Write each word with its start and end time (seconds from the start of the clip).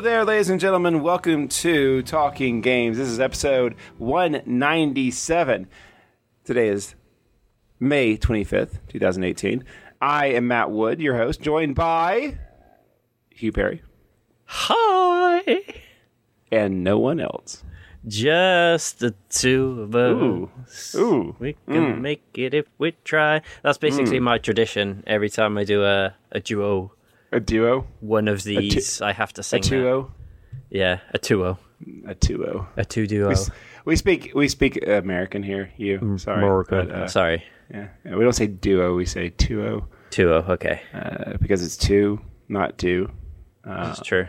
Hello 0.00 0.10
there, 0.12 0.24
ladies 0.24 0.48
and 0.48 0.58
gentlemen. 0.58 1.02
Welcome 1.02 1.46
to 1.48 2.00
Talking 2.04 2.62
Games. 2.62 2.96
This 2.96 3.08
is 3.08 3.20
episode 3.20 3.74
197. 3.98 5.66
Today 6.42 6.68
is 6.68 6.94
May 7.78 8.16
25th, 8.16 8.78
2018. 8.88 9.62
I 10.00 10.28
am 10.28 10.48
Matt 10.48 10.70
Wood, 10.70 11.02
your 11.02 11.18
host, 11.18 11.42
joined 11.42 11.74
by 11.74 12.38
Hugh 13.28 13.52
Perry 13.52 13.82
Hi. 14.46 15.64
and 16.50 16.82
no 16.82 16.98
one 16.98 17.20
else. 17.20 17.62
Just 18.06 19.00
the 19.00 19.14
two 19.28 19.82
of 19.82 19.94
us. 19.94 20.94
Ooh. 20.94 21.36
We 21.38 21.56
can 21.68 22.00
make 22.00 22.22
it 22.38 22.54
if 22.54 22.64
we 22.78 22.92
try. 23.04 23.42
That's 23.62 23.76
basically 23.76 24.18
Mm. 24.18 24.22
my 24.22 24.38
tradition. 24.38 25.04
Every 25.06 25.28
time 25.28 25.58
I 25.58 25.64
do 25.64 25.84
a, 25.84 26.14
a 26.32 26.40
duo, 26.40 26.92
A 27.32 27.40
duo? 27.40 27.86
one 28.00 28.28
of 28.28 28.42
these, 28.42 29.00
I 29.00 29.12
have 29.12 29.32
to 29.34 29.42
say. 29.42 29.58
A 29.58 29.60
duo? 29.60 30.12
Yeah, 30.70 31.00
a 31.12 31.18
duo. 31.18 31.58
A 32.06 32.14
duo. 32.14 32.68
A 32.76 32.84
two 32.84 33.06
duo. 33.06 33.34
We 33.84 33.96
speak 33.96 34.32
we 34.34 34.48
speak 34.48 34.86
American 34.86 35.42
here, 35.42 35.72
you. 35.76 36.18
Sorry. 36.18 36.38
American. 36.38 36.88
but, 36.88 36.94
uh, 36.94 37.08
Sorry. 37.08 37.44
yeah. 37.70 37.88
We 38.04 38.22
don't 38.22 38.34
say 38.34 38.46
duo, 38.46 38.94
we 38.94 39.06
say 39.06 39.30
tuo 39.30 39.88
Duo, 40.10 40.44
okay. 40.48 40.82
uh, 40.92 41.36
because 41.40 41.64
it's 41.64 41.76
two, 41.76 42.20
not 42.48 42.78
two. 42.78 43.10
Uh, 43.64 43.86
That's 43.86 44.02
true. 44.02 44.26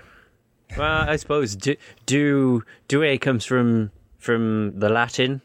Well, 0.77 1.09
I 1.09 1.15
suppose 1.17 1.55
do, 1.55 1.75
do 2.05 2.63
due 2.87 3.17
comes 3.17 3.45
from 3.45 3.91
from 4.19 4.79
the 4.79 4.89
Latin. 4.89 5.41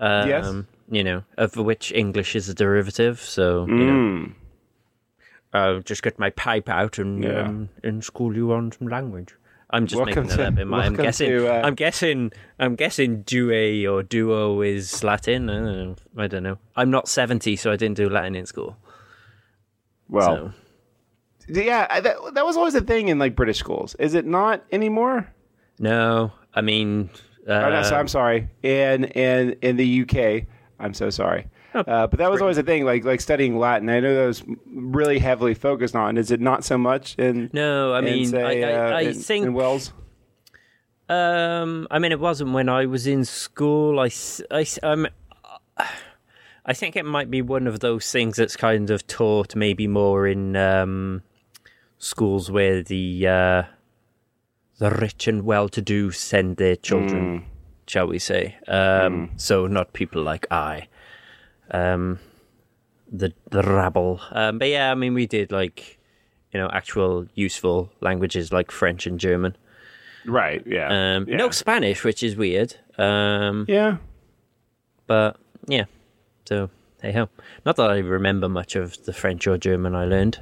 Um, 0.00 0.28
Yes. 0.28 0.54
You 0.90 1.04
know, 1.04 1.24
of 1.38 1.56
which 1.56 1.90
English 1.92 2.36
is 2.36 2.48
a 2.48 2.54
derivative. 2.54 3.20
So 3.20 3.66
you 3.66 3.74
know, 3.74 3.92
mm. 3.92 4.34
I'll 5.52 5.80
just 5.80 6.02
get 6.02 6.18
my 6.18 6.30
pipe 6.30 6.68
out 6.68 6.98
and 6.98 7.22
Yeah. 7.22 7.42
um, 7.46 7.68
and 7.82 8.02
school 8.02 8.34
you 8.34 8.52
on 8.52 8.72
some 8.72 8.88
language. 8.88 9.34
I'm 9.74 9.86
just 9.86 9.96
Welcome 10.02 10.24
making 10.24 10.36
that 10.38 10.52
up 10.52 10.58
in 10.58 10.68
my. 10.68 10.84
I'm 10.84 10.94
guessing. 10.94 11.30
to, 11.30 11.48
uh, 11.48 11.62
I'm 11.66 11.74
guessing. 11.74 12.30
I'm 12.58 12.74
guessing 12.74 13.22
duo 13.22 13.90
or 13.94 14.02
duo 14.02 14.60
is 14.60 15.02
Latin. 15.02 15.48
I 15.48 15.54
don't 15.54 15.64
know. 15.64 15.96
I 16.18 16.26
don't 16.26 16.42
know. 16.42 16.58
I'm 16.76 16.90
not 16.90 17.08
seventy, 17.08 17.56
so 17.56 17.72
I 17.72 17.76
didn't 17.76 17.96
do 17.96 18.10
Latin 18.10 18.34
in 18.34 18.44
school. 18.46 18.76
Well, 20.08 20.52
So 21.48 21.60
yeah, 21.60 22.00
that, 22.00 22.16
that 22.34 22.44
was 22.44 22.56
always 22.56 22.74
a 22.74 22.80
thing 22.82 23.08
in 23.08 23.18
like 23.18 23.34
British 23.34 23.58
schools. 23.58 23.94
Is 23.98 24.14
it 24.14 24.26
not 24.26 24.62
anymore? 24.72 25.32
no, 25.78 26.32
I 26.54 26.60
mean, 26.60 27.08
uh, 27.48 27.52
Oh, 27.52 27.70
no, 27.70 27.82
so 27.82 27.96
I'm 27.96 28.08
sorry. 28.08 28.48
In 28.62 29.04
in 29.04 29.56
in 29.62 29.76
the 29.76 30.02
UK, 30.02 30.46
I'm 30.78 30.92
so 30.94 31.08
sorry. 31.10 31.46
Uh, 31.92 32.06
but 32.06 32.18
that 32.18 32.30
was 32.30 32.40
always 32.42 32.58
a 32.58 32.62
thing, 32.62 32.84
like 32.84 33.04
like 33.04 33.20
studying 33.20 33.58
Latin. 33.58 33.88
I 33.88 34.00
know 34.00 34.14
that 34.14 34.26
was 34.26 34.42
really 34.66 35.18
heavily 35.18 35.54
focused 35.54 35.96
on. 35.96 36.18
Is 36.18 36.30
it 36.30 36.40
not 36.40 36.64
so 36.64 36.76
much 36.76 37.14
in? 37.18 37.48
no. 37.52 37.94
I 37.94 38.00
mean, 38.02 38.26
say, 38.26 38.64
I, 38.64 38.68
I, 38.70 38.72
uh, 38.72 38.96
I 38.96 39.00
in- 39.02 39.14
think. 39.14 39.46
in 39.46 39.54
Wales. 39.54 39.92
Um, 41.08 41.86
I 41.90 41.98
mean, 41.98 42.12
it 42.12 42.20
wasn't 42.20 42.52
when 42.52 42.68
I 42.68 42.86
was 42.86 43.06
in 43.06 43.24
school. 43.24 44.00
I, 44.00 44.10
I, 44.50 44.66
um, 44.82 45.06
I 46.64 46.72
think 46.74 46.94
it 46.96 47.04
might 47.04 47.30
be 47.30 47.42
one 47.42 47.66
of 47.66 47.80
those 47.80 48.10
things 48.10 48.36
that's 48.36 48.56
kind 48.56 48.88
of 48.90 49.06
taught 49.06 49.56
maybe 49.56 49.86
more 49.88 50.26
in 50.28 50.54
um, 50.56 51.22
schools 51.98 52.50
where 52.50 52.82
the 52.82 53.26
uh, 53.26 53.62
the 54.78 54.90
rich 54.90 55.26
and 55.26 55.42
well-to-do 55.42 56.10
send 56.12 56.56
their 56.56 56.76
children, 56.76 57.44
shall 57.86 58.06
we 58.06 58.18
say? 58.18 58.56
Um, 58.68 59.30
So 59.36 59.66
not 59.66 59.92
people 59.92 60.22
like 60.22 60.46
I, 60.50 60.86
um, 61.72 62.18
the 63.10 63.32
the 63.50 63.62
rabble. 63.62 64.20
Um, 64.30 64.58
but 64.58 64.68
yeah, 64.68 64.90
I 64.90 64.94
mean, 64.94 65.14
we 65.14 65.26
did 65.26 65.50
like 65.52 65.98
you 66.52 66.60
know 66.60 66.68
actual 66.72 67.26
useful 67.34 67.90
languages 68.00 68.52
like 68.52 68.70
French 68.70 69.06
and 69.06 69.18
German. 69.18 69.56
Right. 70.26 70.62
Yeah. 70.66 71.16
Um, 71.16 71.26
yeah. 71.28 71.36
No 71.36 71.50
Spanish, 71.50 72.04
which 72.04 72.22
is 72.22 72.36
weird. 72.36 72.76
Um, 72.98 73.64
Yeah. 73.68 73.96
But 75.06 75.36
yeah, 75.66 75.84
so 76.44 76.70
hey 77.02 77.12
ho. 77.12 77.28
Not 77.66 77.76
that 77.76 77.90
I 77.90 77.98
remember 77.98 78.48
much 78.48 78.76
of 78.76 79.02
the 79.04 79.12
French 79.12 79.46
or 79.46 79.58
German 79.58 79.94
I 79.94 80.04
learned. 80.04 80.38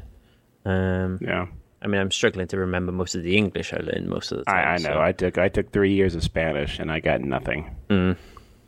Um, 0.65 1.19
Yeah. 1.23 1.47
I 1.83 1.87
mean, 1.87 1.99
I'm 1.99 2.11
struggling 2.11 2.47
to 2.49 2.59
remember 2.59 2.93
most 2.93 3.15
of 3.15 3.23
the 3.23 3.39
English 3.39 3.73
I 3.73 3.79
learned 3.79 4.07
most 4.11 4.33
of 4.33 4.39
the 4.39 4.45
time. 4.45 4.55
I, 4.69 4.73
I 4.75 4.77
know. 4.77 4.93
so- 4.95 5.01
I 5.01 5.13
took 5.13 5.39
I 5.39 5.49
took 5.49 5.73
three 5.73 5.95
years 5.95 6.15
of 6.15 6.23
Spanish 6.23 6.79
and 6.79 6.93
I 6.93 7.01
got 7.01 7.23
nothing. 7.23 7.75
Mm. 7.89 8.17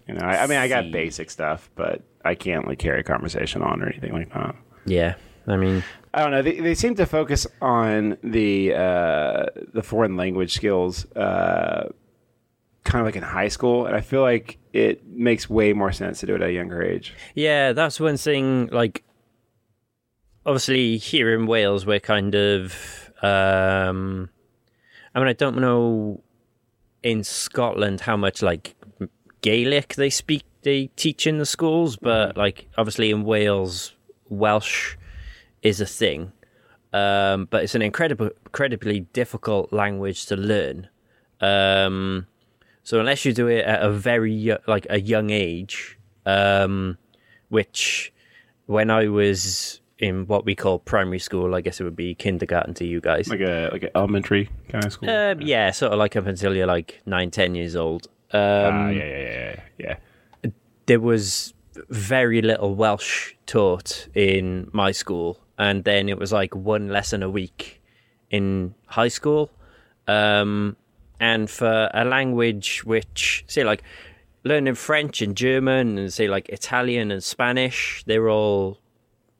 You 0.06 0.14
know, 0.14 0.22
I, 0.22 0.42
I 0.42 0.46
mean, 0.46 0.58
I 0.58 0.68
got 0.68 0.90
basic 0.90 1.30
stuff, 1.30 1.70
but 1.74 2.02
I 2.24 2.34
can't 2.34 2.66
like 2.66 2.78
carry 2.78 3.00
a 3.00 3.04
conversation 3.04 3.62
on 3.62 3.82
or 3.82 3.88
anything 3.88 4.12
like 4.12 4.32
that. 4.32 4.56
yeah, 4.84 5.14
I 5.46 5.56
mean, 5.56 5.84
I 6.14 6.22
don't 6.22 6.30
know. 6.30 6.42
They, 6.42 6.60
they 6.60 6.74
seem 6.74 6.94
to 6.96 7.06
focus 7.06 7.46
on 7.60 8.16
the 8.22 8.74
uh, 8.74 9.46
the 9.72 9.82
foreign 9.82 10.16
language 10.16 10.54
skills, 10.54 11.06
uh, 11.12 11.88
kind 12.84 13.00
of 13.00 13.06
like 13.06 13.16
in 13.16 13.22
high 13.22 13.48
school, 13.48 13.86
and 13.86 13.96
I 13.96 14.00
feel 14.00 14.22
like 14.22 14.58
it 14.72 15.06
makes 15.06 15.48
way 15.48 15.72
more 15.72 15.92
sense 15.92 16.20
to 16.20 16.26
do 16.26 16.34
it 16.34 16.42
at 16.42 16.48
a 16.48 16.52
younger 16.52 16.82
age. 16.82 17.14
yeah, 17.34 17.72
that's 17.72 18.00
one 18.00 18.16
thing. 18.16 18.68
Like, 18.72 19.04
obviously, 20.44 20.96
here 20.96 21.32
in 21.34 21.46
Wales, 21.46 21.86
we're 21.86 22.00
kind 22.00 22.34
of. 22.34 23.10
Um, 23.22 24.30
I 25.14 25.20
mean, 25.20 25.28
I 25.28 25.32
don't 25.32 25.58
know 25.58 26.22
in 27.02 27.24
Scotland 27.24 28.00
how 28.00 28.16
much 28.16 28.42
like 28.42 28.74
Gaelic 29.42 29.94
they 29.94 30.10
speak, 30.10 30.44
they 30.62 30.86
teach 30.96 31.26
in 31.26 31.38
the 31.38 31.46
schools, 31.46 31.96
but 31.96 32.36
like 32.36 32.68
obviously 32.78 33.10
in 33.10 33.24
Wales, 33.24 33.92
Welsh 34.28 34.96
is 35.62 35.80
a 35.80 35.86
thing. 35.86 36.32
Um, 36.92 37.46
but 37.50 37.64
it's 37.64 37.74
an 37.74 37.82
incredible, 37.82 38.30
incredibly 38.46 39.00
difficult 39.00 39.72
language 39.72 40.26
to 40.26 40.36
learn. 40.36 40.88
Um, 41.40 42.26
so 42.82 43.00
unless 43.00 43.24
you 43.24 43.32
do 43.32 43.48
it 43.48 43.64
at 43.64 43.82
a 43.82 43.90
very 43.90 44.56
like 44.66 44.86
a 44.90 45.00
young 45.00 45.30
age, 45.30 45.98
um, 46.26 46.98
which 47.48 48.12
when 48.66 48.90
I 48.90 49.08
was 49.08 49.80
in 49.98 50.26
what 50.26 50.44
we 50.44 50.54
call 50.54 50.80
primary 50.80 51.18
school, 51.18 51.54
I 51.54 51.60
guess 51.60 51.80
it 51.80 51.84
would 51.84 51.96
be 51.96 52.14
kindergarten 52.14 52.74
to 52.74 52.84
you 52.84 53.00
guys. 53.00 53.28
Like 53.28 53.40
a 53.40 53.70
like 53.72 53.84
an 53.84 53.90
elementary 53.94 54.50
kind 54.68 54.84
of 54.84 54.92
school. 54.92 55.10
Um, 55.10 55.40
yeah, 55.40 55.70
sort 55.70 55.92
of 55.92 55.98
like 55.98 56.16
up 56.16 56.26
until 56.26 56.54
you're 56.54 56.66
like 56.66 57.00
nine, 57.06 57.30
ten 57.30 57.54
years 57.54 57.76
old. 57.76 58.08
Um, 58.32 58.40
Ah, 58.40 58.88
yeah, 58.88 59.04
yeah, 59.04 59.56
yeah, 59.78 59.96
yeah, 60.44 60.50
there 60.86 61.00
was 61.00 61.54
very 61.90 62.42
little 62.42 62.74
Welsh 62.74 63.34
taught 63.46 64.08
in 64.14 64.68
my 64.72 64.92
school, 64.92 65.38
and 65.58 65.84
then 65.84 66.08
it 66.08 66.18
was 66.18 66.32
like 66.32 66.54
one 66.54 66.88
lesson 66.88 67.22
a 67.22 67.30
week 67.30 67.82
in 68.30 68.74
high 68.86 69.08
school. 69.08 69.50
Um, 70.08 70.76
and 71.20 71.48
for 71.48 71.90
a 71.94 72.04
language 72.04 72.84
which, 72.84 73.44
say, 73.46 73.64
like 73.64 73.82
learning 74.44 74.74
French 74.74 75.22
and 75.22 75.36
German, 75.36 75.98
and 75.98 76.12
say 76.12 76.26
like 76.26 76.48
Italian 76.48 77.10
and 77.10 77.22
Spanish, 77.22 78.02
they're 78.06 78.28
all 78.28 78.80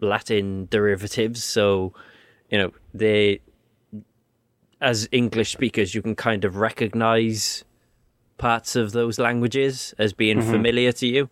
Latin 0.01 0.69
derivatives. 0.71 1.43
So, 1.43 1.93
you 2.51 2.59
know, 2.59 2.73
they, 2.95 3.41
as 4.81 5.09
English 5.13 5.53
speakers, 5.53 5.95
you 5.95 6.03
can 6.03 6.15
kind 6.15 6.45
of 6.45 6.57
recognize 6.57 7.65
parts 8.43 8.75
of 8.75 8.91
those 8.91 9.21
languages 9.21 9.95
as 9.99 10.13
being 10.13 10.43
familiar 10.43 10.91
to 10.91 11.07
you. 11.07 11.31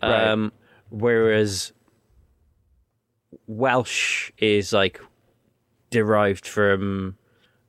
Right. 0.00 0.28
Um, 0.28 0.52
whereas 0.90 1.72
Welsh 3.48 4.30
is 4.38 4.72
like 4.72 5.00
derived 5.90 6.46
from 6.46 7.16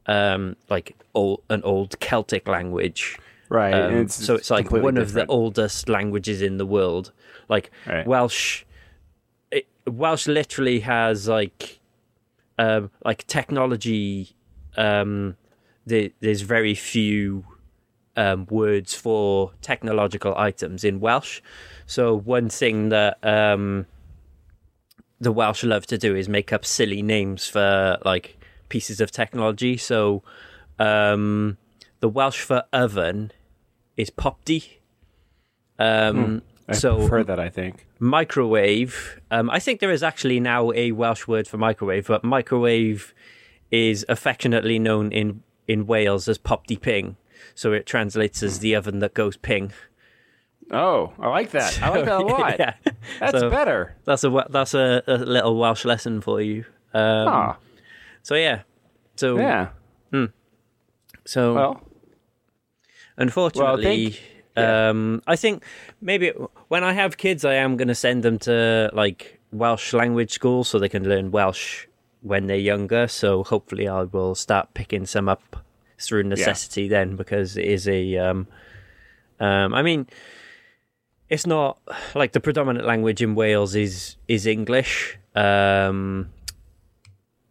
um, 0.06 0.58
like 0.70 0.96
old, 1.16 1.42
an 1.50 1.64
old 1.64 2.00
Celtic 2.00 2.48
language. 2.48 3.18
Right. 3.50 3.74
Um, 3.74 3.94
and 3.96 4.12
so 4.12 4.36
it's 4.36 4.52
like 4.52 4.70
one 4.70 4.98
of 4.98 5.14
the 5.14 5.26
oldest 5.26 5.90
languages 5.90 6.44
in 6.44 6.58
the 6.58 6.66
world. 6.66 7.12
Like 7.50 7.72
Right. 7.88 8.06
Welsh, 8.06 8.64
it, 9.50 9.66
Welsh 9.88 10.28
literally 10.28 10.82
has 10.82 11.28
like, 11.28 11.80
um, 12.60 12.92
like 13.04 13.26
technology. 13.26 14.36
Um, 14.76 15.36
there, 15.88 16.12
there's 16.20 16.42
very 16.42 16.76
few 16.76 17.44
um, 18.18 18.48
words 18.50 18.94
for 18.94 19.54
technological 19.62 20.36
items 20.38 20.84
in 20.84 21.00
Welsh. 21.00 21.42
So 21.86 22.18
one 22.18 22.50
thing 22.50 22.90
that 22.90 23.18
um, 23.24 23.86
the 25.22 25.32
Welsh 25.32 25.64
love 25.64 25.86
to 25.88 25.98
do 25.98 26.16
is 26.16 26.28
make 26.28 26.52
up 26.52 26.66
silly 26.66 27.02
names 27.02 27.48
for 27.48 27.98
like 28.04 28.38
pieces 28.68 29.00
of 29.00 29.12
technology. 29.12 29.78
So 29.78 30.24
um, 30.80 31.58
the 32.02 32.10
Welsh 32.10 32.42
for 32.42 32.64
oven 32.74 33.32
is 33.96 34.10
popdi. 34.10 34.80
Um, 35.80 36.42
I 36.68 36.74
so 36.74 36.98
prefer 36.98 37.24
that. 37.24 37.40
I 37.40 37.50
think. 37.50 37.88
microwave. 38.00 39.22
Um, 39.32 39.50
I 39.50 39.60
think 39.60 39.80
there 39.80 39.92
is 39.92 40.04
actually 40.04 40.40
now 40.40 40.72
a 40.74 40.92
Welsh 40.92 41.28
word 41.28 41.48
for 41.48 41.58
microwave, 41.58 42.08
but 42.08 42.24
microwave 42.24 43.14
is 43.72 44.06
affectionately 44.10 44.80
known 44.80 45.12
in 45.12 45.44
in 45.68 45.86
Wales 45.86 46.28
as 46.28 46.38
popdi 46.38 46.80
ping. 46.80 47.16
So 47.56 47.74
it 47.74 47.86
translates 47.86 48.42
as 48.44 48.60
the 48.60 48.76
oven 48.76 49.00
that 49.00 49.14
goes 49.14 49.38
ping. 49.38 49.72
Oh, 50.72 51.14
I 51.20 51.28
like 51.30 51.52
that. 51.52 51.82
I 51.82 51.90
like 51.90 52.06
that 52.06 52.22
a 52.22 52.26
lot. 52.26 52.60
yeah, 52.60 52.74
That's 53.20 53.40
So- 53.40 53.50
better. 53.50 53.96
that's 54.06 54.24
a 54.24 54.46
that's 54.50 54.74
a, 54.74 55.02
a 55.08 55.18
little 55.18 55.58
Welsh 55.58 55.86
lesson 55.86 56.22
for 56.22 56.42
you. 56.42 56.66
Um, 56.94 57.28
Ah, 57.28 57.58
So 58.24 58.36
yeah, 58.36 58.62
so 59.16 59.38
yeah. 59.38 59.70
but 60.12 60.32
So 61.26 61.54
Well, 61.54 61.82
Unfortunately, 63.18 64.10
think- 64.12 64.22
yeah. 64.58 64.90
um, 64.90 65.22
I 65.28 65.36
think 65.36 65.64
maybe 66.02 66.32
when 66.68 66.84
I 66.84 66.94
have 66.94 67.18
kids, 67.18 67.44
I 67.46 67.54
am 67.56 67.78
going 67.78 67.88
to 67.88 67.96
send 67.96 68.24
them 68.24 68.38
to 68.40 68.90
like 68.94 69.40
Welsh 69.52 69.94
language 69.94 70.32
school 70.32 70.64
so 70.64 70.78
they 70.80 70.90
can 70.90 71.08
learn 71.08 71.32
Welsh 71.32 71.88
when 72.22 72.48
they're 72.48 72.58
younger. 72.58 73.08
So 73.08 73.44
hopefully, 73.44 73.88
I 73.88 74.04
will 74.04 74.36
start 74.36 74.74
picking 74.74 75.06
some 75.06 75.30
up 75.30 75.64
through 76.00 76.24
necessity 76.24 76.88
then, 76.88 77.16
because 77.16 77.58
it 77.58 77.66
is 77.66 77.88
a. 77.88 78.18
Um, 78.18 78.48
um, 79.40 79.74
I 79.74 79.82
mean, 79.82 80.08
it's 81.30 81.46
not 81.46 81.80
like 82.16 82.32
the 82.32 82.40
predominant 82.40 82.86
language 82.86 83.22
in 83.22 83.36
Wales 83.36 83.76
is 83.76 84.16
is 84.28 84.46
English, 84.46 85.18
um, 85.36 86.30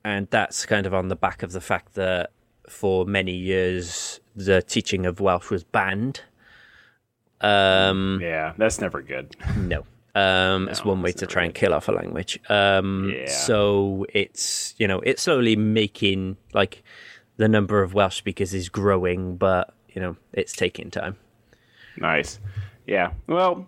and 0.05 0.29
that's 0.31 0.67
kind 0.67 0.87
of 0.87 0.95
on 0.95 1.09
the 1.09 1.17
back 1.17 1.43
of 1.43 1.53
the 1.53 1.61
fact 1.61 1.95
that 1.95 2.31
for 2.69 3.05
many 3.05 3.33
years 3.33 4.21
the 4.35 4.63
teaching 4.63 5.07
of 5.07 5.21
Welsh 5.21 5.51
was 5.51 5.65
banned. 5.65 6.23
Um, 7.41 8.19
yeah, 8.23 8.55
that's 8.57 8.81
never 8.81 9.03
good. 9.03 9.37
no. 9.57 9.85
Um, 10.15 10.71
it's 10.71 10.83
one 10.83 11.03
way 11.03 11.13
to 11.13 11.27
try 11.27 11.45
and 11.45 11.55
kill 11.55 11.75
off 11.75 11.89
a 11.89 11.93
language. 11.93 12.41
Um, 12.49 13.13
Yeah. 13.15 13.29
So 13.29 14.07
it's 14.15 14.75
you 14.79 14.89
know 14.89 15.01
it's 15.01 15.23
slowly 15.23 15.57
making 15.57 16.39
like 16.55 16.83
the 17.37 17.49
number 17.49 17.83
of 17.83 17.95
Welsh 17.95 18.17
speakers 18.17 18.53
is 18.55 18.69
growing, 18.69 19.37
but 19.37 19.75
you 19.89 20.01
know 20.01 20.17
it's 20.33 20.53
taking 20.55 20.91
time. 20.91 21.17
Nice. 21.99 22.39
Yeah. 22.87 23.13
Well, 23.27 23.67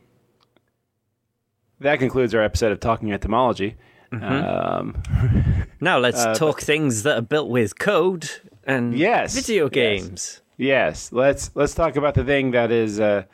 that 1.81 1.99
concludes 1.99 2.35
our 2.35 2.43
episode 2.43 2.73
of 2.73 2.81
Talking 2.81 3.13
Etymology. 3.13 3.77
Um, 4.13 5.03
Now 5.81 5.99
let's 5.99 6.19
Uh, 6.25 6.35
talk 6.35 6.61
things 6.61 7.05
that 7.05 7.17
are 7.19 7.23
built 7.23 7.49
with 7.49 7.79
code 7.79 8.29
and 8.65 8.97
Yes, 8.99 9.35
video 9.35 9.69
games. 9.69 10.41
yes, 10.57 11.13
let's 11.13 11.51
let's 11.55 11.75
talk 11.75 11.95
about 11.97 12.15
the 12.15 12.25
thing 12.25 12.51
that 12.51 12.73
is 12.73 12.99
uh, 12.99 13.25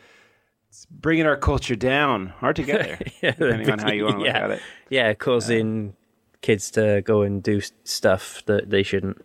bringing 0.91 1.25
our 1.27 1.37
culture 1.37 1.75
down 1.77 2.35
or 2.43 2.53
together, 2.53 2.99
Yeah, 3.23 3.31
depending 3.31 3.71
on 3.71 3.79
how 3.79 3.93
you 3.93 4.05
want 4.05 4.19
to 4.21 4.25
yeah. 4.27 4.33
look 4.35 4.43
at 4.43 4.51
it. 4.59 4.63
Yeah, 4.91 5.15
causing 5.15 5.95
kids 6.43 6.71
to 6.73 7.01
go 7.03 7.23
and 7.23 7.43
do 7.43 7.63
stuff 7.85 8.43
that 8.47 8.69
they 8.69 8.83
shouldn't. 8.83 9.25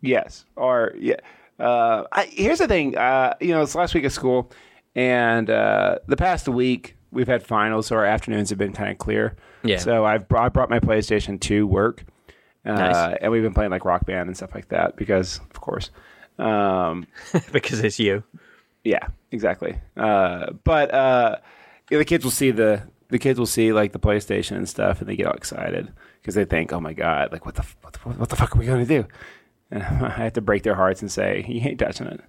Yes. 0.00 0.44
Or 0.56 0.92
yeah. 0.98 1.16
Uh, 1.58 2.04
I, 2.12 2.24
here's 2.24 2.58
the 2.58 2.68
thing. 2.68 2.96
Uh, 2.96 3.34
you 3.40 3.48
know, 3.48 3.62
it's 3.62 3.74
last 3.74 3.94
week 3.94 4.04
of 4.04 4.12
school, 4.12 4.50
and 4.94 5.50
uh, 5.50 5.98
the 6.06 6.16
past 6.16 6.48
week 6.48 6.96
we've 7.10 7.26
had 7.26 7.42
finals, 7.42 7.86
so 7.88 7.96
our 7.96 8.04
afternoons 8.04 8.50
have 8.50 8.58
been 8.58 8.72
kind 8.72 8.90
of 8.90 8.98
clear. 8.98 9.34
Yeah. 9.64 9.78
So 9.78 10.04
I've 10.04 10.28
brought, 10.28 10.44
I 10.44 10.48
brought 10.50 10.70
my 10.70 10.78
PlayStation 10.78 11.40
to 11.40 11.66
work, 11.66 12.04
uh, 12.64 12.72
Nice. 12.72 13.18
and 13.20 13.32
we've 13.32 13.42
been 13.42 13.54
playing 13.54 13.70
like 13.72 13.84
Rock 13.84 14.06
Band 14.06 14.28
and 14.28 14.36
stuff 14.36 14.54
like 14.54 14.68
that 14.68 14.94
because, 14.96 15.38
of 15.50 15.60
course. 15.60 15.90
Um, 16.38 17.08
because 17.52 17.80
it's 17.80 17.98
you. 17.98 18.22
yeah, 18.84 19.08
exactly. 19.32 19.78
Uh, 19.96 20.52
but 20.62 20.94
uh, 20.94 21.36
the 21.90 22.04
kids 22.04 22.22
will 22.24 22.30
see 22.30 22.52
the 22.52 22.82
the 23.08 23.18
kids 23.18 23.38
will 23.38 23.46
see 23.46 23.72
like 23.72 23.92
the 23.92 23.98
PlayStation 23.98 24.56
and 24.56 24.68
stuff, 24.68 25.00
and 25.00 25.08
they 25.08 25.16
get 25.16 25.26
all 25.26 25.32
excited 25.34 25.90
because 26.20 26.34
they 26.36 26.44
think, 26.44 26.72
"Oh 26.72 26.78
my 26.78 26.92
god, 26.92 27.32
like 27.32 27.44
what 27.46 27.56
the 27.56 27.64
what 27.80 27.94
the, 27.94 27.98
what 28.10 28.28
the 28.28 28.36
fuck 28.36 28.54
are 28.54 28.58
we 28.60 28.66
going 28.66 28.86
to 28.86 29.02
do?" 29.02 29.08
And 29.70 29.82
I 29.82 30.10
have 30.10 30.32
to 30.34 30.40
break 30.40 30.62
their 30.62 30.74
hearts 30.74 31.02
and 31.02 31.10
say, 31.10 31.44
"You 31.48 31.60
ain't 31.68 31.78
touching 31.78 32.06
it." 32.06 32.20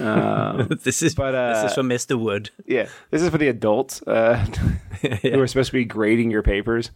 Um, 0.00 0.68
This 0.84 1.02
is 1.02 1.14
But, 1.14 1.34
uh, 1.34 1.54
this 1.62 1.70
is 1.72 1.74
for 1.74 1.82
Mr. 1.82 2.18
Wood. 2.18 2.50
yeah, 2.66 2.88
this 3.10 3.22
is 3.22 3.28
for 3.28 3.38
the 3.38 3.48
adults 3.48 4.02
uh, 4.02 4.36
who 5.22 5.40
are 5.40 5.46
supposed 5.46 5.70
to 5.70 5.72
be 5.76 5.84
grading 5.84 6.30
your 6.30 6.42
papers. 6.42 6.90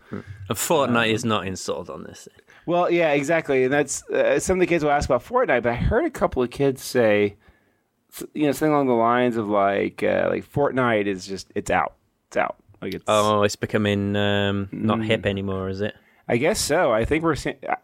Fortnite 0.50 1.12
is 1.12 1.24
not 1.24 1.46
installed 1.46 1.90
on 1.90 2.04
this. 2.04 2.24
Thing. 2.30 2.44
Well, 2.66 2.90
yeah, 2.90 3.12
exactly, 3.12 3.64
and 3.64 3.72
that's 3.72 4.02
uh, 4.10 4.38
some 4.38 4.56
of 4.56 4.60
the 4.60 4.66
kids 4.66 4.84
will 4.84 4.90
ask 4.92 5.08
about 5.08 5.24
Fortnite, 5.24 5.62
but 5.62 5.72
I 5.72 5.74
heard 5.74 6.04
a 6.04 6.10
couple 6.10 6.42
of 6.42 6.50
kids 6.50 6.82
say, 6.82 7.36
you 8.34 8.46
know, 8.46 8.52
something 8.52 8.72
along 8.72 8.86
the 8.86 8.92
lines 8.94 9.36
of 9.36 9.48
like, 9.48 10.02
uh, 10.02 10.28
like 10.30 10.50
Fortnite 10.50 11.06
is 11.06 11.26
just 11.26 11.50
it's 11.54 11.70
out, 11.70 11.94
it's 12.28 12.36
out, 12.36 12.56
like 12.80 12.94
it's. 12.94 13.04
Oh, 13.08 13.42
it's 13.42 13.56
becoming 13.56 14.16
um, 14.16 14.68
not 14.70 15.02
hip 15.04 15.26
anymore, 15.26 15.68
is 15.68 15.80
it? 15.80 15.94
I 16.28 16.36
guess 16.36 16.60
so. 16.60 16.92
I 16.92 17.04
think 17.06 17.24
we're, 17.24 17.36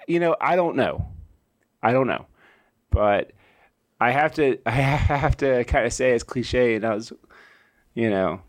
you 0.07 0.21
know, 0.21 0.37
I 0.41 0.55
don't 0.55 0.77
know, 0.77 1.09
I 1.85 1.93
don't 1.93 2.07
know, 2.07 2.27
but 2.91 3.33
I 4.01 4.11
have 4.11 4.35
to, 4.35 4.59
I 4.67 4.71
have 4.73 5.37
to 5.39 5.65
kind 5.65 5.87
of 5.87 5.93
say 5.93 6.13
as 6.13 6.23
cliche 6.23 6.75
and 6.75 6.85
as, 6.85 7.13
you 7.95 8.11
know, 8.11 8.41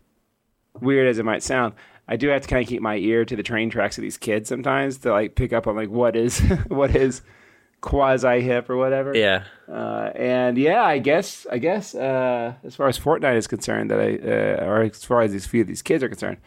weird 0.80 1.06
as 1.08 1.18
it 1.18 1.24
might 1.24 1.42
sound. 1.42 1.74
I 2.08 2.16
do 2.16 2.28
have 2.28 2.42
to 2.42 2.48
kind 2.48 2.62
of 2.62 2.68
keep 2.68 2.82
my 2.82 2.96
ear 2.96 3.24
to 3.24 3.34
the 3.36 3.42
train 3.42 3.68
tracks 3.68 3.98
of 3.98 4.02
these 4.02 4.16
kids 4.16 4.48
sometimes 4.48 4.98
to 4.98 5.10
like 5.10 5.34
pick 5.34 5.52
up 5.52 5.66
on 5.66 5.74
like 5.74 5.90
what 5.90 6.14
is 6.16 6.38
what 6.68 6.94
is 6.94 7.22
quasi 7.80 8.40
hip 8.40 8.70
or 8.70 8.76
whatever. 8.76 9.14
Yeah. 9.16 9.44
Uh, 9.68 10.10
and 10.14 10.56
yeah, 10.56 10.82
I 10.84 10.98
guess 10.98 11.46
I 11.50 11.58
guess 11.58 11.94
uh, 11.94 12.54
as 12.64 12.76
far 12.76 12.88
as 12.88 12.98
Fortnite 12.98 13.36
is 13.36 13.46
concerned, 13.46 13.90
that 13.90 14.00
I 14.00 14.14
uh, 14.16 14.64
or 14.66 14.82
as 14.82 15.04
far 15.04 15.22
as 15.22 15.32
these 15.32 15.46
few 15.46 15.62
of 15.62 15.66
these 15.66 15.82
kids 15.82 16.02
are 16.04 16.08
concerned, 16.08 16.38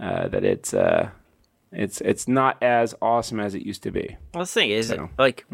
uh, 0.00 0.28
that 0.28 0.44
it's 0.44 0.72
uh, 0.72 1.10
it's 1.72 2.00
it's 2.00 2.26
not 2.26 2.62
as 2.62 2.94
awesome 3.02 3.38
as 3.38 3.54
it 3.54 3.62
used 3.66 3.82
to 3.82 3.90
be. 3.90 4.16
Well, 4.32 4.44
the 4.44 4.46
thing 4.46 4.70
is, 4.70 4.88
So, 4.88 5.10
like, 5.18 5.44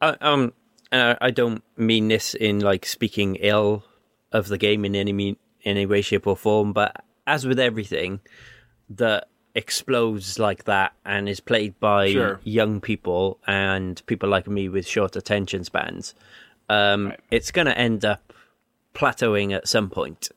I, 0.00 0.16
um, 0.20 0.52
and 0.92 1.16
I, 1.20 1.30
don't 1.30 1.62
mean 1.76 2.08
this 2.08 2.34
in 2.34 2.60
like 2.60 2.86
speaking 2.86 3.36
ill 3.36 3.84
of 4.32 4.48
the 4.48 4.58
game 4.58 4.84
in 4.84 4.96
any 4.96 5.12
mean, 5.12 5.36
any 5.64 5.86
way, 5.86 6.02
shape, 6.02 6.26
or 6.26 6.36
form, 6.36 6.72
but 6.72 7.04
as 7.26 7.46
with 7.46 7.60
everything 7.60 8.20
that 8.88 9.28
explodes 9.54 10.38
like 10.38 10.64
that 10.64 10.92
and 11.04 11.28
is 11.28 11.40
played 11.40 11.78
by 11.80 12.10
Sure. 12.12 12.40
young 12.44 12.80
people 12.80 13.38
and 13.46 14.04
people 14.06 14.28
like 14.28 14.46
me 14.48 14.68
with 14.68 14.86
short 14.86 15.16
attention 15.16 15.64
spans, 15.64 16.14
um, 16.68 17.12
it's 17.30 17.50
going 17.50 17.66
to 17.66 17.76
end 17.76 18.04
up 18.04 18.32
plateauing 18.94 19.54
at 19.54 19.68
some 19.68 19.90
point. 19.90 20.30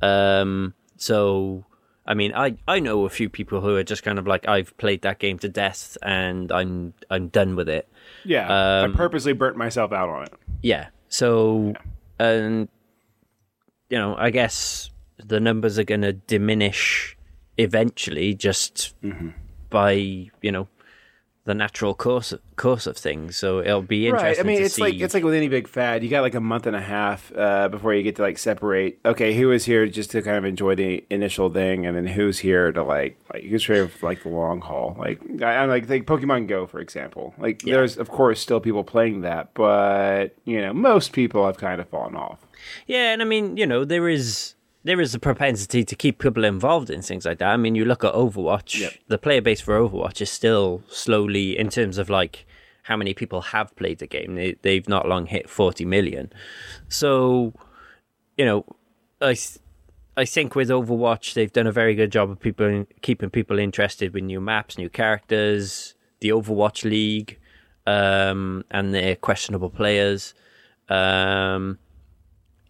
Um, 0.00 0.74
so, 0.96 1.64
I 2.06 2.14
mean, 2.14 2.32
I, 2.34 2.56
I 2.66 2.80
know 2.80 3.04
a 3.04 3.10
few 3.10 3.28
people 3.28 3.60
who 3.60 3.76
are 3.76 3.84
just 3.84 4.02
kind 4.02 4.18
of 4.18 4.26
like, 4.26 4.46
I've 4.46 4.76
played 4.76 5.02
that 5.02 5.18
game 5.18 5.38
to 5.40 5.48
death 5.48 5.96
and 6.02 6.52
I'm 6.52 6.94
I'm 7.10 7.28
done 7.28 7.56
with 7.56 7.68
it. 7.68 7.88
Yeah, 8.28 8.82
Um, 8.82 8.92
I 8.92 8.96
purposely 8.96 9.32
burnt 9.32 9.56
myself 9.56 9.90
out 9.90 10.08
on 10.10 10.24
it. 10.24 10.32
Yeah. 10.62 10.88
So, 11.08 11.72
and 12.18 12.68
you 13.88 13.96
know, 13.96 14.14
I 14.16 14.28
guess 14.28 14.90
the 15.16 15.40
numbers 15.40 15.78
are 15.78 15.84
going 15.84 16.02
to 16.02 16.12
diminish 16.12 17.16
eventually, 17.56 18.34
just 18.34 18.94
by 19.70 19.92
you 19.92 20.52
know 20.52 20.68
the 21.48 21.54
natural 21.54 21.94
course 21.94 22.34
course 22.56 22.86
of 22.86 22.94
things. 22.98 23.38
So 23.38 23.60
it'll 23.60 23.80
be 23.80 24.06
interesting. 24.06 24.28
Right. 24.28 24.38
I 24.38 24.42
mean, 24.42 24.62
it's 24.62 24.74
see. 24.74 24.82
like 24.82 24.94
it's 24.96 25.14
like 25.14 25.24
with 25.24 25.32
any 25.32 25.48
big 25.48 25.66
fad. 25.66 26.04
You 26.04 26.10
got 26.10 26.20
like 26.20 26.34
a 26.34 26.42
month 26.42 26.66
and 26.66 26.76
a 26.76 26.80
half 26.80 27.32
uh, 27.34 27.68
before 27.68 27.94
you 27.94 28.02
get 28.02 28.16
to 28.16 28.22
like 28.22 28.36
separate. 28.36 28.98
Okay, 29.06 29.34
who 29.34 29.50
is 29.50 29.64
here 29.64 29.86
just 29.86 30.10
to 30.10 30.20
kind 30.20 30.36
of 30.36 30.44
enjoy 30.44 30.74
the 30.74 31.06
initial 31.08 31.48
thing, 31.48 31.86
and 31.86 31.96
then 31.96 32.06
who's 32.06 32.38
here 32.38 32.70
to 32.70 32.82
like 32.82 33.18
like 33.32 33.44
who's 33.44 33.66
here 33.66 33.88
for 33.88 34.04
like 34.04 34.24
the 34.24 34.28
long 34.28 34.60
haul. 34.60 34.94
Like 34.98 35.22
I, 35.42 35.56
I'm 35.56 35.70
like 35.70 35.88
like 35.88 36.04
Pokemon 36.04 36.48
Go 36.48 36.66
for 36.66 36.80
example. 36.80 37.34
Like 37.38 37.62
there's 37.62 37.96
of 37.96 38.10
course 38.10 38.40
still 38.40 38.60
people 38.60 38.84
playing 38.84 39.22
that, 39.22 39.54
but 39.54 40.36
you 40.44 40.60
know 40.60 40.74
most 40.74 41.14
people 41.14 41.46
have 41.46 41.56
kind 41.56 41.80
of 41.80 41.88
fallen 41.88 42.14
off. 42.14 42.40
Yeah, 42.86 43.14
and 43.14 43.22
I 43.22 43.24
mean, 43.24 43.56
you 43.56 43.66
know, 43.66 43.86
there 43.86 44.06
is 44.06 44.54
there 44.88 45.02
is 45.02 45.14
a 45.14 45.18
propensity 45.18 45.84
to 45.84 45.94
keep 45.94 46.18
people 46.18 46.44
involved 46.44 46.88
in 46.88 47.02
things 47.02 47.26
like 47.26 47.36
that. 47.38 47.50
I 47.50 47.58
mean, 47.58 47.74
you 47.74 47.84
look 47.84 48.04
at 48.04 48.14
Overwatch, 48.14 48.80
Yep. 48.80 48.92
the 49.08 49.18
player 49.18 49.42
base 49.42 49.60
for 49.60 49.78
Overwatch 49.78 50.22
is 50.22 50.30
still 50.30 50.82
slowly, 50.88 51.58
in 51.58 51.68
terms 51.68 51.98
of 51.98 52.08
like 52.08 52.46
how 52.84 52.96
many 52.96 53.12
people 53.12 53.42
have 53.42 53.76
played 53.76 53.98
the 53.98 54.06
game, 54.06 54.34
they, 54.34 54.56
they've 54.62 54.88
not 54.88 55.06
long 55.06 55.26
hit 55.26 55.50
40 55.50 55.84
million. 55.84 56.32
So, 56.88 57.52
you 58.38 58.46
know, 58.46 58.64
I, 59.20 59.36
I 60.16 60.24
think 60.24 60.54
with 60.54 60.70
Overwatch, 60.70 61.34
they've 61.34 61.52
done 61.52 61.66
a 61.66 61.72
very 61.72 61.94
good 61.94 62.10
job 62.10 62.30
of 62.30 62.40
people 62.40 62.86
keeping 63.02 63.28
people 63.28 63.58
interested 63.58 64.14
with 64.14 64.24
new 64.24 64.40
maps, 64.40 64.78
new 64.78 64.88
characters, 64.88 65.96
the 66.20 66.30
Overwatch 66.30 66.84
League, 66.84 67.38
um, 67.86 68.64
and 68.70 68.94
their 68.94 69.16
questionable 69.16 69.68
players. 69.68 70.32
Um, 70.88 71.78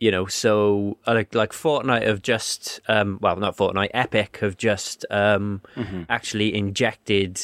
you 0.00 0.10
know, 0.10 0.26
so 0.26 0.96
uh, 1.06 1.14
like 1.14 1.34
like 1.34 1.52
Fortnite 1.52 2.06
have 2.06 2.22
just 2.22 2.80
um 2.88 3.18
well 3.20 3.36
not 3.36 3.56
Fortnite, 3.56 3.90
Epic 3.94 4.38
have 4.40 4.56
just 4.56 5.04
um 5.10 5.60
actually 6.08 6.54
injected 6.54 7.40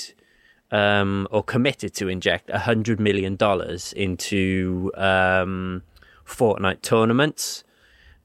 um 0.70 1.28
or 1.30 1.42
committed 1.42 1.94
to 1.94 2.08
inject 2.08 2.50
a 2.50 2.60
hundred 2.60 3.00
million 3.00 3.36
dollars 3.36 3.92
into 3.92 4.90
um 4.96 5.82
Fortnite 6.26 6.82
tournaments. 6.82 7.64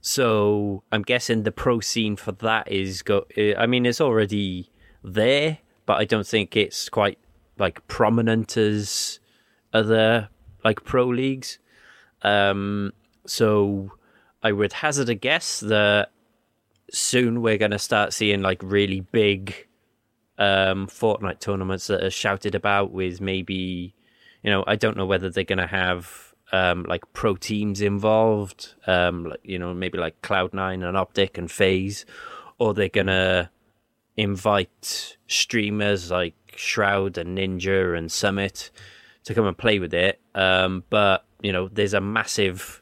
So 0.01 0.83
I'm 0.91 1.01
guessing 1.01 1.43
the 1.43 1.51
pro 1.51 1.79
scene 1.81 2.15
for 2.15 2.31
that 2.33 2.71
is 2.71 3.01
go. 3.01 3.25
I 3.57 3.65
mean, 3.65 3.85
it's 3.85 3.99
already 3.99 4.69
there, 5.03 5.57
but 5.85 5.97
I 5.97 6.05
don't 6.05 6.25
think 6.25 6.55
it's 6.55 6.87
quite 6.87 7.17
like 7.57 7.85
prominent 7.87 8.55
as 8.55 9.19
other 9.73 10.29
like 10.63 10.83
pro 10.85 11.07
leagues. 11.07 11.59
Um, 12.21 12.93
so 13.25 13.91
I 14.41 14.51
would 14.51 14.73
hazard 14.73 15.09
a 15.09 15.15
guess 15.15 15.59
that 15.61 16.11
soon 16.91 17.41
we're 17.41 17.57
going 17.57 17.71
to 17.71 17.79
start 17.79 18.13
seeing 18.13 18.41
like 18.41 18.61
really 18.63 19.01
big 19.01 19.67
um, 20.37 20.87
Fortnite 20.87 21.39
tournaments 21.39 21.87
that 21.87 22.03
are 22.03 22.09
shouted 22.09 22.55
about 22.55 22.91
with 22.91 23.19
maybe, 23.19 23.93
you 24.43 24.49
know, 24.49 24.63
I 24.65 24.75
don't 24.75 24.97
know 24.97 25.05
whether 25.05 25.29
they're 25.29 25.43
going 25.43 25.59
to 25.59 25.67
have 25.67 26.29
um, 26.51 26.85
like 26.87 27.11
pro 27.13 27.35
teams 27.35 27.81
involved, 27.81 28.73
um, 28.87 29.25
like, 29.25 29.39
you 29.43 29.59
know, 29.59 29.73
maybe 29.73 29.97
like 29.97 30.21
Cloud9 30.21 30.87
and 30.87 30.97
Optic 30.97 31.37
and 31.37 31.49
FaZe, 31.49 32.05
or 32.57 32.73
they're 32.73 32.89
gonna 32.89 33.51
invite 34.17 35.17
streamers 35.27 36.11
like 36.11 36.35
Shroud 36.55 37.17
and 37.17 37.37
Ninja 37.37 37.97
and 37.97 38.11
Summit 38.11 38.71
to 39.23 39.33
come 39.33 39.45
and 39.45 39.57
play 39.57 39.79
with 39.79 39.93
it. 39.93 40.19
Um, 40.35 40.83
but 40.89 41.25
you 41.41 41.51
know, 41.51 41.69
there's 41.69 41.93
a 41.93 42.01
massive 42.01 42.81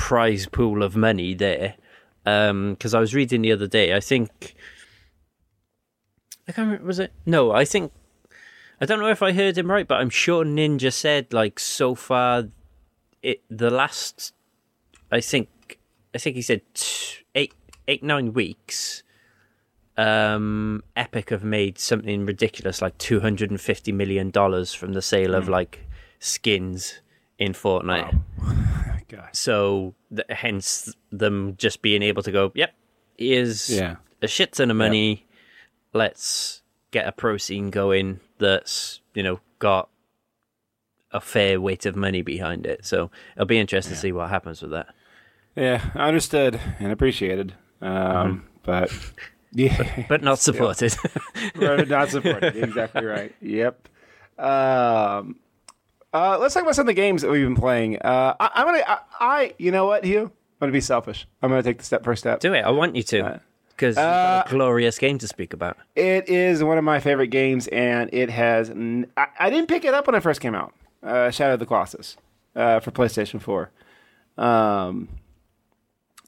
prize 0.00 0.46
pool 0.46 0.82
of 0.82 0.96
money 0.96 1.34
there. 1.34 1.74
Because 2.24 2.94
I 2.94 3.00
was 3.00 3.14
reading 3.14 3.42
the 3.42 3.52
other 3.52 3.66
day, 3.66 3.94
I 3.94 4.00
think 4.00 4.54
I 6.48 6.52
can't 6.52 6.66
remember. 6.66 6.86
Was 6.86 6.98
it? 6.98 7.12
No, 7.26 7.52
I 7.52 7.66
think 7.66 7.92
I 8.80 8.86
don't 8.86 8.98
know 8.98 9.10
if 9.10 9.22
I 9.22 9.32
heard 9.32 9.58
him 9.58 9.70
right, 9.70 9.86
but 9.86 10.00
I'm 10.00 10.08
sure 10.08 10.42
Ninja 10.42 10.90
said 10.90 11.34
like 11.34 11.60
so 11.60 11.94
far, 11.94 12.48
it 13.22 13.42
the 13.50 13.70
last. 13.70 14.32
I 15.12 15.20
think 15.20 15.78
I 16.14 16.18
think 16.18 16.36
he 16.36 16.42
said 16.42 16.62
t- 16.72 17.18
eight 17.34 17.54
eight 17.86 18.02
nine 18.02 18.32
weeks. 18.32 19.02
Um, 19.98 20.82
Epic 20.96 21.28
have 21.28 21.44
made 21.44 21.78
something 21.78 22.24
ridiculous 22.24 22.80
like 22.80 22.96
two 22.96 23.20
hundred 23.20 23.50
and 23.50 23.60
fifty 23.60 23.92
million 23.92 24.30
dollars 24.30 24.72
from 24.72 24.94
the 24.94 25.02
sale 25.02 25.34
of 25.34 25.46
like 25.46 25.86
skins 26.18 27.00
in 27.38 27.52
Fortnite. 27.52 28.18
God. 29.10 29.28
So 29.32 29.94
th- 30.14 30.26
hence 30.30 30.94
them 31.10 31.54
just 31.58 31.82
being 31.82 32.02
able 32.02 32.22
to 32.22 32.32
go, 32.32 32.52
yep, 32.54 32.72
is 33.18 33.68
Yeah. 33.70 33.96
a 34.22 34.28
shit 34.28 34.52
ton 34.52 34.70
of 34.70 34.76
money. 34.76 35.26
Let's 35.92 36.62
get 36.92 37.06
a 37.06 37.12
pro 37.12 37.36
scene 37.36 37.70
going 37.70 38.20
that's 38.38 39.00
you 39.14 39.22
know 39.22 39.40
got 39.58 39.88
a 41.12 41.20
fair 41.20 41.60
weight 41.60 41.84
of 41.86 41.96
money 41.96 42.22
behind 42.22 42.66
it. 42.66 42.86
So 42.86 43.10
it'll 43.36 43.46
be 43.46 43.58
interesting 43.58 43.94
to 43.94 44.00
see 44.00 44.12
what 44.12 44.30
happens 44.30 44.62
with 44.62 44.70
that. 44.70 44.86
Yeah, 45.56 45.90
understood 45.96 46.60
and 46.78 46.92
appreciated. 46.92 47.54
Um, 47.82 48.46
But 48.62 48.92
yeah, 49.52 50.04
But 50.08 50.22
not 50.22 50.38
supported. 50.48 50.94
Not 51.56 52.08
supported. 52.10 52.56
Exactly 52.56 53.04
right. 53.04 53.34
Yep. 53.42 53.88
Um, 54.38 55.36
uh, 56.12 56.38
let's 56.38 56.54
talk 56.54 56.62
about 56.62 56.74
some 56.74 56.82
of 56.82 56.86
the 56.86 56.94
games 56.94 57.22
that 57.22 57.30
we've 57.30 57.44
been 57.46 57.56
playing. 57.56 57.98
Uh, 57.98 58.34
I, 58.38 58.50
I'm 58.54 58.66
gonna, 58.66 58.84
I, 58.86 58.98
I, 59.20 59.54
you 59.58 59.70
know 59.70 59.86
what, 59.86 60.04
Hugh? 60.04 60.22
I'm 60.24 60.66
gonna 60.66 60.72
be 60.72 60.80
selfish. 60.80 61.26
I'm 61.42 61.50
gonna 61.50 61.62
take 61.62 61.78
the 61.78 61.84
step 61.84 62.04
first 62.04 62.22
step. 62.22 62.40
Do 62.40 62.52
it. 62.52 62.60
I 62.60 62.70
want 62.70 62.96
you 62.96 63.02
to. 63.04 63.40
Because 63.70 63.96
you've 63.96 64.04
a 64.04 64.44
glorious 64.50 64.98
game 64.98 65.16
to 65.18 65.26
speak 65.26 65.54
about. 65.54 65.78
It 65.96 66.28
is 66.28 66.62
one 66.62 66.76
of 66.76 66.84
my 66.84 67.00
favorite 67.00 67.28
games, 67.28 67.66
and 67.68 68.10
it 68.12 68.28
has. 68.28 68.68
n- 68.68 69.06
I, 69.16 69.28
I 69.38 69.50
didn't 69.50 69.68
pick 69.68 69.86
it 69.86 69.94
up 69.94 70.06
when 70.06 70.14
it 70.14 70.22
first 70.22 70.40
came 70.42 70.54
out. 70.54 70.74
Uh, 71.02 71.30
Shadow 71.30 71.54
of 71.54 71.60
the 71.60 71.64
Colossus 71.66 72.18
uh, 72.54 72.80
for 72.80 72.90
PlayStation 72.90 73.40
4. 73.40 73.70
Um, 74.36 75.08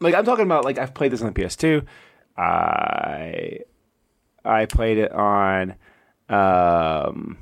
like 0.00 0.14
I'm 0.14 0.24
talking 0.24 0.46
about, 0.46 0.64
like 0.64 0.78
I've 0.78 0.94
played 0.94 1.12
this 1.12 1.20
on 1.20 1.30
the 1.30 1.38
PS2. 1.38 1.84
I 2.38 3.58
I 4.44 4.64
played 4.66 4.96
it 4.98 5.12
on 5.12 5.74
um, 6.30 7.36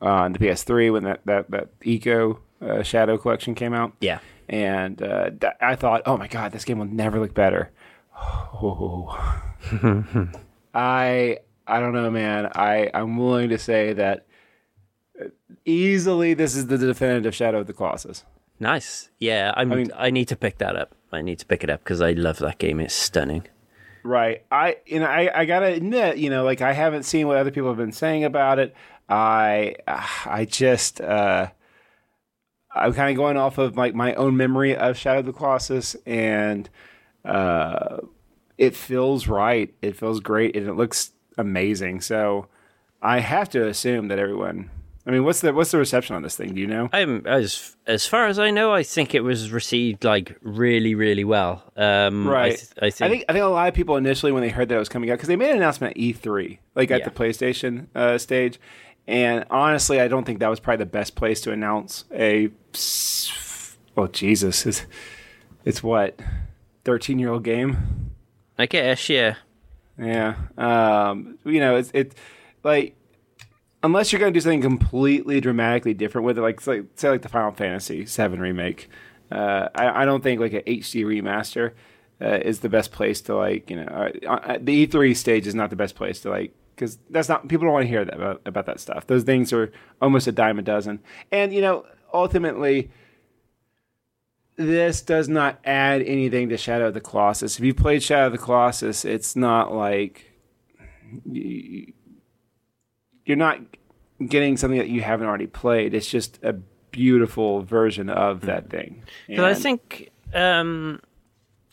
on 0.00 0.32
the 0.32 0.38
PS3 0.38 0.92
when 0.92 1.04
that 1.04 1.20
that 1.26 1.50
that 1.50 1.80
Ico 1.80 2.38
uh, 2.60 2.82
Shadow 2.82 3.16
Collection 3.18 3.54
came 3.54 3.72
out 3.74 3.92
Yeah. 4.00 4.18
and 4.48 5.00
uh, 5.02 5.30
th- 5.30 5.52
I 5.60 5.74
thought, 5.76 6.02
oh 6.06 6.16
my 6.16 6.26
god, 6.28 6.52
this 6.52 6.64
game 6.64 6.78
will 6.78 6.86
never 6.86 7.18
look 7.20 7.34
better. 7.34 7.70
Oh. 8.18 9.12
I 10.74 11.38
I 11.66 11.80
don't 11.80 11.92
know, 11.92 12.10
man. 12.10 12.50
I 12.54 12.90
I'm 12.94 13.16
willing 13.16 13.48
to 13.50 13.58
say 13.58 13.92
that 13.94 14.26
uh, 15.20 15.28
easily 15.64 16.34
this 16.34 16.54
is 16.54 16.66
the 16.66 16.78
definitive 16.78 17.34
Shadow 17.34 17.60
of 17.60 17.66
the 17.66 17.72
Colossus. 17.72 18.24
Nice. 18.58 19.10
Yeah, 19.18 19.52
I'm, 19.56 19.70
I, 19.72 19.76
mean- 19.76 20.14
need 20.14 20.28
to 20.28 20.36
pick 20.36 20.58
that 20.58 20.76
up. 20.76 20.94
I 21.12 21.20
need 21.22 21.38
to 21.40 21.46
pick 21.46 21.62
it 21.62 21.70
up 21.70 21.80
because 21.84 22.00
I 22.00 22.12
love 22.12 22.38
that 22.38 22.58
game. 22.58 22.80
It's 22.80 22.94
stunning. 22.94 23.46
Right. 24.02 24.44
I 24.52 24.76
you 24.86 25.00
know 25.00 25.06
I, 25.06 25.40
I 25.40 25.44
gotta 25.46 25.66
admit 25.66 26.18
you 26.18 26.30
know 26.30 26.44
like 26.44 26.60
I 26.62 26.72
haven't 26.72 27.02
seen 27.02 27.26
what 27.26 27.36
other 27.38 27.50
people 27.50 27.68
have 27.70 27.76
been 27.78 27.92
saying 27.92 28.24
about 28.24 28.58
it. 28.58 28.74
I 29.08 29.76
I 30.24 30.44
just 30.44 31.00
uh, 31.00 31.48
I'm 32.74 32.92
kind 32.92 33.10
of 33.10 33.16
going 33.16 33.36
off 33.36 33.58
of 33.58 33.76
like 33.76 33.94
my 33.94 34.14
own 34.14 34.36
memory 34.36 34.76
of 34.76 34.96
Shadow 34.96 35.20
of 35.20 35.26
the 35.26 35.32
Colossus, 35.32 35.96
and 36.06 36.68
uh, 37.24 37.98
it 38.58 38.74
feels 38.76 39.28
right. 39.28 39.72
It 39.82 39.96
feels 39.96 40.20
great, 40.20 40.56
and 40.56 40.66
it 40.68 40.74
looks 40.74 41.12
amazing. 41.38 42.00
So 42.00 42.46
I 43.02 43.20
have 43.20 43.48
to 43.50 43.66
assume 43.66 44.08
that 44.08 44.18
everyone. 44.18 44.70
I 45.08 45.12
mean, 45.12 45.22
what's 45.22 45.40
the 45.40 45.54
what's 45.54 45.70
the 45.70 45.78
reception 45.78 46.16
on 46.16 46.22
this 46.22 46.36
thing? 46.36 46.52
Do 46.54 46.60
you 46.60 46.66
know? 46.66 46.88
I'm 46.92 47.24
as 47.28 47.76
as 47.86 48.06
far 48.06 48.26
as 48.26 48.40
I 48.40 48.50
know, 48.50 48.72
I 48.74 48.82
think 48.82 49.14
it 49.14 49.20
was 49.20 49.52
received 49.52 50.02
like 50.02 50.36
really, 50.42 50.96
really 50.96 51.22
well. 51.22 51.62
Um, 51.76 52.26
I, 52.26 52.32
Right. 52.32 52.56
th- 52.56 52.70
I 52.82 52.90
think. 52.90 53.02
I 53.02 53.08
think 53.10 53.24
I 53.28 53.32
think 53.34 53.44
a 53.44 53.46
lot 53.48 53.68
of 53.68 53.74
people 53.74 53.96
initially 53.96 54.32
when 54.32 54.42
they 54.42 54.48
heard 54.48 54.68
that 54.68 54.74
it 54.74 54.78
was 54.80 54.88
coming 54.88 55.08
out 55.10 55.14
because 55.14 55.28
they 55.28 55.36
made 55.36 55.50
an 55.52 55.58
announcement 55.58 55.96
at 55.96 56.02
E3, 56.02 56.58
like 56.74 56.90
at 56.90 56.98
Yeah. 57.00 57.04
the 57.08 57.12
PlayStation 57.12 57.86
uh, 57.94 58.18
stage, 58.18 58.58
and 59.06 59.44
honestly, 59.50 60.00
I 60.00 60.08
don't 60.08 60.24
think 60.24 60.40
that 60.40 60.48
was 60.48 60.60
probably 60.60 60.84
the 60.84 60.90
best 60.90 61.14
place 61.14 61.40
to 61.42 61.52
announce 61.52 62.04
a. 62.12 62.50
Oh 63.96 64.06
Jesus! 64.08 64.66
It's, 64.66 64.86
it's 65.64 65.82
what 65.82 66.20
thirteen 66.84 67.18
year 67.18 67.30
old 67.30 67.44
game. 67.44 68.12
I 68.58 68.66
guess, 68.66 69.08
yeah. 69.08 69.36
Yeah. 69.98 70.34
Um, 70.56 71.38
you 71.44 71.60
know, 71.60 71.76
it's 71.76 71.90
it 71.94 72.14
like 72.62 72.96
unless 73.82 74.12
you're 74.12 74.20
going 74.20 74.32
to 74.32 74.36
do 74.36 74.42
something 74.42 74.60
completely 74.60 75.40
dramatically 75.40 75.94
different 75.94 76.26
with 76.26 76.38
it, 76.38 76.42
like 76.42 76.60
say, 76.60 76.82
say 76.96 77.10
like 77.10 77.22
the 77.22 77.28
Final 77.28 77.52
Fantasy 77.52 78.04
VII 78.04 78.38
remake. 78.38 78.88
Uh, 79.30 79.68
I, 79.74 80.02
I 80.02 80.04
don't 80.04 80.22
think 80.22 80.40
like 80.40 80.52
an 80.52 80.62
HD 80.62 81.04
remaster 81.04 81.72
uh, 82.20 82.38
is 82.42 82.60
the 82.60 82.68
best 82.68 82.92
place 82.92 83.20
to 83.22 83.36
like 83.36 83.70
you 83.70 83.76
know 83.76 83.86
uh, 84.26 84.30
uh, 84.30 84.58
the 84.60 84.86
E3 84.86 85.16
stage 85.16 85.46
is 85.46 85.54
not 85.54 85.70
the 85.70 85.76
best 85.76 85.94
place 85.94 86.20
to 86.20 86.30
like 86.30 86.54
because 86.76 86.98
that's 87.10 87.28
not 87.28 87.48
people 87.48 87.64
don't 87.64 87.72
want 87.72 87.84
to 87.84 87.88
hear 87.88 88.04
that 88.04 88.14
about, 88.14 88.42
about 88.44 88.66
that 88.66 88.78
stuff. 88.78 89.06
Those 89.06 89.24
things 89.24 89.52
are 89.52 89.72
almost 90.00 90.26
a 90.26 90.32
dime 90.32 90.58
a 90.58 90.62
dozen, 90.62 91.00
and 91.32 91.52
you 91.52 91.62
know 91.62 91.86
ultimately 92.12 92.90
this 94.56 95.02
does 95.02 95.28
not 95.28 95.58
add 95.64 96.02
anything 96.02 96.48
to 96.50 96.56
Shadow 96.56 96.88
of 96.88 96.94
the 96.94 97.00
Colossus. 97.00 97.58
If 97.58 97.64
you 97.64 97.74
played 97.74 98.02
Shadow 98.02 98.26
of 98.26 98.32
the 98.32 98.38
Colossus, 98.38 99.04
it's 99.04 99.36
not 99.36 99.74
like 99.74 100.32
you're 101.24 101.92
not 103.36 103.60
getting 104.26 104.56
something 104.56 104.78
that 104.78 104.88
you 104.88 105.02
haven't 105.02 105.26
already 105.26 105.46
played. 105.46 105.94
It's 105.94 106.08
just 106.08 106.38
a 106.42 106.54
beautiful 106.90 107.62
version 107.62 108.08
of 108.08 108.42
that 108.42 108.70
thing. 108.70 109.02
Because 109.26 109.58
I 109.58 109.60
think 109.60 110.10
um, 110.32 111.00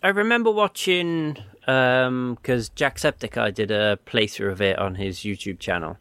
I 0.01 0.09
remember 0.09 0.51
watching 0.51 1.37
because 1.65 2.69
Jacksepticeye 2.71 3.53
did 3.53 3.71
a 3.71 3.97
playthrough 4.05 4.51
of 4.51 4.61
it 4.61 4.77
on 4.79 4.95
his 4.95 5.19
YouTube 5.19 5.59
channel, 5.59 5.97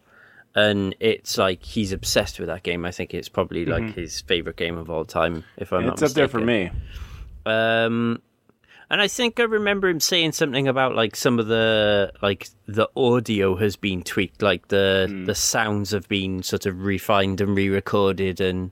and 0.55 0.95
it's 1.01 1.39
like 1.39 1.63
he's 1.63 1.93
obsessed 1.93 2.39
with 2.39 2.49
that 2.49 2.63
game. 2.63 2.85
I 2.85 2.91
think 2.91 3.15
it's 3.15 3.29
probably 3.29 3.65
like 3.65 3.95
his 3.95 4.21
favorite 4.23 4.57
game 4.57 4.77
of 4.77 4.91
all 4.91 5.05
time. 5.05 5.45
If 5.57 5.73
I'm 5.73 5.87
not 5.87 5.97
Mm-hmm. 5.97 6.05
it's 6.05 6.13
up 6.13 6.17
there 6.17 6.29
for 6.29 6.41
me. 6.41 6.71
Um, 7.47 8.21
and 8.91 9.01
I 9.01 9.09
think 9.09 9.41
I 9.41 9.45
remember 9.45 9.89
him 9.89 10.01
saying 10.01 10.33
something 10.33 10.69
about 10.69 10.95
like 10.95 11.17
some 11.17 11.39
of 11.39 11.47
the 11.47 12.13
like 12.23 12.49
the 12.67 12.89
audio 12.97 13.57
has 13.57 13.77
been 13.77 14.03
tweaked, 14.03 14.43
like 14.43 14.69
the 14.69 15.07
Hmm. 15.09 15.25
the 15.25 15.35
sounds 15.35 15.93
have 15.93 16.09
been 16.09 16.43
sort 16.43 16.67
of 16.67 16.85
refined 16.85 17.41
and 17.41 17.57
re-recorded 17.57 18.41
and 18.41 18.71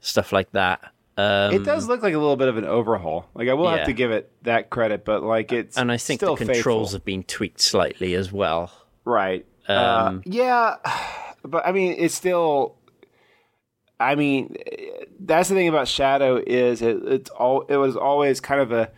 stuff 0.00 0.32
like 0.32 0.50
that. 0.52 0.80
Um, 1.20 1.54
It 1.54 1.64
does 1.64 1.86
look 1.88 2.02
like 2.02 2.14
a 2.14 2.18
little 2.18 2.36
bit 2.36 2.48
of 2.48 2.56
an 2.56 2.64
overhaul. 2.64 3.26
Like 3.34 3.48
I 3.48 3.54
will 3.54 3.70
Yeah. 3.70 3.78
have 3.78 3.86
to 3.86 3.92
give 3.92 4.10
it 4.10 4.32
that 4.42 4.70
credit, 4.70 5.04
but 5.04 5.22
like 5.22 5.52
it's 5.52 5.76
and 5.76 5.90
I 5.92 5.96
think 5.96 6.20
still 6.20 6.36
the 6.36 6.44
controls 6.46 6.88
faithful. 6.90 6.96
have 6.98 7.04
been 7.04 7.22
tweaked 7.24 7.60
slightly 7.60 8.14
as 8.14 8.32
well. 8.32 8.70
Right. 9.04 9.44
uh, 9.68 9.72
Um, 10.08 10.22
yeah, 10.24 10.76
but 11.44 11.66
I 11.66 11.72
mean, 11.72 11.94
it's 11.98 12.14
still. 12.14 12.76
I 13.98 14.14
mean, 14.14 14.56
that's 15.20 15.50
the 15.50 15.54
thing 15.54 15.68
about 15.68 15.86
Shadow 15.86 16.42
is 16.46 16.80
it, 16.80 16.96
it's 17.04 17.28
all 17.30 17.62
it 17.68 17.76
was 17.76 17.96
always 17.96 18.40
kind 18.40 18.60
of 18.60 18.72
a. 18.72 18.90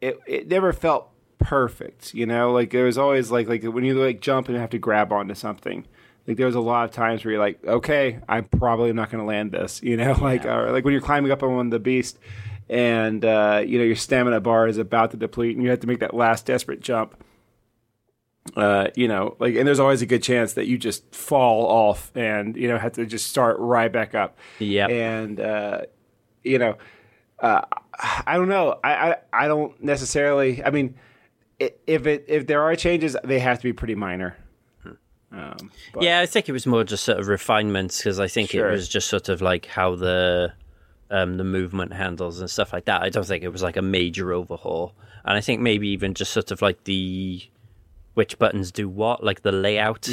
It 0.00 0.18
it 0.26 0.48
never 0.48 0.72
felt 0.72 1.08
perfect, 1.38 2.14
you 2.14 2.26
know. 2.26 2.52
Like 2.52 2.70
there 2.70 2.84
was 2.84 2.96
always 2.98 3.30
like 3.30 3.48
like 3.48 3.62
when 3.64 3.84
you 3.84 3.94
like 4.02 4.20
jump 4.20 4.48
and 4.48 4.56
have 4.56 4.70
to 4.70 4.78
grab 4.78 5.12
onto 5.12 5.34
something. 5.34 5.86
Like 6.26 6.36
there 6.36 6.46
was 6.46 6.54
a 6.54 6.60
lot 6.60 6.86
of 6.86 6.90
times 6.90 7.24
where 7.24 7.32
you're 7.32 7.40
like, 7.40 7.64
okay, 7.64 8.20
I'm 8.28 8.44
probably 8.44 8.92
not 8.92 9.10
going 9.10 9.22
to 9.22 9.26
land 9.26 9.52
this, 9.52 9.82
you 9.82 9.96
know. 9.96 10.14
Like 10.20 10.44
or 10.46 10.72
like 10.72 10.84
when 10.84 10.92
you're 10.92 11.02
climbing 11.02 11.30
up 11.32 11.42
on 11.42 11.70
the 11.70 11.78
beast, 11.78 12.18
and 12.68 13.24
uh, 13.24 13.62
you 13.64 13.78
know 13.78 13.84
your 13.84 13.96
stamina 13.96 14.40
bar 14.40 14.66
is 14.66 14.78
about 14.78 15.10
to 15.10 15.16
deplete, 15.16 15.56
and 15.56 15.62
you 15.62 15.70
have 15.70 15.80
to 15.80 15.86
make 15.86 16.00
that 16.00 16.14
last 16.14 16.46
desperate 16.46 16.80
jump 16.80 17.22
uh, 18.56 18.88
you 18.94 19.08
know, 19.08 19.36
like, 19.38 19.54
and 19.56 19.66
there's 19.66 19.80
always 19.80 20.02
a 20.02 20.06
good 20.06 20.22
chance 20.22 20.52
that 20.54 20.66
you 20.66 20.76
just 20.76 21.14
fall 21.14 21.66
off 21.66 22.14
and 22.14 22.56
you 22.56 22.68
know 22.68 22.78
have 22.78 22.92
to 22.92 23.06
just 23.06 23.26
start 23.28 23.56
right 23.58 23.90
back 23.90 24.14
up. 24.14 24.38
Yep. 24.58 24.90
And 24.90 25.40
uh, 25.40 25.82
you 26.42 26.58
know, 26.58 26.76
uh, 27.40 27.62
I 28.26 28.36
don't 28.36 28.48
know. 28.48 28.78
I, 28.84 28.92
I 28.92 29.16
I 29.32 29.48
don't 29.48 29.82
necessarily. 29.82 30.62
I 30.62 30.70
mean, 30.70 30.94
if 31.58 32.06
it 32.06 32.26
if 32.28 32.46
there 32.46 32.62
are 32.62 32.76
changes, 32.76 33.16
they 33.24 33.38
have 33.38 33.58
to 33.58 33.64
be 33.64 33.72
pretty 33.72 33.94
minor. 33.94 34.36
Um, 35.34 35.70
Yeah, 36.00 36.20
I 36.20 36.26
think 36.26 36.48
it 36.48 36.52
was 36.52 36.66
more 36.66 36.84
just 36.84 37.04
sort 37.04 37.18
of 37.18 37.26
refinements 37.28 37.98
because 37.98 38.20
I 38.20 38.28
think 38.28 38.50
Sure. 38.50 38.68
it 38.68 38.72
was 38.72 38.88
just 38.88 39.08
sort 39.08 39.28
of 39.28 39.42
like 39.42 39.66
how 39.66 39.96
the 39.96 40.52
um, 41.10 41.36
the 41.36 41.44
movement 41.44 41.92
handles 41.92 42.40
and 42.40 42.48
stuff 42.50 42.72
like 42.72 42.86
that. 42.86 43.02
I 43.02 43.08
don't 43.08 43.26
think 43.26 43.44
it 43.44 43.48
was 43.50 43.62
like 43.62 43.76
a 43.76 43.82
major 43.82 44.32
overhaul, 44.32 44.94
and 45.24 45.36
I 45.36 45.40
think 45.40 45.60
maybe 45.60 45.88
even 45.88 46.14
just 46.14 46.32
sort 46.32 46.50
of 46.50 46.62
like 46.62 46.84
the 46.84 47.42
which 48.14 48.38
buttons 48.38 48.70
do 48.72 48.88
what, 48.88 49.22
like 49.24 49.42
the 49.42 49.52
layout 49.52 50.08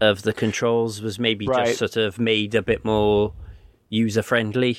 of 0.00 0.22
the 0.22 0.32
controls 0.32 1.00
was 1.02 1.18
maybe 1.18 1.46
Mm-hmm. 1.46 1.56
Right. 1.56 1.66
just 1.68 1.78
sort 1.78 1.96
of 1.96 2.18
made 2.18 2.54
a 2.54 2.62
bit 2.62 2.84
more 2.84 3.32
user 3.88 4.22
friendly. 4.22 4.78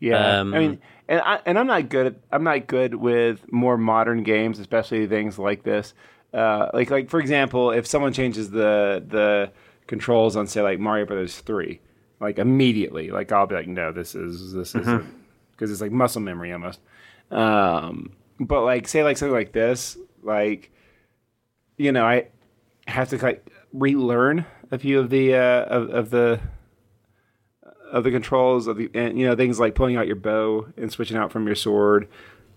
Yeah, 0.00 0.40
Um, 0.40 0.54
I 0.54 0.58
mean, 0.58 0.78
and 1.08 1.20
I 1.22 1.40
and 1.46 1.58
I'm 1.58 1.66
not 1.66 1.88
good. 1.88 2.06
At, 2.06 2.14
I'm 2.30 2.44
not 2.44 2.66
good 2.66 2.94
with 2.94 3.50
more 3.52 3.76
modern 3.78 4.22
games, 4.22 4.58
especially 4.58 5.06
things 5.06 5.38
like 5.38 5.62
this. 5.64 5.94
Uh, 6.34 6.68
like 6.74 6.90
like 6.90 7.08
for 7.08 7.20
example, 7.20 7.70
if 7.70 7.86
someone 7.86 8.12
changes 8.12 8.50
the 8.50 9.04
the 9.06 9.52
controls 9.86 10.34
on 10.34 10.46
say 10.46 10.62
like 10.62 10.80
Mario 10.80 11.06
Brothers 11.06 11.38
three, 11.38 11.80
like 12.20 12.38
immediately, 12.38 13.10
like 13.10 13.30
I'll 13.30 13.46
be 13.46 13.54
like, 13.54 13.68
no, 13.68 13.92
this 13.92 14.14
is 14.14 14.52
this 14.52 14.74
is 14.74 14.86
because 15.52 15.70
it's 15.70 15.80
like 15.80 15.92
muscle 15.92 16.20
memory 16.20 16.52
almost. 16.52 16.80
Um, 17.30 18.12
but 18.40 18.64
like 18.64 18.88
say 18.88 19.04
like 19.04 19.16
something 19.16 19.34
like 19.34 19.52
this, 19.52 19.96
like 20.22 20.72
you 21.76 21.92
know, 21.92 22.04
I 22.04 22.26
have 22.88 23.10
to 23.10 23.18
like 23.18 23.48
relearn 23.72 24.44
a 24.72 24.78
few 24.78 24.98
of 24.98 25.10
the 25.10 25.34
uh, 25.34 25.64
of, 25.64 25.90
of 25.90 26.10
the 26.10 26.40
of 27.92 28.02
the 28.02 28.10
controls 28.10 28.66
of 28.66 28.76
the 28.76 28.90
and 28.92 29.16
you 29.18 29.26
know 29.26 29.36
things 29.36 29.60
like 29.60 29.76
pulling 29.76 29.96
out 29.96 30.08
your 30.08 30.16
bow 30.16 30.66
and 30.76 30.90
switching 30.90 31.16
out 31.16 31.30
from 31.30 31.46
your 31.46 31.54
sword. 31.54 32.08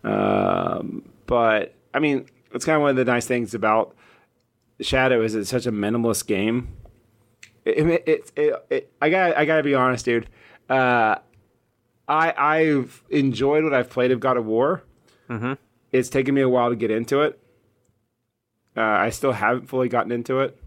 Um, 0.03 1.09
but 1.27 1.75
I 1.93 1.99
mean, 1.99 2.25
it's 2.53 2.65
kind 2.65 2.75
of 2.75 2.81
one 2.81 2.91
of 2.91 2.95
the 2.95 3.05
nice 3.05 3.25
things 3.25 3.53
about 3.53 3.95
Shadow 4.79 5.21
is 5.21 5.35
it's 5.35 5.49
such 5.49 5.65
a 5.65 5.71
minimalist 5.71 6.27
game. 6.27 6.69
It, 7.65 8.07
it, 8.07 8.31
it, 8.35 8.65
it, 8.69 8.93
I 9.01 9.09
got 9.09 9.35
I 9.37 9.45
gotta 9.45 9.63
be 9.63 9.75
honest, 9.75 10.05
dude. 10.05 10.29
Uh, 10.69 11.15
I 12.07 12.33
I've 12.37 13.03
enjoyed 13.09 13.63
what 13.63 13.73
I've 13.73 13.89
played 13.89 14.11
of 14.11 14.19
God 14.19 14.37
of 14.37 14.45
War. 14.45 14.83
Mm-hmm. 15.29 15.53
It's 15.91 16.09
taken 16.09 16.35
me 16.35 16.41
a 16.41 16.49
while 16.49 16.69
to 16.69 16.75
get 16.75 16.91
into 16.91 17.21
it. 17.21 17.39
Uh, 18.75 18.81
I 18.81 19.09
still 19.09 19.31
haven't 19.31 19.67
fully 19.67 19.89
gotten 19.89 20.11
into 20.11 20.39
it. 20.39 20.57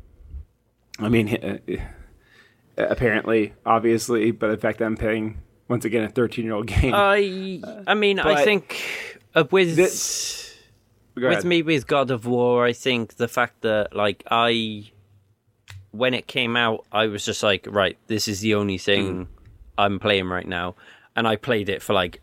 I 0.99 1.09
mean, 1.09 1.35
uh, 1.37 1.77
apparently, 2.77 3.55
obviously, 3.65 4.33
but 4.33 4.49
the 4.49 4.57
fact 4.57 4.79
that 4.79 4.87
I'm 4.87 4.97
playing 4.97 5.41
once 5.69 5.85
again 5.85 6.03
a 6.03 6.09
13 6.09 6.45
year 6.45 6.55
old 6.55 6.67
game. 6.81 6.93
I 6.95 7.63
I 7.87 7.95
mean, 7.95 8.19
I 8.19 8.45
think 8.45 9.21
uh, 9.35 9.45
with 9.51 9.77
Go 11.21 11.29
with 11.29 11.39
ahead. 11.39 11.45
me 11.47 11.63
with 11.63 11.87
God 11.87 12.11
of 12.11 12.27
War, 12.27 12.65
I 12.65 12.73
think 12.73 13.17
the 13.17 13.29
fact 13.29 13.61
that 13.63 13.95
like 13.95 14.25
I 14.31 14.91
when 15.93 16.15
it 16.15 16.27
came 16.29 16.57
out, 16.57 16.85
I 16.93 17.07
was 17.07 17.25
just 17.25 17.43
like, 17.43 17.67
right, 17.69 17.99
this 18.07 18.29
is 18.29 18.41
the 18.41 18.55
only 18.55 18.79
thing 18.79 19.27
I'm 19.77 19.99
playing 19.99 20.29
right 20.29 20.47
now, 20.47 20.77
and 21.17 21.27
I 21.27 21.37
played 21.37 21.69
it 21.69 21.83
for 21.83 21.95
like 21.95 22.21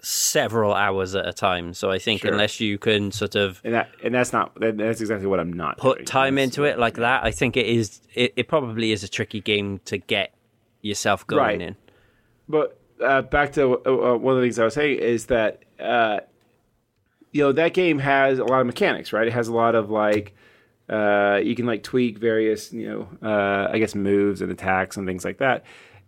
several 0.00 0.74
hours 0.74 1.14
at 1.14 1.26
a 1.26 1.32
time. 1.32 1.74
So 1.74 1.90
I 1.90 1.98
think 1.98 2.20
Sure. 2.20 2.30
unless 2.30 2.60
you 2.60 2.78
can 2.78 3.10
sort 3.10 3.34
of 3.34 3.60
and 3.64 3.74
that 3.74 3.90
and 4.02 4.14
that's 4.14 4.32
not 4.32 4.52
that's 4.60 5.00
exactly 5.00 5.26
what 5.26 5.40
I'm 5.40 5.52
not 5.52 5.78
put 5.78 5.98
doing. 5.98 6.06
time 6.06 6.34
That's- 6.36 6.56
into 6.56 6.64
it 6.64 6.78
like 6.78 6.94
that, 6.94 7.24
I 7.24 7.30
think 7.32 7.56
it 7.56 7.66
is 7.66 8.00
it, 8.14 8.32
it 8.36 8.48
probably 8.48 8.92
is 8.92 9.02
a 9.02 9.08
tricky 9.08 9.40
game 9.40 9.80
to 9.86 9.98
get 9.98 10.32
yourself 10.82 11.26
going 11.26 11.42
Right. 11.42 11.60
in. 11.60 11.76
But 12.48 12.78
uh, 13.02 13.22
back 13.22 13.52
to 13.54 13.82
uh, 13.84 14.12
uh, 14.14 14.16
one 14.16 14.34
of 14.36 14.40
the 14.40 14.46
things 14.46 14.58
I 14.58 14.64
was 14.64 14.74
saying 14.74 14.98
is 15.00 15.26
that 15.26 15.62
uh, 15.80 16.20
you 17.32 17.42
know 17.42 17.52
that 17.52 17.74
game 17.74 17.98
has 17.98 18.38
a 18.38 18.44
lot 18.44 18.60
of 18.60 18.66
mechanics, 18.66 19.12
right? 19.12 19.26
It 19.26 19.32
has 19.32 19.48
a 19.48 19.54
lot 19.54 19.74
of 19.74 19.90
like 19.90 20.34
uh, 20.88 21.40
you 21.42 21.54
can 21.54 21.66
like 21.66 21.82
tweak 21.82 22.18
various 22.18 22.72
you 22.72 22.88
know 22.88 23.28
uh, 23.28 23.68
I 23.70 23.78
guess 23.78 23.94
moves 23.94 24.40
and 24.40 24.50
attacks 24.50 24.96
and 24.96 25.06
things 25.06 25.24
like 25.24 25.38
that. 25.38 25.64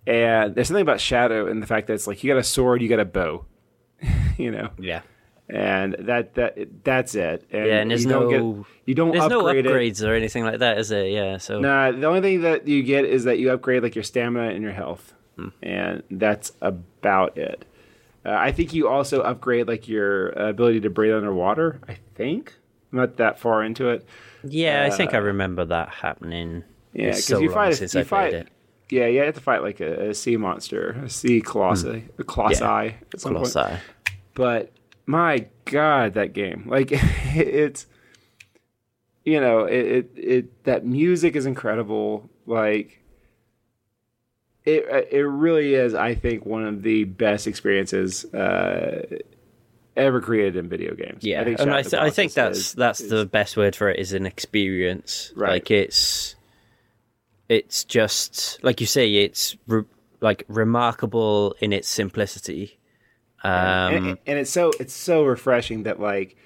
And 0.06 0.54
there's 0.54 0.68
something 0.68 0.82
about 0.82 1.00
Shadow 1.00 1.46
and 1.46 1.62
the 1.62 1.66
fact 1.66 1.86
that 1.88 1.92
it's 1.94 2.06
like 2.06 2.24
you 2.24 2.32
got 2.32 2.38
a 2.38 2.42
sword, 2.42 2.80
you 2.80 2.88
got 2.88 3.00
a 3.00 3.04
bow, 3.04 3.44
you 4.38 4.50
know, 4.50 4.70
Yeah. 4.78 5.02
and 5.48 5.94
that 5.98 6.34
that 6.36 6.56
that's 6.84 7.14
it. 7.14 7.46
And 7.52 7.66
Yeah, 7.66 7.74
and 7.80 7.90
there's 7.90 8.04
you 8.04 8.10
don't 8.10 8.30
no- 8.30 8.52
get, 8.54 8.66
you 8.86 8.94
don't 8.94 9.12
There's 9.12 9.28
no 9.28 9.40
upgrade 9.46 9.66
it. 9.66 9.70
upgrades 9.72 10.02
or 10.06 10.14
anything 10.14 10.44
like 10.44 10.60
that, 10.60 10.78
is 10.78 10.90
it? 10.90 11.10
Yeah. 11.12 11.36
So 11.36 11.60
Nah, 11.60 11.92
the 11.92 12.06
only 12.06 12.22
thing 12.22 12.40
that 12.42 12.66
you 12.66 12.82
get 12.82 13.04
is 13.04 13.24
that 13.24 13.38
you 13.38 13.50
upgrade 13.52 13.82
like 13.82 13.94
your 13.94 14.04
stamina 14.04 14.48
and 14.54 14.62
your 14.62 14.72
health, 14.72 15.12
Hmm. 15.36 15.48
and 15.62 16.02
that's 16.10 16.52
about 16.62 17.36
it. 17.36 17.66
Uh, 18.24 18.30
I 18.32 18.52
think 18.52 18.74
you 18.74 18.88
also 18.88 19.20
upgrade 19.22 19.66
like 19.66 19.88
your 19.88 20.38
uh, 20.38 20.48
ability 20.50 20.80
to 20.80 20.90
breathe 20.90 21.14
underwater. 21.14 21.80
I 21.88 21.96
think 22.14 22.54
I'm 22.92 22.98
not 22.98 23.16
that 23.16 23.38
far 23.38 23.62
into 23.64 23.88
it. 23.88 24.06
Yeah, 24.44 24.84
I 24.84 24.90
think 24.94 25.14
I 25.14 25.18
remember 25.18 25.64
that 25.66 25.88
happening. 25.88 26.64
Yeah, 26.92 27.06
because 27.06 27.24
so 27.24 27.40
you 27.40 27.50
fight 27.50 27.76
since 27.76 27.94
you 27.94 28.00
I 28.00 28.04
fight. 28.04 28.32
it. 28.34 28.48
Yeah, 28.90 29.06
you 29.06 29.20
have 29.20 29.34
to 29.36 29.40
fight 29.40 29.62
like 29.62 29.80
a, 29.80 30.10
a 30.10 30.14
sea 30.14 30.36
monster, 30.36 30.90
a 31.04 31.08
sea 31.08 31.40
colossi, 31.40 32.04
a 32.18 32.24
colossi 32.24 32.62
Yeah. 32.62 32.92
some 33.16 33.34
point. 33.36 33.52
Colossi. 33.52 33.76
But 34.34 34.72
my 35.06 35.46
god, 35.64 36.14
that 36.14 36.32
game! 36.32 36.64
Like 36.68 36.88
it's, 36.92 37.86
you 39.24 39.40
know, 39.40 39.60
it, 39.64 39.86
it 39.86 40.10
it 40.16 40.64
that 40.64 40.84
music 40.84 41.36
is 41.36 41.46
incredible. 41.46 42.28
Like 42.46 42.99
it 44.64 45.08
it 45.10 45.22
really 45.22 45.74
is. 45.74 45.94
I 45.94 46.14
think 46.14 46.44
one 46.46 46.64
of 46.64 46.82
the 46.82 47.04
best 47.04 47.46
experiences 47.46 48.24
uh, 48.34 49.06
ever 49.96 50.20
created 50.20 50.56
in 50.56 50.68
video 50.68 50.94
games. 50.94 51.22
Yeah, 51.24 51.40
I 51.40 51.44
think, 51.44 51.60
and 51.60 51.70
I, 51.72 51.82
th- 51.82 51.94
I 51.94 52.10
think 52.10 52.32
that's 52.34 52.58
is- 52.58 52.72
that's 52.74 53.00
is- 53.00 53.10
the 53.10 53.26
best 53.26 53.56
word 53.56 53.74
for 53.76 53.88
it 53.90 53.98
is 53.98 54.12
an 54.12 54.26
experience. 54.26 55.32
Right. 55.34 55.52
Like 55.52 55.70
it's 55.70 56.34
it's 57.48 57.84
just 57.84 58.62
like 58.62 58.80
you 58.80 58.86
say, 58.86 59.12
it's 59.14 59.56
re- 59.66 59.84
like 60.20 60.44
remarkable 60.48 61.56
in 61.60 61.72
its 61.72 61.88
simplicity. 61.88 62.78
Um, 63.42 63.52
and, 63.52 64.06
and 64.26 64.38
it's 64.38 64.50
so 64.50 64.70
it's 64.78 64.92
so 64.94 65.24
refreshing 65.24 65.84
that 65.84 65.98
like 65.98 66.36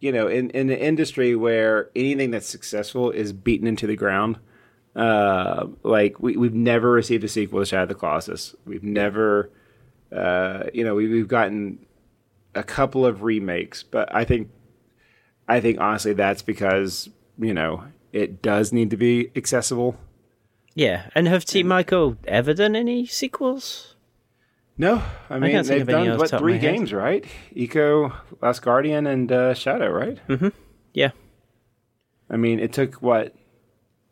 you 0.00 0.10
know 0.10 0.26
in 0.26 0.50
in 0.50 0.68
an 0.68 0.78
industry 0.78 1.36
where 1.36 1.90
anything 1.94 2.32
that's 2.32 2.48
successful 2.48 3.10
is 3.12 3.32
beaten 3.32 3.68
into 3.68 3.86
the 3.86 3.94
ground 3.96 4.38
uh 4.96 5.66
like 5.82 6.20
we, 6.20 6.36
we've 6.36 6.54
never 6.54 6.90
received 6.90 7.24
a 7.24 7.28
sequel 7.28 7.60
to 7.60 7.66
shadow 7.66 7.82
of 7.84 7.88
the 7.88 7.94
colossus. 7.94 8.54
We've 8.64 8.84
never 8.84 9.50
uh 10.14 10.64
you 10.72 10.84
know 10.84 10.94
we, 10.94 11.08
we've 11.08 11.28
gotten 11.28 11.84
a 12.54 12.62
couple 12.62 13.04
of 13.04 13.24
remakes 13.24 13.82
but 13.82 14.14
i 14.14 14.22
think 14.24 14.48
i 15.48 15.58
think 15.60 15.80
honestly 15.80 16.12
that's 16.12 16.40
because 16.42 17.08
you 17.36 17.52
know 17.52 17.82
it 18.12 18.40
does 18.42 18.72
need 18.72 18.90
to 18.90 18.96
be 18.96 19.32
accessible. 19.34 19.96
Yeah, 20.76 21.10
and 21.16 21.26
have 21.26 21.44
Team 21.44 21.66
Ico 21.66 22.16
ever 22.28 22.54
done 22.54 22.76
any 22.76 23.06
sequels? 23.06 23.96
no. 24.78 25.02
I 25.28 25.38
mean 25.40 25.50
can't 25.52 25.66
they've 25.66 25.86
done 25.86 26.08
what 26.10 26.18
the 26.18 26.26
top 26.28 26.32
of 26.34 26.40
three 26.40 26.52
my 26.54 26.58
head. 26.58 26.74
games 26.76 26.92
right? 26.92 27.24
Ico 27.56 28.12
last 28.40 28.62
guardian 28.62 29.06
and 29.08 29.32
uh 29.32 29.54
shadow 29.54 29.90
right? 29.90 30.18
Mhm. 30.28 30.52
Yeah, 30.92 31.10
I 32.30 32.36
mean, 32.36 32.60
it 32.60 32.72
took 32.72 32.94
what 33.02 33.34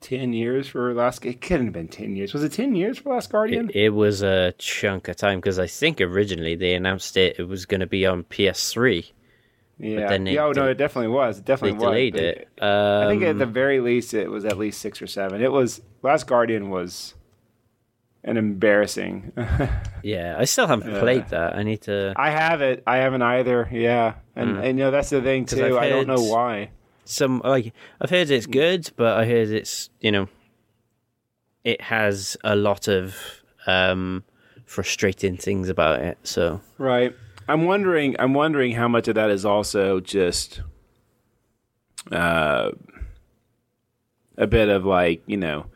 ten 0.03 0.33
years 0.33 0.69
for 0.69 0.93
Last. 0.93 1.25
It 1.25 1.41
couldn't 1.41 1.67
have 1.67 1.73
been 1.73 1.89
ten 1.89 2.15
years. 2.17 2.35
Was 2.35 2.45
it 2.45 2.53
ten 2.53 2.75
years 2.75 2.99
for 2.99 3.15
Last 3.15 3.31
Guardian? 3.31 3.71
it, 3.71 3.77
it 3.77 3.89
was 3.91 4.23
a 4.23 4.53
chunk 4.59 5.09
of 5.09 5.17
time 5.17 5.39
because 5.39 5.59
I 5.59 5.67
think 5.67 6.01
originally 6.01 6.55
they 6.57 6.75
announced 6.75 7.17
it 7.17 7.37
it 7.39 7.45
was 7.45 7.65
going 7.67 7.81
to 7.81 7.87
be 7.87 8.05
on 8.05 8.25
PS3. 8.25 9.11
yeah. 9.79 10.17
they 10.19 10.33
yeah, 10.33 10.45
oh, 10.45 10.53
no, 10.53 10.69
it 10.69 10.75
definitely 10.75 11.09
was. 11.09 11.39
It 11.39 11.45
definitely 11.45 11.79
was. 11.79 11.83
delayed 11.85 12.13
but 12.15 12.23
it. 12.23 12.49
I 12.61 13.07
think 13.09 13.23
at 13.23 13.31
Um, 13.31 13.39
the 13.39 13.47
very 13.47 13.81
least 13.81 14.13
it 14.15 14.31
was 14.31 14.45
at 14.45 14.59
least 14.59 14.81
six 14.81 15.01
or 15.01 15.07
seven. 15.07 15.41
It 15.43 15.51
was 15.53 15.81
Last 16.03 16.27
Guardian 16.27 16.69
was 16.71 17.15
an 18.25 18.37
embarrassing. 18.37 19.33
yeah, 20.03 20.37
I 20.39 20.45
still 20.45 20.67
haven't 20.69 20.99
played 21.01 21.29
that. 21.29 21.57
I 21.57 21.63
need 21.65 21.83
to. 21.83 22.13
I 22.17 22.31
have 22.31 22.61
it. 22.63 22.83
I 22.87 22.99
haven't 22.99 23.23
either. 23.23 23.69
Yeah, 23.73 24.15
and 24.37 24.59
and 24.59 24.79
you 24.79 24.85
know 24.85 24.91
that's 24.91 25.11
the 25.11 25.21
thing 25.23 25.47
too. 25.47 25.79
I 25.79 25.89
don't 25.89 26.07
know 26.07 26.23
why. 26.23 26.71
Some 27.13 27.41
like 27.45 27.73
I've 28.01 28.11
heard 28.11 28.31
it's 28.31 28.47
good, 28.47 28.91
but 28.97 29.17
I 29.19 29.27
heard 29.27 29.49
it's 29.51 29.91
you 30.01 30.11
know 30.13 30.29
it 31.65 31.81
has 31.83 32.37
a 32.43 32.57
lot 32.57 32.89
of 32.89 33.17
um 33.67 34.25
frustrating 34.67 35.37
things 35.37 35.69
about 35.69 36.01
it. 36.01 36.19
So 36.23 36.61
Right. 36.79 37.15
I'm 37.49 37.65
wondering. 37.67 38.15
I'm 38.19 38.35
wondering 38.35 38.73
how 38.73 38.87
much 38.89 39.09
of 39.09 39.17
that 39.17 39.29
is 39.31 39.45
also 39.45 39.99
just 40.01 40.61
uh, 42.11 42.71
a 44.39 44.47
bit 44.47 44.69
of 44.69 44.85
like 44.85 45.23
you 45.27 45.37
know 45.37 45.67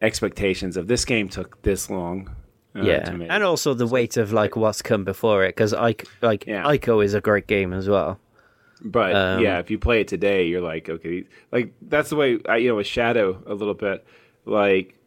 expectations 0.00 0.76
of 0.76 0.86
this 0.88 1.04
game 1.04 1.28
took 1.28 1.60
this 1.62 1.90
long. 1.90 2.30
Uh, 2.74 2.82
yeah, 2.84 3.00
to 3.00 3.12
make. 3.12 3.30
and 3.30 3.44
also 3.44 3.74
the 3.74 3.86
weight 3.86 4.16
of 4.16 4.32
like 4.32 4.56
what's 4.56 4.80
come 4.80 5.04
before 5.04 5.44
it 5.44 5.50
because 5.50 5.74
I 5.74 5.94
like 6.22 6.46
Yeah. 6.46 6.64
Ico 6.64 7.04
is 7.04 7.12
a 7.14 7.20
great 7.20 7.46
game 7.46 7.72
as 7.74 7.88
well. 7.88 8.18
But 8.84 9.14
um, 9.14 9.42
yeah, 9.42 9.58
if 9.58 9.70
you 9.70 9.78
play 9.78 10.00
it 10.00 10.08
today, 10.08 10.46
you're 10.46 10.60
like, 10.60 10.88
okay, 10.88 11.24
like 11.50 11.72
that's 11.82 12.10
the 12.10 12.16
way 12.16 12.38
I, 12.48 12.56
you 12.56 12.68
know 12.68 12.76
with 12.76 12.86
Shadow 12.86 13.42
a 13.46 13.54
little 13.54 13.74
bit. 13.74 14.04
Like 14.44 14.98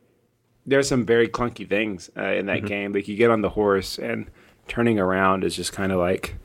there's 0.66 0.88
some 0.88 1.06
very 1.06 1.28
clunky 1.28 1.68
things 1.70 2.10
uh, 2.18 2.22
in 2.24 2.46
Mm-hmm. 2.46 2.48
that 2.48 2.66
game. 2.66 2.94
Like 2.94 3.08
you 3.08 3.16
get 3.18 3.30
on 3.32 3.42
the 3.42 3.50
horse 3.50 4.00
and 4.00 4.30
turning 4.68 5.00
around 5.00 5.44
is 5.44 5.56
just 5.56 5.74
kind 5.74 5.92
of 5.92 6.00
like, 6.00 6.36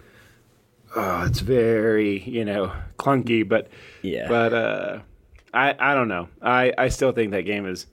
oh, 0.97 1.25
it's 1.27 1.41
very 1.41 2.21
you 2.23 2.45
know 2.45 2.73
clunky, 2.99 3.49
but 3.49 3.69
Yeah, 4.03 4.29
But 4.29 4.53
uh, 4.53 4.99
I 5.55 5.75
I 5.79 5.95
don't 5.95 6.09
know. 6.09 6.29
I 6.43 6.73
I 6.77 6.89
still 6.89 7.13
think 7.13 7.31
that 7.33 7.43
game 7.43 7.67
is 7.67 7.87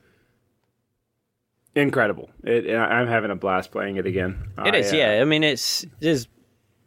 incredible. 1.75 2.29
It, 2.43 2.75
I'm 2.75 3.07
having 3.07 3.31
a 3.31 3.35
blast 3.35 3.71
playing 3.71 3.97
it 3.97 4.05
again. 4.05 4.49
It 4.65 4.73
I, 4.73 4.77
is, 4.77 4.93
uh, 4.93 4.95
yeah. 4.97 5.19
I 5.21 5.25
mean, 5.25 5.43
it's 5.43 5.85
there's 5.99 6.27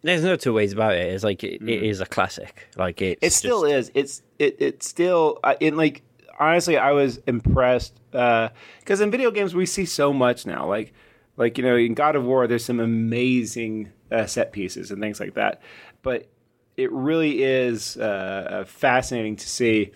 there's 0.03 0.23
no 0.25 0.37
two 0.37 0.53
ways 0.53 0.73
about 0.73 0.95
it. 0.95 1.13
It's 1.13 1.25
like 1.25 1.45
it, 1.45 1.63
it 1.69 1.83
is 1.83 2.01
a 2.01 2.07
classic. 2.07 2.69
Like 2.77 3.01
it's 3.03 3.19
It 3.23 3.33
still 3.33 3.63
just- 3.69 3.91
is. 3.91 3.93
It's 3.95 4.23
it. 4.39 4.57
It 4.61 4.83
still. 4.83 5.39
I- 5.45 5.57
In 5.61 5.77
like 5.77 6.03
honestly, 6.39 6.77
I 6.79 6.93
was 6.93 7.19
impressed 7.27 8.01
because 8.11 9.01
in 9.01 9.11
video 9.11 9.31
games 9.31 9.55
we 9.55 9.67
see 9.67 9.85
so 9.85 10.13
much 10.13 10.47
now. 10.47 10.67
Like 10.67 10.93
like 11.37 11.59
you 11.59 11.65
know 11.65 11.77
in 11.77 11.95
God 11.95 12.17
of 12.17 12.25
War, 12.25 12.47
there's 12.47 12.65
some 12.65 12.81
amazing 12.81 13.93
uh, 14.11 14.27
set 14.27 14.53
pieces 14.53 14.91
and 14.91 15.01
things 15.03 15.21
like 15.21 15.35
that. 15.35 15.61
But 16.03 16.29
it 16.77 16.91
really 16.93 17.43
is 17.43 17.97
uh, 17.99 18.65
fascinating 18.67 19.37
to 19.37 19.49
see 19.49 19.93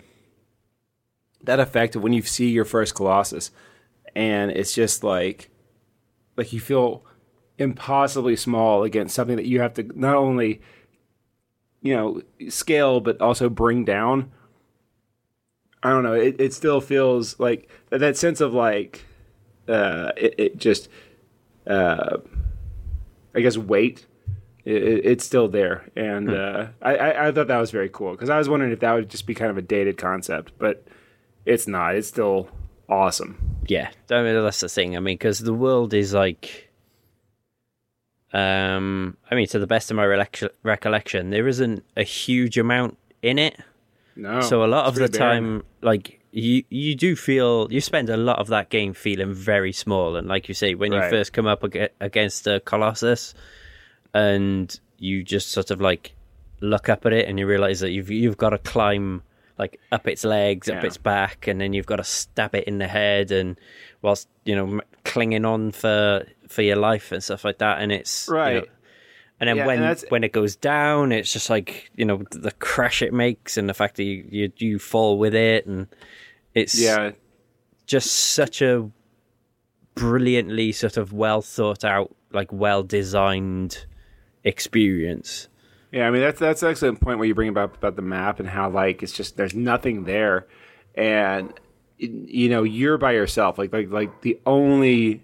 that 1.43 1.59
effect 1.59 1.95
of 1.95 2.03
when 2.03 2.13
you 2.13 2.21
see 2.21 2.49
your 2.49 2.65
first 2.65 2.95
Colossus, 2.95 3.51
and 4.15 4.51
it's 4.51 4.73
just 4.73 5.03
like 5.03 5.49
like 6.37 6.53
you 6.53 6.59
feel 6.59 7.03
impossibly 7.57 8.35
small 8.35 8.83
against 8.83 9.15
something 9.15 9.35
that 9.37 9.45
you 9.45 9.61
have 9.61 9.73
to 9.75 9.83
not 9.95 10.15
only 10.15 10.61
you 11.81 11.95
know 11.95 12.21
scale 12.49 12.99
but 12.99 13.19
also 13.21 13.49
bring 13.49 13.85
down. 13.85 14.31
I 15.83 15.89
don't 15.91 16.03
know. 16.03 16.13
It, 16.13 16.35
it 16.39 16.53
still 16.53 16.81
feels 16.81 17.39
like 17.39 17.69
that, 17.89 18.17
sense 18.17 18.41
of 18.41 18.53
like 18.53 19.05
uh 19.67 20.11
it, 20.17 20.35
it 20.37 20.57
just 20.57 20.89
uh 21.67 22.17
i 23.33 23.39
guess 23.41 23.57
weight 23.57 24.05
it, 24.63 24.83
it- 24.83 25.05
it's 25.05 25.25
still 25.25 25.47
there. 25.47 25.89
And 25.95 26.29
uh 26.31 26.67
I, 26.81 26.95
I 26.97 27.27
i 27.27 27.31
thought 27.31 27.47
that 27.47 27.57
was 27.59 27.71
very 27.71 27.89
cool 27.89 28.11
because 28.11 28.29
i 28.29 28.37
was 28.37 28.47
wondering 28.49 28.71
if 28.71 28.79
that 28.81 28.93
would 28.93 29.09
just 29.09 29.25
be 29.27 29.33
kind 29.33 29.49
of 29.51 29.57
a 29.57 29.61
dated 29.61 29.97
concept 29.97 30.51
but 30.59 30.85
it's 31.45 31.67
not. 31.67 31.95
It's 31.95 32.07
still 32.07 32.49
awesome. 32.89 33.37
Yeah. 33.67 33.89
I 34.09 34.23
mean, 34.23 34.33
that's 34.43 34.61
the 34.61 34.67
thing. 34.69 34.95
I 34.97 34.99
mean, 34.99 35.13
because 35.15 35.37
the 35.37 35.53
world 35.53 35.93
is 35.93 36.11
like, 36.11 36.64
um, 38.35 39.15
I 39.31 39.35
mean, 39.35 39.47
to 39.47 39.59
the 39.59 39.67
best 39.67 39.89
of 39.91 39.97
my 39.97 40.05
recollection, 40.05 40.49
recollection, 40.63 41.29
there 41.29 41.47
isn't 41.47 41.83
a 41.95 42.03
huge 42.03 42.57
amount 42.57 42.97
in 43.21 43.39
it. 43.39 43.55
no 44.15 44.41
so 44.41 44.63
a 44.63 44.67
lot 44.67 44.85
of 44.85 44.95
the 44.95 45.07
barren. 45.07 45.43
time 45.43 45.63
like 45.81 46.19
you 46.31 46.63
you 46.69 46.95
do 46.95 47.15
feel 47.15 47.67
you 47.71 47.81
spend 47.81 48.09
a 48.09 48.17
lot 48.17 48.37
of 48.39 48.47
that 48.47 48.69
game 48.69 48.93
feeling 48.93 49.33
very 49.33 49.71
small 49.71 50.15
and 50.17 50.27
like 50.27 50.47
you 50.49 50.53
say 50.53 50.75
when 50.75 50.91
you 50.91 50.99
first 51.09 51.33
come 51.33 51.47
up 51.47 51.63
ag- 51.63 51.89
against 52.01 52.45
a 52.47 52.59
colossus 52.59 53.33
and 54.13 54.79
you 54.99 55.23
just 55.23 55.49
sort 55.51 55.71
of 55.71 55.81
like 55.81 56.13
look 56.61 56.87
up 56.89 57.05
at 57.05 57.13
it 57.13 57.27
and 57.27 57.39
you 57.39 57.47
realize 57.47 57.79
that 57.79 57.91
you've 57.91 58.11
you've 58.11 58.37
got 58.37 58.49
to 58.51 58.57
climb 58.59 59.21
like 59.57 59.79
up 59.91 60.07
its 60.07 60.23
legs 60.23 60.69
up 60.69 60.83
its 60.83 60.97
back 60.97 61.47
and 61.47 61.59
then 61.61 61.73
you've 61.73 61.85
got 61.85 61.97
to 61.97 62.03
stab 62.03 62.53
it 62.55 62.65
in 62.65 62.77
the 62.77 62.87
head 62.87 63.31
and 63.31 63.57
whilst 64.01 64.27
you 64.43 64.55
know 64.55 64.81
clinging 65.03 65.45
on 65.45 65.71
for 65.71 66.25
for 66.47 66.61
your 66.61 66.75
life 66.77 67.11
and 67.11 67.23
stuff 67.23 67.43
like 67.45 67.57
that 67.59 67.81
and 67.81 67.91
it's 67.91 68.27
you 68.27 68.33
know, 68.33 68.39
Right. 68.39 68.69
and 69.39 69.47
then 69.49 69.57
Yeah, 69.57 69.65
when 69.65 69.81
and 69.83 70.05
when 70.09 70.23
it 70.23 70.31
goes 70.31 70.55
down, 70.55 71.11
it's 71.11 71.31
just 71.33 71.49
like 71.49 71.89
you 71.95 72.05
know 72.05 72.23
the 72.31 72.51
crash 72.51 73.01
it 73.01 73.13
makes, 73.13 73.57
and 73.57 73.67
the 73.69 73.73
fact 73.73 73.97
that 73.97 74.03
you 74.03 74.25
you, 74.29 74.51
you 74.57 74.79
fall 74.79 75.17
with 75.17 75.35
it, 75.35 75.65
and 75.65 75.87
it's 76.53 76.79
yeah 76.79 77.11
just 77.85 78.11
such 78.11 78.61
a 78.61 78.89
brilliantly 79.95 80.71
sort 80.71 80.97
of 80.97 81.13
well 81.13 81.41
thought 81.41 81.83
out, 81.83 82.15
like 82.31 82.51
well 82.51 82.83
designed 82.83 83.85
experience. 84.43 85.47
Yeah, 85.91 86.07
I 86.07 86.11
mean 86.11 86.21
that's 86.21 86.39
that's 86.39 86.63
an 86.63 86.69
excellent 86.71 86.99
point 86.99 87.19
where 87.19 87.27
you 87.27 87.35
bring 87.35 87.49
about 87.49 87.75
about 87.75 87.95
the 87.95 88.01
map 88.01 88.39
and 88.39 88.49
how 88.49 88.69
like 88.69 89.03
it's 89.03 89.13
just 89.13 89.37
there's 89.37 89.55
nothing 89.55 90.03
there, 90.05 90.47
and 90.95 91.53
you 91.97 92.49
know 92.49 92.63
you're 92.63 92.97
by 92.97 93.13
yourself. 93.13 93.57
Like 93.57 93.71
like 93.71 93.89
like 93.89 94.21
the 94.21 94.39
only 94.45 95.21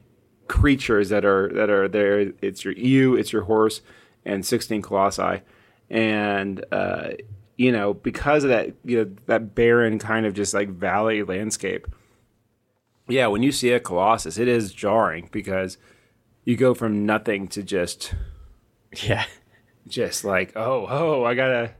creatures 0.47 1.09
that 1.09 1.25
are 1.25 1.49
that 1.53 1.69
are 1.69 1.87
there. 1.87 2.31
It's 2.41 2.63
your 2.65 2.73
you, 2.73 3.15
it's 3.15 3.31
your 3.33 3.43
horse, 3.43 3.81
and 4.25 4.45
sixteen 4.45 4.81
colossi, 4.81 5.41
and 5.89 6.63
uh, 6.71 7.11
you 7.57 7.71
know 7.71 7.93
because 7.93 8.43
of 8.43 8.49
that 8.49 8.73
you 8.83 8.97
know 8.97 9.11
that 9.27 9.55
barren 9.55 9.99
kind 9.99 10.25
of 10.25 10.33
just 10.33 10.53
like 10.53 10.69
valley 10.69 11.23
landscape. 11.23 11.87
Yeah, 13.07 13.27
when 13.27 13.43
you 13.43 13.51
see 13.51 13.71
a 13.71 13.79
colossus, 13.79 14.37
it 14.37 14.47
is 14.47 14.73
jarring 14.73 15.29
because 15.31 15.77
you 16.45 16.55
go 16.55 16.73
from 16.73 17.05
nothing 17.05 17.47
to 17.49 17.63
just 17.63 18.13
Yeah, 19.03 19.25
just 19.87 20.23
like 20.25 20.53
oh 20.55 20.85
oh 20.89 21.23
i 21.23 21.33
gotta 21.33 21.71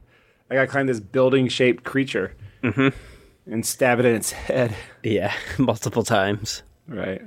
i 0.50 0.54
gotta 0.54 0.66
climb 0.66 0.86
this 0.86 1.00
building 1.00 1.48
shaped 1.48 1.84
creature 1.84 2.34
and 3.46 3.66
stab 3.66 3.98
it 3.98 4.06
in 4.06 4.14
its 4.14 4.32
head. 4.32 4.74
Yeah, 5.02 5.32
multiple 5.58 6.04
times. 6.04 6.62
right 6.88 7.22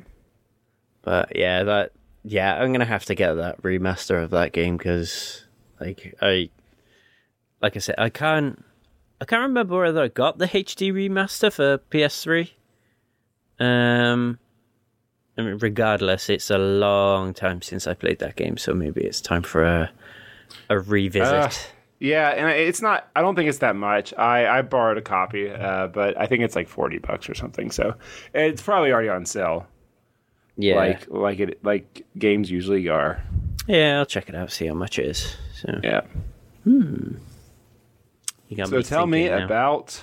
But 1.05 1.37
yeah, 1.37 1.63
that 1.63 1.91
yeah, 2.23 2.55
I'm 2.55 2.73
gonna 2.73 2.83
have 2.83 3.05
to 3.05 3.15
get 3.15 3.35
that 3.35 3.61
remaster 3.61 4.21
of 4.21 4.31
that 4.31 4.51
game 4.51 4.75
because 4.75 5.45
like 5.79 6.15
I 6.21 6.49
like 7.61 7.77
I 7.77 7.79
said, 7.79 7.95
I 7.97 8.09
can't 8.09 8.65
I 9.21 9.25
can't 9.25 9.43
remember 9.43 9.79
whether 9.79 10.01
I 10.01 10.07
got 10.09 10.39
the 10.39 10.47
HD 10.47 10.91
remaster 10.91 11.53
for 11.53 11.77
PS3. 11.77 12.51
Um, 13.57 14.39
I 15.37 15.43
mean, 15.43 15.57
regardless, 15.59 16.29
it's 16.29 16.49
a 16.49 16.57
long 16.57 17.33
time 17.33 17.61
since 17.61 17.87
I 17.87 17.93
played 17.93 18.19
that 18.19 18.35
game, 18.35 18.57
so 18.57 18.73
maybe 18.73 19.01
it's 19.01 19.21
time 19.21 19.43
for 19.43 19.63
a 19.63 19.91
a 20.69 20.79
revisit. 20.79 21.33
Ugh. 21.33 21.53
yeah 21.99 22.29
and 22.29 22.49
it's 22.49 22.81
not 22.81 23.09
i 23.15 23.21
don't 23.21 23.35
think 23.35 23.49
it's 23.49 23.59
that 23.59 23.75
much 23.75 24.13
i 24.13 24.59
i 24.59 24.61
borrowed 24.61 24.97
a 24.97 25.01
copy 25.01 25.49
uh, 25.49 25.87
but 25.87 26.17
i 26.19 26.27
think 26.27 26.43
it's 26.43 26.55
like 26.55 26.67
40 26.67 26.99
bucks 26.99 27.29
or 27.29 27.33
something 27.33 27.71
so 27.71 27.95
it's 28.33 28.61
probably 28.61 28.91
already 28.91 29.09
on 29.09 29.25
sale 29.25 29.65
yeah, 30.57 30.75
like 30.75 31.07
like 31.09 31.39
it 31.39 31.63
like 31.63 32.05
games 32.17 32.49
usually 32.51 32.87
are 32.89 33.21
yeah, 33.67 33.97
I'll 33.99 34.05
check 34.05 34.29
it 34.29 34.35
out, 34.35 34.51
see 34.51 34.67
how 34.67 34.73
much 34.75 34.99
it 34.99 35.07
is. 35.07 35.35
So 35.61 35.79
yeah 35.83 36.01
you 36.65 38.57
got 38.57 38.67
so 38.69 38.81
tell 38.81 39.05
me 39.07 39.27
now. 39.29 39.45
about 39.45 40.01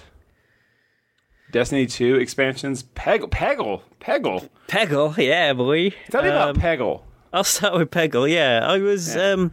destiny 1.51 1.87
2 1.87 2.17
expansions 2.17 2.83
peggle 2.83 3.29
peggle 3.31 3.83
peggle 4.01 4.49
Peggle. 4.69 5.17
Yeah, 5.19 5.53
boy. 5.53 5.91
tell 6.11 6.23
me 6.23 6.29
Um, 6.29 6.51
about 6.51 6.57
peggle 6.57 7.03
I'll 7.35 7.45
start 7.45 7.75
with 7.75 7.91
Peggle. 7.91 8.31
Yeah, 8.31 8.61
I 8.63 8.77
was 8.79 9.17
um, 9.17 9.53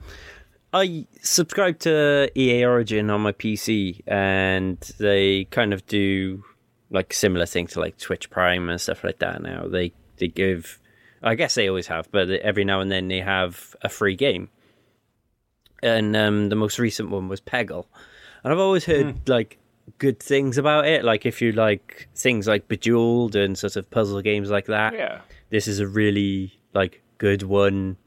I 0.73 1.07
subscribed 1.21 1.81
to 1.81 2.29
EA 2.37 2.65
Origin 2.65 3.09
on 3.09 3.21
my 3.21 3.31
PC, 3.31 4.01
and 4.05 4.77
they 4.99 5.45
kind 5.45 5.73
of 5.73 5.85
do 5.87 6.43
like 6.89 7.13
similar 7.13 7.45
thing 7.45 7.67
to 7.67 7.79
like 7.79 7.97
Twitch 7.97 8.29
Prime 8.29 8.67
and 8.69 8.81
stuff 8.81 9.03
like 9.03 9.19
that. 9.19 9.41
Now 9.41 9.67
they 9.67 9.93
they 10.17 10.27
give, 10.27 10.78
I 11.21 11.35
guess 11.35 11.55
they 11.55 11.67
always 11.67 11.87
have, 11.87 12.11
but 12.11 12.29
every 12.29 12.63
now 12.63 12.79
and 12.79 12.91
then 12.91 13.07
they 13.07 13.19
have 13.19 13.75
a 13.81 13.89
free 13.89 14.15
game. 14.15 14.49
And 15.81 16.15
um, 16.15 16.49
the 16.49 16.55
most 16.55 16.79
recent 16.79 17.09
one 17.09 17.29
was 17.29 17.39
Peggle, 17.39 17.85
and 18.43 18.51
I've 18.51 18.59
always 18.59 18.85
heard 18.85 19.29
like 19.29 19.57
good 19.97 20.19
things 20.19 20.57
about 20.57 20.85
it. 20.85 21.03
Like 21.05 21.25
if 21.25 21.41
you 21.41 21.51
like 21.51 22.09
things 22.15 22.47
like 22.47 22.67
Bejeweled 22.67 23.35
and 23.35 23.57
sort 23.57 23.75
of 23.75 23.89
puzzle 23.89 24.21
games 24.21 24.49
like 24.51 24.67
that 24.67 24.93
yeah 24.93 25.21
this 25.49 25.67
is 25.67 25.79
a 25.79 25.87
really 25.87 26.59
like 26.73 27.01
good 27.17 27.43
one 27.43 27.97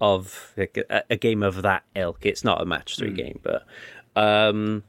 of 0.00 0.52
like, 0.56 0.78
a, 0.90 1.02
a 1.10 1.16
game 1.16 1.42
of 1.42 1.62
that 1.62 1.82
ilk. 1.94 2.24
It's 2.26 2.44
not 2.44 2.60
a 2.60 2.64
match 2.64 2.96
three 2.96 3.12
game, 3.12 3.40
but 3.42 3.64
um, 4.16 4.82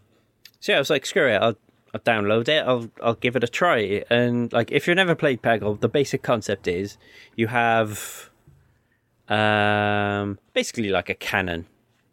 so 0.59 0.71
yeah, 0.71 0.77
I 0.77 0.79
was 0.79 0.89
like, 0.89 1.05
screw 1.05 1.27
it, 1.27 1.37
I'll 1.37 1.57
I'll 1.95 2.01
download 2.01 2.49
it. 2.49 2.67
I'll 2.67 2.91
I'll 3.01 3.15
give 3.15 3.37
it 3.37 3.43
a 3.45 3.47
try. 3.47 4.03
And 4.09 4.51
like, 4.51 4.69
if 4.69 4.85
you've 4.85 4.97
never 4.97 5.15
played 5.15 5.41
Peggle, 5.41 5.79
the 5.79 5.87
basic 5.87 6.21
concept 6.21 6.67
is 6.67 6.97
you 7.37 7.47
have 7.47 8.29
um 9.29 10.37
basically 10.53 10.89
like 10.89 11.09
a 11.09 11.15
cannon 11.15 11.67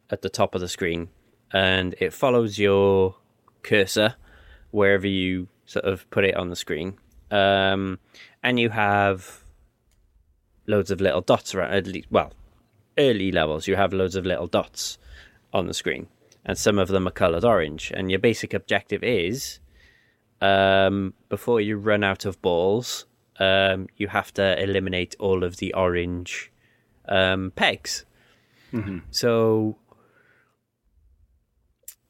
at 0.08 0.22
the 0.22 0.28
top 0.28 0.54
of 0.54 0.60
the 0.60 0.68
screen, 0.68 1.08
and 1.52 1.96
it 1.98 2.12
follows 2.12 2.60
your 2.60 3.16
cursor 3.64 4.14
wherever 4.70 5.06
you 5.08 5.48
sort 5.66 5.84
of 5.84 6.08
put 6.10 6.24
it 6.24 6.36
on 6.36 6.48
the 6.48 6.56
screen. 6.56 6.94
Um, 7.32 7.98
and 8.40 8.60
you 8.60 8.70
have 8.70 9.42
loads 10.68 10.92
of 10.92 11.00
little 11.00 11.22
dots 11.22 11.56
around. 11.56 11.72
At 11.72 11.88
least, 11.88 12.06
well, 12.08 12.34
early 12.96 13.32
levels, 13.32 13.66
you 13.66 13.74
have 13.74 13.92
loads 13.92 14.14
of 14.14 14.26
little 14.26 14.46
dots 14.46 14.98
on 15.52 15.66
the 15.66 15.74
screen, 15.74 16.06
and 16.44 16.56
some 16.56 16.78
of 16.78 16.86
them 16.86 17.08
are 17.08 17.12
coloured 17.12 17.44
orange. 17.44 17.90
And 17.92 18.10
your 18.12 18.20
basic 18.20 18.54
objective 18.54 19.02
is, 19.02 19.58
um, 20.42 21.14
before 21.28 21.60
you 21.60 21.78
run 21.78 22.04
out 22.04 22.26
of 22.26 22.40
balls, 22.42 23.06
um, 23.38 23.86
you 23.96 24.08
have 24.08 24.34
to 24.34 24.62
eliminate 24.62 25.16
all 25.18 25.44
of 25.44 25.56
the 25.56 25.72
orange 25.72 26.52
um, 27.08 27.52
pegs. 27.56 28.04
So 29.10 29.76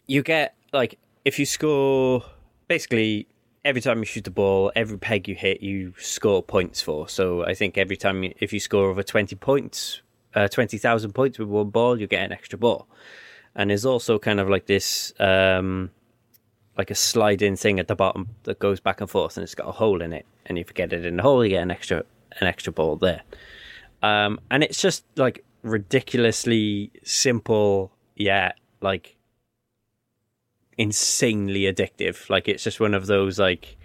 you 0.06 0.22
get 0.22 0.54
like 0.72 0.98
if 1.24 1.38
you 1.38 1.46
score 1.46 2.24
basically 2.68 3.26
every 3.64 3.80
time 3.80 3.98
you 3.98 4.04
shoot 4.04 4.24
the 4.24 4.30
ball, 4.30 4.72
every 4.74 4.98
peg 4.98 5.28
you 5.28 5.34
hit, 5.34 5.62
you 5.62 5.94
score 5.98 6.42
points 6.42 6.80
for. 6.80 7.08
So 7.08 7.44
I 7.44 7.54
think 7.54 7.78
every 7.78 7.96
time 7.96 8.22
you, 8.24 8.34
if 8.40 8.52
you 8.52 8.60
score 8.60 8.90
over 8.90 9.02
twenty 9.02 9.36
points, 9.36 10.02
uh, 10.34 10.48
twenty 10.48 10.78
thousand 10.78 11.12
points 11.12 11.38
with 11.38 11.48
one 11.48 11.70
ball, 11.70 12.00
you 12.00 12.06
get 12.06 12.24
an 12.24 12.32
extra 12.32 12.58
ball. 12.58 12.88
And 13.54 13.70
there's 13.70 13.84
also 13.84 14.18
kind 14.18 14.40
of 14.40 14.48
like 14.48 14.66
this, 14.66 15.12
um, 15.18 15.90
like 16.76 16.90
a 16.90 16.94
sliding 16.94 17.56
thing 17.56 17.78
at 17.78 17.88
the 17.88 17.94
bottom 17.94 18.30
that 18.44 18.58
goes 18.58 18.80
back 18.80 19.00
and 19.00 19.10
forth, 19.10 19.36
and 19.36 19.44
it's 19.44 19.54
got 19.54 19.68
a 19.68 19.72
hole 19.72 20.00
in 20.02 20.12
it. 20.12 20.26
And 20.46 20.58
if 20.58 20.68
you 20.68 20.74
get 20.74 20.92
it 20.92 21.04
in 21.04 21.16
the 21.16 21.22
hole, 21.22 21.44
you 21.44 21.50
get 21.50 21.62
an 21.62 21.70
extra 21.70 22.04
an 22.40 22.46
extra 22.46 22.72
ball 22.72 22.96
there. 22.96 23.22
Um, 24.02 24.40
and 24.50 24.62
it's 24.62 24.80
just 24.80 25.04
like 25.16 25.44
ridiculously 25.62 26.90
simple, 27.04 27.92
yet 28.16 28.58
like 28.80 29.16
insanely 30.78 31.62
addictive. 31.62 32.28
Like 32.30 32.48
it's 32.48 32.64
just 32.64 32.80
one 32.80 32.94
of 32.94 33.06
those 33.06 33.38
like 33.38 33.76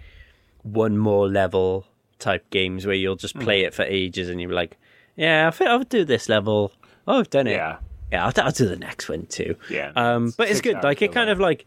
one 0.62 0.98
more 0.98 1.28
level 1.28 1.86
type 2.18 2.48
games 2.50 2.84
where 2.84 2.94
you'll 2.96 3.16
just 3.16 3.38
play 3.38 3.62
it 3.62 3.74
for 3.74 3.82
ages 3.82 4.28
and 4.28 4.40
you're 4.40 4.52
like, 4.52 4.76
yeah, 5.16 5.46
I 5.46 5.50
think 5.50 5.70
I'll 5.70 5.84
do 5.84 6.04
this 6.04 6.28
level. 6.28 6.72
Oh, 7.06 7.20
I've 7.20 7.30
done 7.30 7.46
it. 7.46 7.52
Yeah. 7.52 7.78
Yeah, 8.10 8.24
I'll, 8.26 8.32
I'll 8.42 8.52
do 8.52 8.66
the 8.66 8.76
next 8.76 9.08
one 9.08 9.26
too. 9.26 9.56
Yeah. 9.68 9.92
Um, 9.94 10.32
but 10.36 10.48
it's 10.48 10.58
Six 10.58 10.62
good. 10.62 10.82
Like 10.82 11.02
it 11.02 11.12
kind 11.12 11.30
of 11.30 11.38
like 11.38 11.66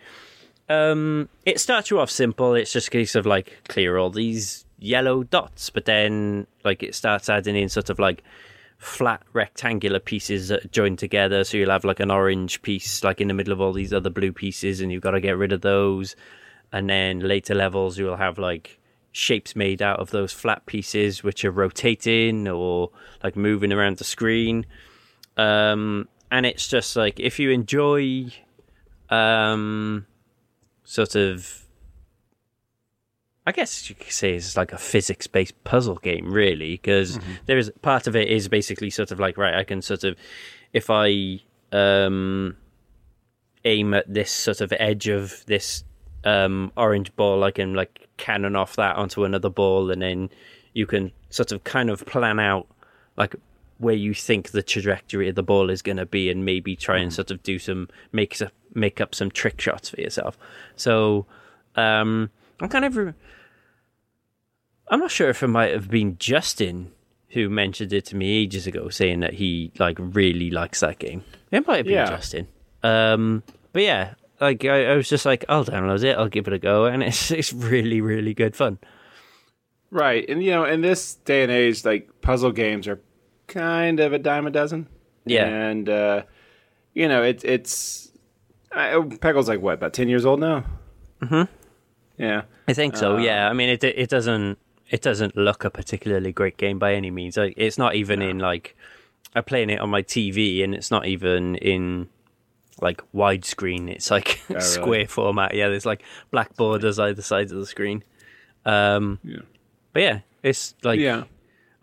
um, 0.72 1.30
it 1.46 1.60
starts 1.60 1.90
you 1.90 2.00
off 2.00 2.10
simple. 2.10 2.54
It's 2.56 2.72
just 2.72 2.88
a 2.88 2.92
case 2.92 3.16
of 3.16 3.26
like 3.26 3.62
clear 3.68 3.98
all 3.98 4.10
these 4.10 4.66
yellow 4.80 5.24
dots, 5.24 5.70
but 5.70 5.86
then 5.86 6.48
like 6.64 6.84
it 6.84 6.96
starts 6.96 7.30
adding 7.30 7.56
in 7.56 7.70
sort 7.70 7.90
of 7.90 8.00
like 8.00 8.24
flat 8.78 9.22
rectangular 9.34 10.00
pieces 10.00 10.48
that 10.48 10.72
joined 10.72 11.00
together. 11.00 11.44
So 11.44 11.58
you'll 11.58 11.72
have 11.72 11.84
like 11.86 12.00
an 12.00 12.12
orange 12.12 12.62
piece 12.62 13.04
like 13.04 13.22
in 13.22 13.28
the 13.28 13.34
middle 13.34 13.54
of 13.54 13.62
all 13.62 13.74
these 13.74 13.94
other 13.94 14.10
blue 14.10 14.32
pieces, 14.32 14.82
and 14.82 14.92
you've 14.92 15.04
got 15.04 15.12
to 15.12 15.22
get 15.22 15.38
rid 15.38 15.52
of 15.52 15.62
those. 15.62 16.16
And 16.72 16.90
then 16.90 17.20
later 17.20 17.54
levels, 17.54 17.98
you 17.98 18.06
will 18.06 18.18
have 18.18 18.38
like 18.38 18.80
shapes 19.12 19.56
made 19.56 19.82
out 19.82 20.00
of 20.00 20.12
those 20.12 20.32
flat 20.32 20.66
pieces, 20.66 21.22
which 21.22 21.44
are 21.44 21.52
rotating 21.52 22.48
or 22.48 22.92
like 23.24 23.36
moving 23.36 23.74
around 23.74 23.98
the 23.98 24.06
screen. 24.06 24.66
Um, 25.36 26.08
and 26.32 26.46
it's 26.46 26.68
just 26.68 26.96
like 26.96 27.20
if 27.20 27.40
you 27.40 27.52
enjoy 27.52 28.32
um 29.10 30.06
sort 30.84 31.16
of 31.16 31.66
I 33.46 33.52
guess 33.52 33.90
you 33.90 33.96
could 33.96 34.12
say 34.12 34.36
it's 34.36 34.56
like 34.56 34.72
a 34.72 34.78
physics 34.78 35.26
based 35.28 35.62
puzzle 35.64 35.96
game 35.96 36.32
really 36.32 36.74
because 36.74 37.18
is 37.58 37.72
part 37.82 38.08
of 38.08 38.16
it 38.16 38.28
is 38.28 38.48
basically 38.48 38.90
sort 38.90 39.12
of 39.12 39.20
like 39.20 39.38
right 39.38 39.56
I 39.56 39.64
can 39.64 39.82
sort 39.82 40.04
of 40.04 40.16
if 40.74 40.90
I 40.90 41.40
um 41.72 42.56
aim 43.66 43.94
at 43.94 44.12
this 44.12 44.32
sort 44.32 44.62
of 44.62 44.74
edge 44.80 45.08
of 45.08 45.44
this 45.48 45.84
um 46.24 46.72
orange 46.78 47.16
ball 47.16 47.44
I 47.44 47.52
can 47.52 47.74
like 47.74 48.08
cannon 48.18 48.56
off 48.56 48.76
that 48.76 48.96
onto 48.96 49.24
another 49.24 49.50
ball 49.50 49.90
and 49.90 50.02
then 50.02 50.30
you 50.74 50.86
can 50.86 51.12
sort 51.30 51.52
of 51.52 51.64
kind 51.64 51.90
of 51.90 52.06
plan 52.06 52.40
out 52.40 52.68
like 53.18 53.36
where 53.82 53.96
you 53.96 54.14
think 54.14 54.52
the 54.52 54.64
trajectory 54.64 55.28
of 55.28 55.36
the 55.36 55.44
ball 55.44 55.70
is 55.70 55.82
going 55.82 55.98
to 55.98 56.06
be 56.06 56.30
and 56.30 56.46
maybe 56.46 56.76
try 56.76 56.98
and 57.00 57.12
sort 57.14 57.32
of 57.32 57.42
do 57.44 57.58
some 57.60 57.90
make 58.12 58.36
some, 58.36 58.50
make 58.74 59.02
up 59.02 59.14
some 59.16 59.30
trick 59.32 59.60
shots 59.60 59.90
for 59.90 60.00
yourself 60.00 60.38
so 60.76 61.26
um 61.76 62.30
i'm 62.62 62.70
kind 62.70 62.86
of 62.86 62.98
i'm 64.90 65.00
not 65.00 65.12
sure 65.12 65.30
if 65.30 65.42
it 65.44 65.48
might 65.48 65.72
have 65.72 65.90
been 65.90 66.18
justin 66.18 66.92
who 67.30 67.50
mentioned 67.50 67.92
it 67.94 68.06
to 68.06 68.16
me 68.16 68.38
ages 68.44 68.68
ago 68.68 68.90
saying 68.90 69.20
that 69.22 69.34
he 69.34 69.72
like 69.80 69.98
really 70.00 70.50
likes 70.52 70.82
that 70.82 71.00
game 71.00 71.24
it 71.52 71.66
might 71.68 71.78
have 71.78 71.86
been 71.86 71.96
Yeah. 71.96 72.10
justin 72.10 72.48
um 72.84 73.44
but 73.74 73.82
yeah 73.84 74.14
like 74.40 74.66
I, 74.66 74.88
I 74.92 74.96
was 74.96 75.08
just 75.10 75.26
like 75.26 75.46
i'll 75.50 75.66
download 75.66 76.04
it 76.04 76.18
i'll 76.18 76.28
give 76.30 76.48
it 76.48 76.54
a 76.54 76.60
go 76.60 76.86
and 76.86 77.02
it's 77.04 77.32
it's 77.40 77.52
really 77.54 78.02
really 78.02 78.34
good 78.34 78.56
fun 78.56 78.80
Right. 79.94 80.24
And, 80.30 80.42
you 80.42 80.52
know, 80.52 80.64
in 80.64 80.80
this 80.80 81.16
day 81.16 81.44
and 81.44 81.52
age, 81.52 81.84
like 81.84 82.10
puzzle 82.22 82.54
games 82.54 82.88
are 82.88 83.02
kind 83.54 84.00
of 84.00 84.14
a 84.14 84.20
dime 84.20 84.48
a 84.48 84.52
dozen. 84.52 84.88
Yeah. 85.26 85.46
And, 85.46 85.88
uh, 85.90 86.24
you 86.94 87.08
know, 87.08 87.24
it, 87.24 87.44
it's. 87.44 88.12
I, 88.72 89.00
Peggle's 89.20 89.48
like, 89.50 89.62
what, 89.62 89.74
about 89.76 89.94
10 89.94 90.08
years 90.10 90.26
old 90.26 90.40
now? 90.40 90.64
Mm 91.22 91.28
hmm. 91.30 91.42
Yeah. 92.18 92.44
I 92.68 92.74
think 92.74 92.96
so. 92.96 93.18
yeah, 93.18 93.50
I 93.50 93.54
mean 93.54 93.70
it. 93.70 93.84
It 93.84 94.10
doesn't. 94.10 94.58
It 94.90 95.02
doesn't 95.02 95.36
look 95.36 95.64
a 95.64 95.70
particularly 95.70 96.32
great 96.32 96.58
game 96.58 96.78
by 96.80 96.94
any 96.94 97.10
means. 97.12 97.36
Like, 97.38 97.54
it's 97.58 97.78
not 97.78 97.96
even 97.96 98.22
in 98.22 98.40
like. 98.40 98.76
I'm 99.36 99.44
playing 99.44 99.70
it 99.70 99.80
on 99.80 99.90
my 99.90 100.04
TV, 100.04 100.64
and 100.64 100.76
it's 100.76 100.92
not 100.92 101.06
even 101.06 101.56
in 101.56 102.10
like 102.82 103.02
widescreen. 103.14 103.90
It's 103.90 104.12
like 104.12 104.42
really? 104.50 104.62
square 104.62 105.08
format. 105.08 105.54
Yeah, 105.56 105.70
there's 105.70 105.86
like 105.86 106.04
black 106.30 106.56
borders 106.56 107.00
either 107.00 107.22
side 107.22 107.52
of 107.52 107.58
the 107.58 107.66
screen. 107.66 108.04
Um, 108.66 109.20
Yeah. 109.24 109.40
but 109.94 110.02
yeah, 110.04 110.20
it's 110.44 110.76
like 110.84 111.00
Yeah. 111.00 111.24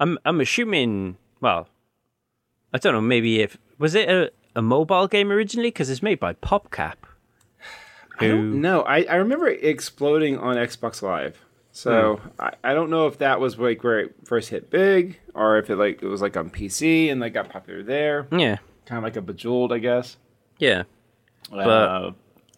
I'm. 0.00 0.18
I'm 0.24 0.40
assuming. 0.40 1.16
Well, 1.40 1.68
I 2.72 2.78
don't 2.78 2.92
know. 2.94 3.00
Maybe 3.00 3.40
if 3.40 3.56
was 3.78 3.94
it 3.94 4.08
a, 4.08 4.30
a 4.56 4.62
mobile 4.62 5.06
game 5.08 5.30
originally 5.30 5.68
because 5.70 5.88
it's 5.90 6.02
made 6.02 6.20
by 6.20 6.34
PopCap. 6.34 6.94
I 8.20 8.26
don't 8.28 8.60
know. 8.60 8.82
I, 8.82 9.04
I 9.04 9.14
remember 9.16 9.46
it 9.48 9.62
exploding 9.64 10.38
on 10.38 10.56
Xbox 10.56 11.02
Live. 11.02 11.38
So 11.70 12.20
I, 12.40 12.54
I 12.64 12.74
don't 12.74 12.90
know 12.90 13.06
if 13.06 13.18
that 13.18 13.38
was 13.38 13.56
like 13.58 13.84
where 13.84 14.00
it 14.00 14.14
first 14.24 14.48
hit 14.48 14.68
big, 14.70 15.20
or 15.34 15.58
if 15.58 15.70
it 15.70 15.76
like 15.76 16.02
it 16.02 16.08
was 16.08 16.20
like 16.20 16.36
on 16.36 16.50
PC 16.50 17.12
and 17.12 17.20
like 17.20 17.34
got 17.34 17.48
popular 17.50 17.84
there, 17.84 18.26
Yeah, 18.32 18.56
kind 18.86 18.98
of 18.98 19.04
like 19.04 19.14
a 19.16 19.22
Bejeweled, 19.22 19.72
I 19.72 19.78
guess. 19.78 20.16
yeah. 20.58 20.82
But 21.50 22.14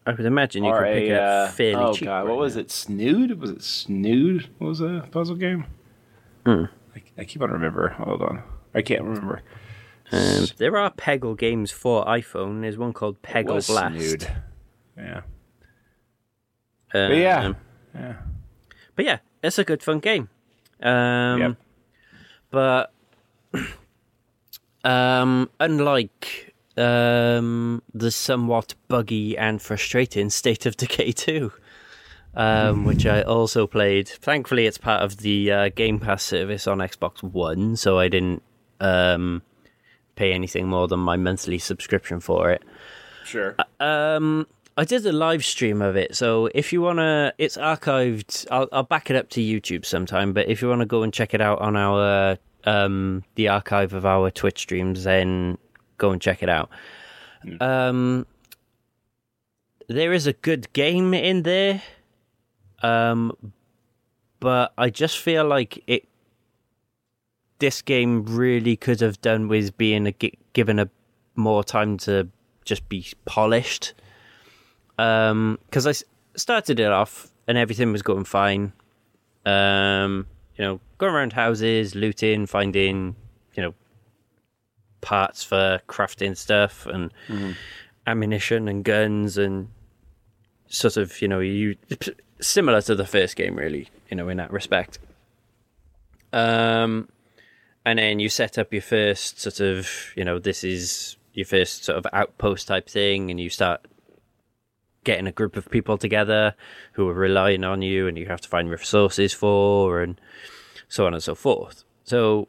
I 0.07 0.11
would 0.13 0.25
imagine 0.25 0.65
you 0.65 0.73
could 0.73 0.83
pick 0.85 1.11
a 1.11 1.13
it 1.13 1.19
uh, 1.19 1.23
up 1.23 1.51
fairly 1.53 1.85
oh 1.85 1.93
cheap. 1.93 2.07
god, 2.07 2.21
right 2.21 2.29
what 2.31 2.39
was 2.39 2.57
it? 2.57 2.71
Snood? 2.71 3.39
Was 3.39 3.51
it 3.51 3.63
Snood? 3.63 4.49
What 4.59 4.69
was 4.69 4.81
a 4.81 5.07
puzzle 5.11 5.37
game? 5.37 5.67
Hmm. 6.47 6.65
I, 6.97 7.03
I 7.19 7.25
keep 7.25 7.43
on 7.43 7.51
remember. 7.51 7.89
Hold 7.91 8.23
on, 8.23 8.43
I 8.75 8.83
can't 8.83 9.03
remember. 9.03 9.43
Um, 10.13 10.47
there 10.57 10.77
are 10.77 10.91
Peggle 10.91 11.37
games 11.39 11.71
for 11.71 12.05
iPhone. 12.05 12.63
There's 12.63 12.77
one 12.79 12.93
called 12.93 13.23
Peggle 13.23 13.67
Blast. 13.67 13.95
Snood. 13.97 14.29
Yeah, 14.97 15.17
Um, 16.93 17.09
but 17.11 17.17
yeah, 17.17 17.53
yeah. 17.95 18.15
but 18.97 19.05
yeah, 19.05 19.19
it's 19.43 19.59
a 19.59 19.65
good 19.65 19.83
fun 19.83 20.01
game. 20.01 20.29
Um, 20.83 21.41
Yep. 21.41 21.57
But 22.51 22.93
um, 24.85 25.49
unlike 25.61 26.55
um, 26.77 27.83
the 27.95 28.11
somewhat 28.11 28.75
buggy 28.89 29.39
and 29.39 29.63
frustrating 29.63 30.31
State 30.31 30.67
of 30.67 30.77
Decay 30.77 31.13
2, 31.13 31.53
um, 32.35 32.85
which 32.87 33.07
I 33.07 33.23
also 33.23 33.67
played. 33.69 34.09
Thankfully, 34.09 34.67
it's 34.67 34.79
part 34.79 35.03
of 35.03 35.19
the 35.19 35.53
uh, 35.53 35.69
Game 35.69 36.01
Pass 36.01 36.25
service 36.25 36.67
on 36.67 36.79
Xbox 36.79 37.23
One, 37.23 37.77
so 37.77 37.99
I 37.99 38.09
didn't 38.09 38.43
um, 38.81 39.43
pay 40.17 40.33
anything 40.33 40.69
more 40.69 40.89
than 40.89 41.01
my 41.01 41.17
monthly 41.17 41.59
subscription 41.59 42.21
for 42.21 42.51
it. 42.51 42.63
Sure. 43.25 43.55
Um, 43.79 44.47
I 44.77 44.85
did 44.85 45.05
a 45.07 45.13
live 45.13 45.45
stream 45.45 45.83
of 45.83 45.97
it, 45.97 46.17
so 46.17 46.49
if 46.55 46.73
you 46.73 46.81
wanna, 46.81 47.33
it's 47.39 47.57
archived. 47.57 48.47
I'll 48.51 48.69
I'll 48.73 48.83
back 48.83 49.11
it 49.11 49.17
up 49.17 49.29
to 49.31 49.41
YouTube 49.41 49.85
sometime. 49.85 50.33
But 50.33 50.49
if 50.49 50.63
you 50.63 50.69
wanna 50.69 50.87
go 50.87 51.03
and 51.03 51.13
check 51.13 51.35
it 51.35 51.41
out 51.41 51.61
on 51.61 51.77
our 51.77 52.39
um 52.65 53.25
the 53.35 53.49
archive 53.49 53.93
of 53.93 54.07
our 54.07 54.31
Twitch 54.31 54.61
streams, 54.61 55.05
then 55.05 55.59
go 55.99 56.11
and 56.11 56.21
check 56.21 56.43
it 56.43 56.49
out. 56.49 56.71
Um, 57.61 58.27
there 59.89 60.13
is 60.13 60.27
a 60.27 60.33
good 60.33 60.73
game 60.73 61.15
in 61.15 61.43
there. 61.43 61.83
Um, 62.83 63.37
but 64.41 64.73
I 64.79 64.91
just 64.91 65.19
feel 65.19 65.45
like 65.45 65.83
it. 65.87 66.07
This 67.61 67.81
game 67.83 68.25
really 68.27 68.77
could 68.77 69.01
have 69.01 69.21
done 69.21 69.47
with 69.49 69.79
being 69.79 70.07
a, 70.09 70.15
given 70.53 70.79
a 70.79 70.89
more 71.37 71.63
time 71.63 71.97
to 71.99 72.29
just 72.65 72.89
be 72.89 73.07
polished. 73.25 73.95
Um, 74.99 75.59
because 75.67 75.87
I 75.87 75.91
s- 75.91 76.05
started 76.37 76.81
it 76.81 76.91
off 76.91 77.29
and 77.47 77.57
everything 77.57 77.93
was 77.93 78.03
going 78.03 78.25
fine. 78.25 78.73
Um, 79.47 80.27
you 80.57 80.65
know, 80.65 80.81
going 80.99 81.15
around 81.15 81.33
houses, 81.33 81.95
looting, 81.95 82.47
finding, 82.47 83.17
you 83.55 83.63
know, 83.63 83.75
parts 85.01 85.43
for 85.43 85.81
crafting 85.89 86.37
stuff 86.37 86.85
and 86.87 87.11
ammunition 88.07 88.69
and 88.69 88.85
guns 88.85 89.39
and 89.39 89.69
sort 90.69 90.97
of, 90.99 91.23
you 91.23 91.29
know, 91.29 91.41
you 91.41 91.77
similar 92.41 92.83
to 92.83 92.95
the 92.95 93.07
first 93.07 93.37
game, 93.37 93.57
really, 93.57 93.89
you 94.11 94.17
know, 94.17 94.29
in 94.29 94.37
that 94.37 94.53
respect. 94.53 94.99
Um, 96.33 97.09
and 97.91 97.99
then 97.99 98.21
you 98.21 98.29
set 98.29 98.57
up 98.57 98.73
your 98.73 98.83
first 98.83 99.41
sort 99.41 99.59
of, 99.59 99.89
you 100.15 100.25
know, 100.25 100.39
this 100.39 100.63
is 100.63 101.17
your 101.35 101.45
first 101.45 101.85
sort 101.85 101.99
of 101.99 102.07
outpost 102.13 102.69
type 102.69 102.89
thing, 102.89 103.31
and 103.31 103.41
you 103.41 103.51
start 103.51 103.85
getting 105.03 105.27
a 105.27 105.33
group 105.33 105.57
of 105.57 105.69
people 105.71 105.99
together 105.99 106.55
who 106.93 107.09
are 107.09 107.15
relying 107.15 107.65
on 107.65 107.83
you, 107.83 108.07
and 108.07 108.17
you 108.17 108.27
have 108.27 108.41
to 108.41 108.49
find 108.49 108.71
resources 108.71 109.33
for, 109.33 110.03
and 110.03 110.21
so 110.87 111.05
on 111.05 111.15
and 111.15 111.23
so 111.23 111.35
forth. 111.35 111.83
So 112.05 112.47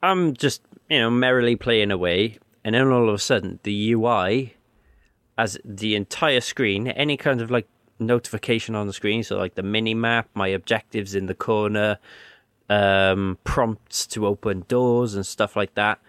I'm 0.00 0.34
just, 0.34 0.62
you 0.88 1.00
know, 1.00 1.10
merrily 1.10 1.56
playing 1.56 1.90
away, 1.90 2.38
and 2.62 2.76
then 2.76 2.88
all 2.92 3.08
of 3.08 3.14
a 3.16 3.18
sudden 3.18 3.58
the 3.64 3.92
UI, 3.92 4.54
as 5.36 5.58
the 5.64 5.96
entire 5.96 6.40
screen, 6.40 6.86
any 6.86 7.16
kind 7.16 7.40
of 7.40 7.50
like 7.50 7.66
notification 7.98 8.76
on 8.76 8.86
the 8.86 8.92
screen, 8.92 9.24
so 9.24 9.36
like 9.36 9.56
the 9.56 9.64
mini 9.64 9.94
map, 9.94 10.28
my 10.34 10.46
objectives 10.46 11.16
in 11.16 11.26
the 11.26 11.34
corner, 11.34 11.98
um, 12.68 13.38
prompts 13.44 14.06
to 14.08 14.26
open 14.26 14.64
doors 14.68 15.14
and 15.14 15.26
stuff 15.26 15.56
like 15.56 15.74
that, 15.74 16.00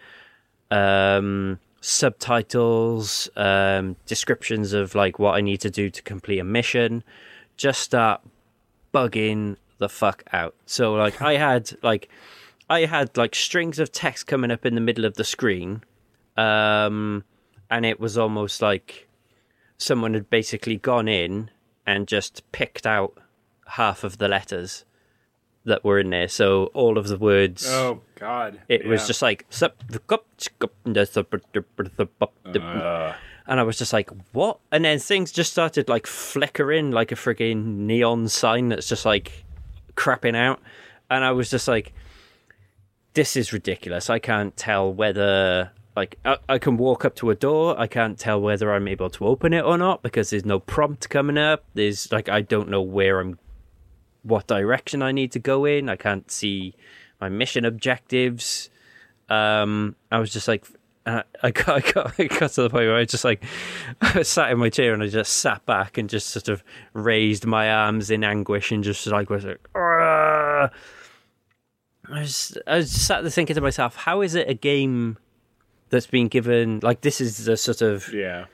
um, 0.71 1.59
subtitles, 1.81 3.29
um, 3.35 3.95
descriptions 4.05 4.73
of 4.73 4.95
like 4.95 5.19
what 5.19 5.35
I 5.35 5.41
need 5.41 5.61
to 5.61 5.69
do 5.69 5.89
to 5.89 6.01
complete 6.01 6.39
a 6.39 6.43
mission, 6.43 7.03
just 7.57 7.81
start 7.81 8.21
bugging 8.93 9.57
the 9.77 9.89
fuck 9.89 10.23
out. 10.31 10.55
So 10.65 10.93
like 10.93 11.21
I 11.21 11.37
had 11.37 11.71
like 11.83 12.09
I 12.69 12.85
had 12.85 13.15
like 13.17 13.35
strings 13.35 13.79
of 13.79 13.91
text 13.91 14.27
coming 14.27 14.51
up 14.51 14.65
in 14.65 14.75
the 14.75 14.81
middle 14.81 15.05
of 15.05 15.15
the 15.15 15.23
screen, 15.23 15.83
um, 16.37 17.23
and 17.69 17.85
it 17.85 17.99
was 17.99 18.17
almost 18.17 18.61
like 18.61 19.07
someone 19.77 20.13
had 20.13 20.29
basically 20.29 20.77
gone 20.77 21.07
in 21.07 21.51
and 21.85 22.07
just 22.07 22.49
picked 22.51 22.87
out 22.87 23.17
half 23.67 24.03
of 24.03 24.17
the 24.17 24.27
letters 24.27 24.85
that 25.65 25.83
were 25.83 25.99
in 25.99 26.09
there. 26.09 26.27
So 26.27 26.65
all 26.73 26.97
of 26.97 27.07
the 27.07 27.17
words. 27.17 27.67
Oh 27.67 28.01
God! 28.15 28.59
It 28.69 28.85
was 28.87 29.07
just 29.07 29.21
like 29.21 29.45
Uh, 32.81 33.15
and 33.47 33.59
I 33.59 33.63
was 33.63 33.77
just 33.77 33.93
like, 33.93 34.09
"What?" 34.31 34.59
And 34.71 34.85
then 34.85 34.99
things 34.99 35.31
just 35.31 35.51
started 35.51 35.89
like 35.89 36.07
flickering 36.07 36.91
like 36.91 37.11
a 37.11 37.15
frigging 37.15 37.65
neon 37.77 38.27
sign 38.27 38.69
that's 38.69 38.87
just 38.87 39.05
like 39.05 39.43
crapping 39.95 40.35
out, 40.35 40.59
and 41.09 41.23
I 41.23 41.31
was 41.31 41.49
just 41.49 41.67
like, 41.67 41.93
"This 43.13 43.35
is 43.35 43.53
ridiculous. 43.53 44.09
I 44.09 44.19
can't 44.19 44.55
tell 44.55 44.91
whether." 44.93 45.71
Like 45.95 46.17
I, 46.25 46.37
I 46.49 46.57
can 46.57 46.75
walk 46.75 47.05
up 47.05 47.15
to 47.15 47.29
a 47.29 47.35
door, 47.35 47.79
I 47.79 47.87
can't 47.87 48.19
tell 48.19 48.41
whether 48.41 48.73
I'm 48.73 48.85
able 48.85 49.09
to 49.11 49.25
open 49.25 49.53
it 49.53 49.63
or 49.63 49.77
not 49.77 50.03
because 50.03 50.29
there's 50.29 50.43
no 50.43 50.59
prompt 50.59 51.09
coming 51.09 51.37
up. 51.37 51.63
There's 51.73 52.11
like 52.11 52.27
I 52.27 52.41
don't 52.41 52.67
know 52.67 52.81
where 52.81 53.21
I'm, 53.21 53.39
what 54.25 54.47
direction 54.47 55.01
I 55.01 55.11
need 55.11 55.31
to 55.33 55.39
go 55.39 55.65
in. 55.65 55.87
I 55.87 55.95
can't 55.95 56.29
see 56.29 56.75
my 57.21 57.29
mission 57.29 57.63
objectives. 57.63 58.69
Um, 59.29 59.95
I 60.11 60.19
was 60.19 60.33
just 60.33 60.47
like, 60.47 60.65
uh, 61.05 61.21
I 61.43 61.51
got, 61.51 61.69
I 61.69 61.91
got, 61.91 62.13
I 62.19 62.25
got 62.25 62.51
to 62.51 62.63
the 62.63 62.69
point 62.69 62.87
where 62.87 62.95
I 62.95 63.05
just 63.05 63.23
like, 63.23 63.43
I 64.01 64.23
sat 64.23 64.51
in 64.51 64.57
my 64.57 64.69
chair 64.69 64.93
and 64.93 65.03
I 65.03 65.07
just 65.07 65.33
sat 65.33 65.65
back 65.65 65.97
and 65.97 66.09
just 66.09 66.29
sort 66.29 66.49
of 66.49 66.63
raised 66.93 67.45
my 67.45 67.71
arms 67.71 68.09
in 68.09 68.23
anguish 68.23 68.71
and 68.71 68.83
just 68.83 69.05
like 69.07 69.29
was 69.29 69.45
like, 69.45 69.61
"Argh." 69.73 70.71
I 72.11 72.19
was, 72.19 72.57
I 72.67 72.77
was 72.77 72.91
sat 72.91 73.21
there 73.21 73.31
thinking 73.31 73.55
to 73.55 73.61
myself, 73.61 73.95
how 73.95 74.21
is 74.21 74.35
it 74.35 74.49
a 74.49 74.53
game 74.53 75.17
that's 75.89 76.07
been 76.07 76.27
given 76.27 76.79
like 76.81 77.01
this 77.01 77.19
is 77.19 77.45
the 77.45 77.57
sort 77.57 77.81
of 77.81 78.11
yeah. 78.13 78.45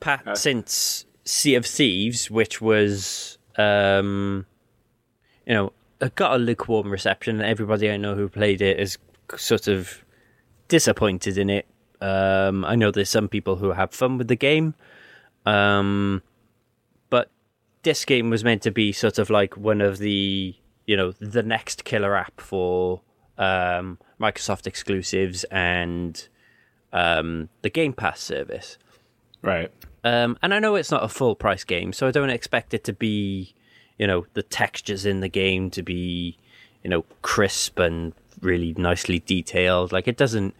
pat 0.00 0.36
since 0.36 1.06
Sea 1.24 1.54
of 1.54 1.64
Thieves, 1.64 2.30
which 2.30 2.60
was, 2.60 3.38
um, 3.56 4.46
you 5.46 5.54
know, 5.54 5.72
it 6.00 6.14
got 6.14 6.34
a 6.34 6.38
lukewarm 6.38 6.90
reception, 6.90 7.40
and 7.40 7.48
everybody 7.48 7.90
I 7.90 7.96
know 7.96 8.14
who 8.14 8.28
played 8.28 8.60
it 8.60 8.78
is 8.80 8.98
sort 9.36 9.68
of 9.68 10.04
disappointed 10.68 11.38
in 11.38 11.50
it. 11.50 11.66
Um, 12.00 12.64
I 12.64 12.74
know 12.74 12.90
there's 12.90 13.08
some 13.08 13.28
people 13.28 13.56
who 13.56 13.72
have 13.72 13.92
fun 13.92 14.18
with 14.18 14.28
the 14.28 14.36
game, 14.36 14.74
um, 15.46 16.22
but 17.10 17.30
this 17.82 18.04
game 18.04 18.30
was 18.30 18.42
meant 18.42 18.62
to 18.62 18.70
be 18.70 18.92
sort 18.92 19.18
of 19.18 19.30
like 19.30 19.56
one 19.56 19.80
of 19.80 19.98
the, 19.98 20.54
you 20.86 20.96
know, 20.96 21.12
the 21.12 21.42
next 21.42 21.84
killer 21.84 22.16
app 22.16 22.40
for 22.40 23.02
um, 23.38 23.98
Microsoft 24.20 24.66
exclusives 24.66 25.44
and 25.44 26.28
um, 26.92 27.48
the 27.62 27.70
Game 27.70 27.92
Pass 27.92 28.20
service. 28.20 28.78
Right. 29.42 29.70
Um, 30.04 30.36
and 30.42 30.52
I 30.52 30.58
know 30.58 30.74
it's 30.74 30.90
not 30.90 31.04
a 31.04 31.08
full 31.08 31.36
price 31.36 31.64
game, 31.64 31.92
so 31.92 32.08
I 32.08 32.10
don't 32.10 32.30
expect 32.30 32.74
it 32.74 32.82
to 32.84 32.92
be, 32.92 33.54
you 34.02 34.08
know, 34.08 34.26
the 34.34 34.42
textures 34.42 35.06
in 35.06 35.20
the 35.20 35.28
game 35.28 35.70
to 35.70 35.80
be, 35.80 36.36
you 36.82 36.90
know, 36.90 37.04
crisp 37.22 37.78
and 37.78 38.12
really 38.40 38.74
nicely 38.76 39.20
detailed. 39.20 39.92
Like 39.92 40.08
it 40.08 40.16
doesn't, 40.16 40.56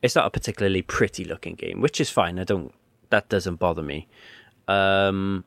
it's 0.00 0.14
not 0.14 0.24
a 0.24 0.30
particularly 0.30 0.80
pretty 0.80 1.26
looking 1.26 1.56
game, 1.56 1.82
which 1.82 2.00
is 2.00 2.08
fine. 2.08 2.38
I 2.38 2.44
don't, 2.44 2.72
that 3.10 3.28
doesn't 3.28 3.56
bother 3.56 3.82
me. 3.82 4.08
Um, 4.66 5.44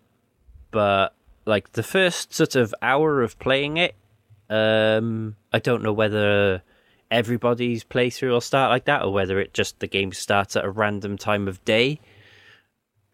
but 0.70 1.16
like 1.48 1.72
the 1.72 1.82
first 1.82 2.36
sort 2.36 2.56
of 2.56 2.76
hour 2.84 3.24
of 3.24 3.40
playing 3.40 3.78
it, 3.78 3.96
um, 4.48 5.38
I 5.52 5.58
don't 5.58 5.82
know 5.82 5.94
whether 5.94 6.62
everybody's 7.10 7.84
playthrough 7.84 8.30
will 8.30 8.42
start 8.42 8.70
like 8.70 8.86
that 8.86 9.02
or 9.02 9.12
whether 9.12 9.40
it 9.40 9.56
just 9.56 9.80
the 9.80 9.88
game 9.88 10.12
starts 10.12 10.56
at 10.56 10.64
a 10.64 10.70
random 10.70 11.18
time 11.18 11.48
of 11.48 11.66
day 11.66 12.00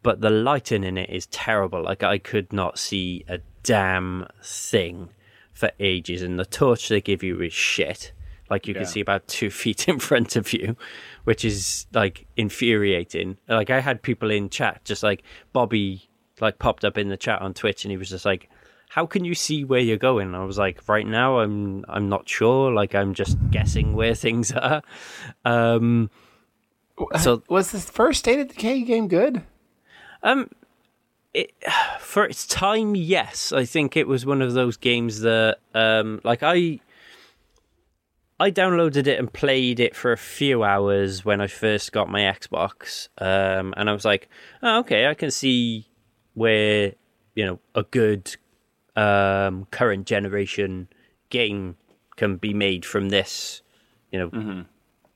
but 0.03 0.21
the 0.21 0.29
lighting 0.29 0.83
in 0.83 0.97
it 0.97 1.09
is 1.09 1.25
terrible. 1.27 1.81
Like 1.83 2.03
I 2.03 2.17
could 2.19 2.53
not 2.53 2.77
see 2.77 3.23
a 3.27 3.39
damn 3.63 4.27
thing 4.43 5.09
for 5.53 5.71
ages, 5.79 6.21
and 6.21 6.37
the 6.37 6.45
torch 6.45 6.89
they 6.89 7.01
give 7.01 7.23
you 7.23 7.41
is 7.41 7.53
shit. 7.53 8.11
Like 8.49 8.67
you 8.67 8.73
Yeah. 8.73 8.81
can 8.81 8.87
see 8.87 8.99
about 8.99 9.27
two 9.27 9.49
feet 9.61 9.87
in 9.87 9.99
front 9.99 10.35
of 10.35 10.51
you, 10.53 10.75
which 11.23 11.43
is 11.45 11.87
like 11.93 12.27
infuriating. 12.37 13.37
Like 13.47 13.69
I 13.69 13.79
had 13.79 14.01
people 14.03 14.29
in 14.29 14.49
chat, 14.49 14.81
just 14.85 15.01
like 15.03 15.23
Bobby, 15.53 16.09
like 16.41 16.59
popped 16.59 16.83
up 16.85 16.97
in 16.97 17.07
the 17.09 17.17
chat 17.17 17.41
on 17.41 17.53
Twitch, 17.53 17.85
and 17.85 17.91
he 17.91 17.97
was 17.97 18.09
just 18.09 18.25
like, 18.25 18.49
"How 18.89 19.05
can 19.05 19.23
you 19.23 19.33
see 19.35 19.63
where 19.63 19.79
you're 19.79 19.97
going?" 19.97 20.27
And 20.27 20.35
I 20.35 20.43
was 20.43 20.57
like, 20.57 20.87
"Right 20.89 21.07
now, 21.07 21.39
I'm 21.39 21.85
I'm 21.87 22.09
not 22.09 22.27
sure. 22.27 22.71
Like 22.71 22.93
I'm 22.93 23.13
just 23.13 23.37
guessing 23.51 23.93
where 23.93 24.13
things 24.15 24.51
are." 24.67 24.81
Um, 25.45 26.09
So- 27.17 27.43
was 27.49 27.71
the 27.71 27.79
first 27.79 28.19
State 28.19 28.39
of 28.39 28.49
Decay 28.49 28.81
game 28.81 29.07
good? 29.07 29.41
Um, 30.23 30.49
it, 31.33 31.53
for 31.99 32.25
its 32.25 32.47
time, 32.47 32.95
yes, 32.95 33.51
I 33.51 33.65
think 33.65 33.95
it 33.95 34.07
was 34.07 34.25
one 34.25 34.41
of 34.41 34.53
those 34.53 34.77
games 34.77 35.21
that, 35.21 35.57
um, 35.73 36.21
like 36.23 36.41
I, 36.41 36.79
I 38.39 38.51
downloaded 38.51 39.07
it 39.07 39.19
and 39.19 39.31
played 39.31 39.79
it 39.79 39.95
for 39.95 40.11
a 40.11 40.17
few 40.17 40.63
hours 40.63 41.23
when 41.23 41.39
I 41.39 41.47
first 41.47 41.91
got 41.91 42.09
my 42.09 42.21
Xbox, 42.21 43.09
um, 43.19 43.73
and 43.77 43.89
I 43.89 43.93
was 43.93 44.05
like, 44.05 44.29
oh, 44.61 44.79
okay, 44.79 45.07
I 45.07 45.13
can 45.13 45.31
see 45.31 45.87
where 46.33 46.93
you 47.35 47.45
know 47.45 47.59
a 47.75 47.83
good 47.83 48.35
um, 48.95 49.65
current 49.71 50.07
generation 50.07 50.87
game 51.29 51.77
can 52.15 52.37
be 52.37 52.53
made 52.53 52.85
from 52.85 53.09
this, 53.09 53.61
you 54.11 54.19
know, 54.19 54.29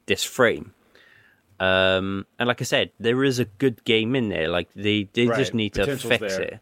this 0.05 0.23
frame. 0.23 0.73
Um, 1.59 2.25
and 2.37 2.47
like 2.47 2.61
I 2.61 2.65
said, 2.65 2.91
there 2.99 3.23
is 3.23 3.39
a 3.39 3.45
good 3.45 3.83
game 3.83 4.15
in 4.15 4.29
there. 4.29 4.47
Like 4.47 4.69
they, 4.75 5.09
they 5.13 5.27
Right. 5.27 5.37
just 5.39 5.53
need 5.53 5.73
to 5.73 5.97
fix 5.97 6.19
there. 6.37 6.41
it. 6.41 6.59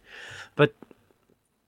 But 0.55 0.73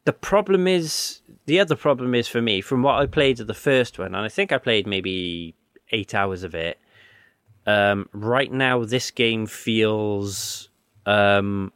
the 0.06 0.14
problem 0.14 0.68
is, 0.68 1.22
the 1.46 1.60
other 1.60 1.76
problem 1.76 2.16
is 2.16 2.28
for 2.28 2.42
me, 2.42 2.62
from 2.62 2.84
what 2.84 2.96
I 2.96 3.06
played 3.06 3.40
of 3.40 3.48
the 3.48 3.54
first 3.54 4.00
one, 4.00 4.16
and 4.16 4.18
I 4.26 4.30
think 4.30 4.52
I 4.52 4.58
played 4.58 4.88
maybe 4.88 5.54
eight 5.92 6.16
hours 6.16 6.44
of 6.44 6.56
it. 6.56 6.78
Um, 7.66 8.08
right 8.14 8.52
now, 8.52 8.86
this 8.86 9.12
game 9.12 9.46
feels 9.46 10.70
um, 11.06 11.74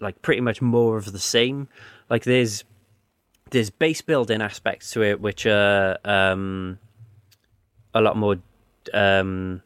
like 0.00 0.20
pretty 0.22 0.40
much 0.40 0.60
more 0.60 0.96
of 0.96 1.12
the 1.12 1.20
same. 1.20 1.68
Like 2.10 2.24
there's 2.24 2.64
there's 3.50 3.70
base 3.70 4.02
building 4.02 4.42
aspects 4.42 4.90
to 4.90 5.02
it 5.02 5.20
which 5.20 5.46
are 5.46 5.98
um, 6.04 6.78
a 7.94 8.00
lot 8.00 8.16
more 8.16 8.36
um, 8.92 9.62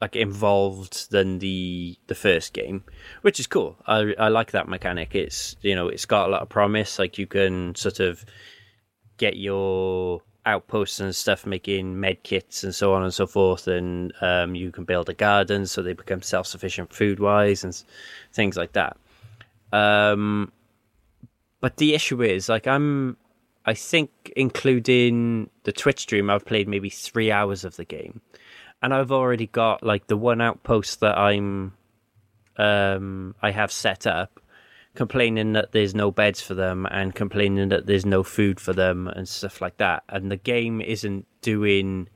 like 0.00 0.16
involved 0.16 1.10
than 1.10 1.38
the 1.40 1.96
the 2.06 2.14
first 2.14 2.52
game, 2.52 2.84
which 3.22 3.38
is 3.38 3.46
cool. 3.46 3.76
I 3.86 4.14
I 4.18 4.28
like 4.28 4.52
that 4.52 4.68
mechanic. 4.68 5.14
It's 5.14 5.56
you 5.60 5.74
know 5.74 5.88
it's 5.88 6.06
got 6.06 6.28
a 6.28 6.32
lot 6.32 6.42
of 6.42 6.48
promise. 6.48 6.98
Like 6.98 7.18
you 7.18 7.26
can 7.26 7.74
sort 7.74 8.00
of 8.00 8.24
get 9.18 9.36
your 9.36 10.22
outposts 10.46 11.00
and 11.00 11.14
stuff, 11.14 11.44
making 11.44 12.00
med 12.00 12.22
kits 12.22 12.64
and 12.64 12.74
so 12.74 12.94
on 12.94 13.02
and 13.02 13.12
so 13.12 13.26
forth, 13.26 13.68
and 13.68 14.12
um, 14.22 14.54
you 14.54 14.72
can 14.72 14.84
build 14.84 15.08
a 15.10 15.14
garden 15.14 15.66
so 15.66 15.82
they 15.82 15.92
become 15.92 16.22
self 16.22 16.46
sufficient 16.46 16.92
food 16.92 17.20
wise 17.20 17.62
and 17.62 17.82
things 18.32 18.56
like 18.56 18.72
that. 18.72 18.96
Um, 19.72 20.50
but 21.60 21.76
the 21.76 21.94
issue 21.94 22.22
is 22.22 22.48
like 22.48 22.66
I'm. 22.66 23.16
I 23.66 23.74
think 23.74 24.32
including 24.36 25.50
the 25.64 25.72
Twitch 25.72 26.00
stream, 26.00 26.30
I've 26.30 26.46
played 26.46 26.66
maybe 26.66 26.88
three 26.88 27.30
hours 27.30 27.62
of 27.62 27.76
the 27.76 27.84
game 27.84 28.22
and 28.82 28.94
I've 28.94 29.12
already 29.12 29.46
got 29.46 29.82
like 29.82 30.06
the 30.06 30.16
one 30.16 30.40
outpost 30.40 31.00
that 31.00 31.18
I'm 31.18 31.74
um 32.56 33.34
I 33.42 33.50
have 33.50 33.72
set 33.72 34.06
up 34.06 34.40
complaining 34.94 35.52
that 35.52 35.72
there's 35.72 35.94
no 35.94 36.10
beds 36.10 36.42
for 36.42 36.54
them 36.54 36.86
and 36.90 37.14
complaining 37.14 37.68
that 37.68 37.86
there's 37.86 38.06
no 38.06 38.22
food 38.22 38.58
for 38.58 38.72
them 38.72 39.06
and 39.06 39.28
stuff 39.28 39.60
like 39.60 39.76
that. 39.76 40.02
And 40.08 40.30
the 40.30 40.36
game 40.36 40.80
isn't 40.80 41.26
doing 41.42 42.08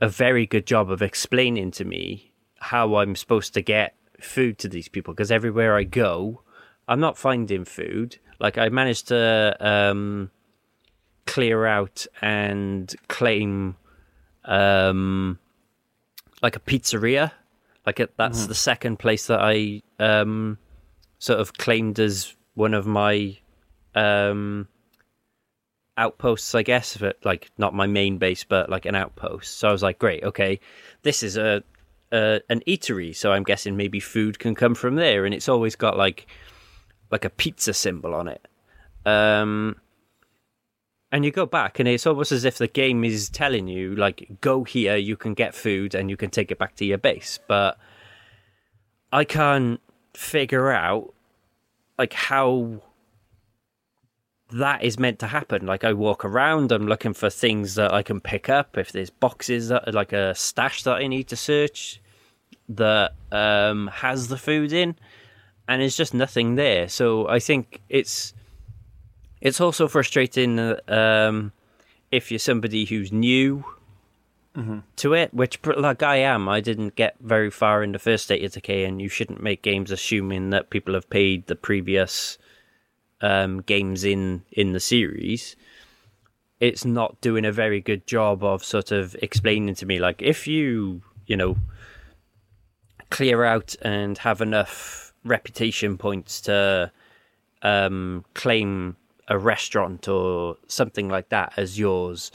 a 0.00 0.08
very 0.08 0.46
good 0.46 0.66
job 0.66 0.90
of 0.90 1.02
explaining 1.02 1.72
to 1.72 1.84
me 1.84 2.32
how 2.60 2.96
I'm 2.96 3.16
supposed 3.16 3.54
to 3.54 3.62
get 3.62 3.96
food 4.20 4.58
to 4.58 4.68
these 4.68 4.88
people 4.88 5.12
because 5.12 5.32
everywhere 5.32 5.76
I 5.76 5.82
go 5.82 6.42
I'm 6.86 7.00
not 7.00 7.18
finding 7.18 7.64
food. 7.64 8.18
Like 8.38 8.58
I 8.58 8.68
managed 8.68 9.08
to 9.08 9.56
um 9.60 10.30
clear 11.26 11.66
out 11.66 12.06
and 12.20 12.94
claim 13.08 13.76
um 14.44 15.38
like 16.42 16.56
a 16.56 16.60
pizzeria. 16.60 17.32
Like 17.86 18.00
it, 18.00 18.14
that's 18.16 18.46
the 18.46 18.54
second 18.54 18.98
place 18.98 19.26
that 19.26 19.40
i 19.42 19.82
um 19.98 20.56
sort 21.18 21.38
of 21.38 21.52
claimed 21.52 22.00
as 22.00 22.34
one 22.54 22.72
of 22.72 22.86
my 22.86 23.36
um 23.94 24.66
outposts 25.98 26.54
i 26.54 26.62
guess 26.62 26.96
but 26.96 27.18
like 27.24 27.50
not 27.58 27.74
my 27.74 27.86
main 27.86 28.16
base 28.18 28.42
but 28.42 28.70
like 28.70 28.86
an 28.86 28.94
outpost. 28.94 29.58
So 29.58 29.68
i 29.68 29.72
was 29.72 29.82
like 29.82 29.98
great 29.98 30.24
okay 30.24 30.60
this 31.02 31.22
is 31.22 31.36
a, 31.36 31.62
a 32.10 32.40
an 32.48 32.62
eatery. 32.66 33.14
So 33.14 33.32
i'm 33.32 33.44
guessing 33.44 33.76
maybe 33.76 34.00
food 34.00 34.38
can 34.38 34.54
come 34.54 34.74
from 34.74 34.96
there. 34.96 35.26
And 35.26 35.34
it's 35.34 35.48
always 35.48 35.76
got 35.76 35.98
like 35.98 36.26
like 37.10 37.24
a 37.24 37.30
pizza 37.30 37.74
symbol 37.74 38.14
on 38.14 38.28
it. 38.28 38.46
Um, 39.06 39.76
and 41.14 41.24
you 41.24 41.30
go 41.30 41.46
back, 41.46 41.78
and 41.78 41.88
it's 41.88 42.08
almost 42.08 42.32
as 42.32 42.44
if 42.44 42.58
the 42.58 42.66
game 42.66 43.04
is 43.04 43.28
telling 43.28 43.68
you, 43.68 43.94
like, 43.94 44.26
go 44.40 44.64
here, 44.64 44.96
you 44.96 45.16
can 45.16 45.32
get 45.32 45.54
food, 45.54 45.94
and 45.94 46.10
you 46.10 46.16
can 46.16 46.28
take 46.28 46.50
it 46.50 46.58
back 46.58 46.74
to 46.74 46.84
your 46.84 46.98
base. 46.98 47.38
But 47.46 47.78
I 49.12 49.22
can't 49.22 49.80
figure 50.12 50.72
out, 50.72 51.14
like, 51.96 52.14
how 52.14 52.82
that 54.50 54.82
is 54.82 54.98
meant 54.98 55.20
to 55.20 55.28
happen. 55.28 55.66
Like, 55.66 55.84
I 55.84 55.92
walk 55.92 56.24
around, 56.24 56.72
I'm 56.72 56.88
looking 56.88 57.14
for 57.14 57.30
things 57.30 57.76
that 57.76 57.94
I 57.94 58.02
can 58.02 58.20
pick 58.20 58.48
up. 58.48 58.76
If 58.76 58.90
there's 58.90 59.10
boxes 59.10 59.68
that, 59.68 59.94
like, 59.94 60.12
a 60.12 60.34
stash 60.34 60.82
that 60.82 60.96
I 60.96 61.06
need 61.06 61.28
to 61.28 61.36
search 61.36 62.00
that 62.68 63.12
um, 63.30 63.86
has 63.86 64.26
the 64.26 64.36
food 64.36 64.72
in, 64.72 64.96
and 65.68 65.80
it's 65.80 65.96
just 65.96 66.12
nothing 66.12 66.56
there. 66.56 66.88
So 66.88 67.28
I 67.28 67.38
think 67.38 67.82
it's 67.88 68.34
it's 69.44 69.60
also 69.60 69.86
frustrating 69.86 70.58
um, 70.88 71.52
if 72.10 72.32
you're 72.32 72.38
somebody 72.40 72.86
who's 72.86 73.12
new 73.12 73.64
to 74.96 75.12
it, 75.14 75.34
which 75.34 75.58
like 75.76 76.02
I 76.02 76.16
am. 76.16 76.48
I 76.48 76.60
didn't 76.60 76.96
get 76.96 77.16
very 77.20 77.50
far 77.50 77.82
in 77.82 77.92
the 77.92 77.98
first 77.98 78.24
State 78.24 78.44
of 78.44 78.52
Decay, 78.52 78.84
and 78.84 79.02
you 79.02 79.08
shouldn't 79.08 79.42
make 79.42 79.62
games 79.62 79.90
assuming 79.90 80.50
that 80.50 80.70
people 80.70 80.94
have 80.94 81.10
paid 81.10 81.46
the 81.46 81.56
previous 81.56 82.38
um, 83.20 83.60
games 83.62 84.02
in 84.02 84.42
in 84.50 84.72
the 84.72 84.80
series. 84.80 85.56
It's 86.60 86.84
not 86.84 87.20
doing 87.20 87.44
a 87.44 87.52
very 87.52 87.80
good 87.80 88.06
job 88.06 88.42
of 88.42 88.64
sort 88.64 88.92
of 88.92 89.14
explaining 89.20 89.74
to 89.76 89.86
me, 89.86 89.98
like 89.98 90.22
if 90.22 90.46
you 90.46 91.02
you 91.26 91.36
know 91.36 91.56
clear 93.10 93.44
out 93.44 93.74
and 93.82 94.18
have 94.18 94.40
enough 94.40 95.12
reputation 95.24 95.98
points 95.98 96.40
to 96.42 96.90
um, 97.62 98.24
claim 98.34 98.96
a 99.28 99.38
restaurant 99.38 100.08
or 100.08 100.56
something 100.66 101.08
like 101.08 101.28
that 101.30 101.52
as 101.56 101.78
yours, 101.78 102.30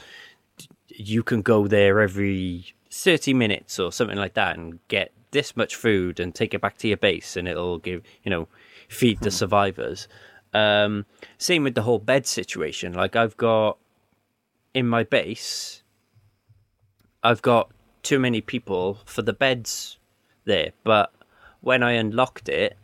you 0.88 1.22
can 1.22 1.42
go 1.42 1.66
there 1.66 2.00
every 2.00 2.74
30 2.90 3.34
minutes 3.34 3.78
or 3.78 3.92
something 3.92 4.18
like 4.18 4.34
that 4.34 4.56
and 4.56 4.78
get 4.88 5.12
this 5.30 5.56
much 5.56 5.76
food 5.76 6.18
and 6.18 6.34
take 6.34 6.54
it 6.54 6.60
back 6.60 6.76
to 6.78 6.88
your 6.88 6.96
base 6.96 7.36
and 7.36 7.46
it'll 7.46 7.78
give, 7.78 8.02
you 8.24 8.30
know, 8.30 8.48
feed 8.88 9.20
the 9.20 9.30
survivors. 9.30 10.08
Um, 10.52 11.06
same 11.38 11.62
with 11.62 11.74
the 11.74 11.82
whole 11.82 12.00
bed 12.00 12.26
situation. 12.26 12.92
Like, 12.92 13.14
I've 13.14 13.36
got 13.36 13.78
in 14.74 14.88
my 14.88 15.04
base, 15.04 15.82
I've 17.22 17.42
got 17.42 17.70
too 18.02 18.18
many 18.18 18.40
people 18.40 18.98
for 19.04 19.22
the 19.22 19.32
beds 19.32 19.98
there, 20.44 20.72
but 20.84 21.12
when 21.60 21.82
I 21.82 21.92
unlocked 21.92 22.48
it, 22.48 22.76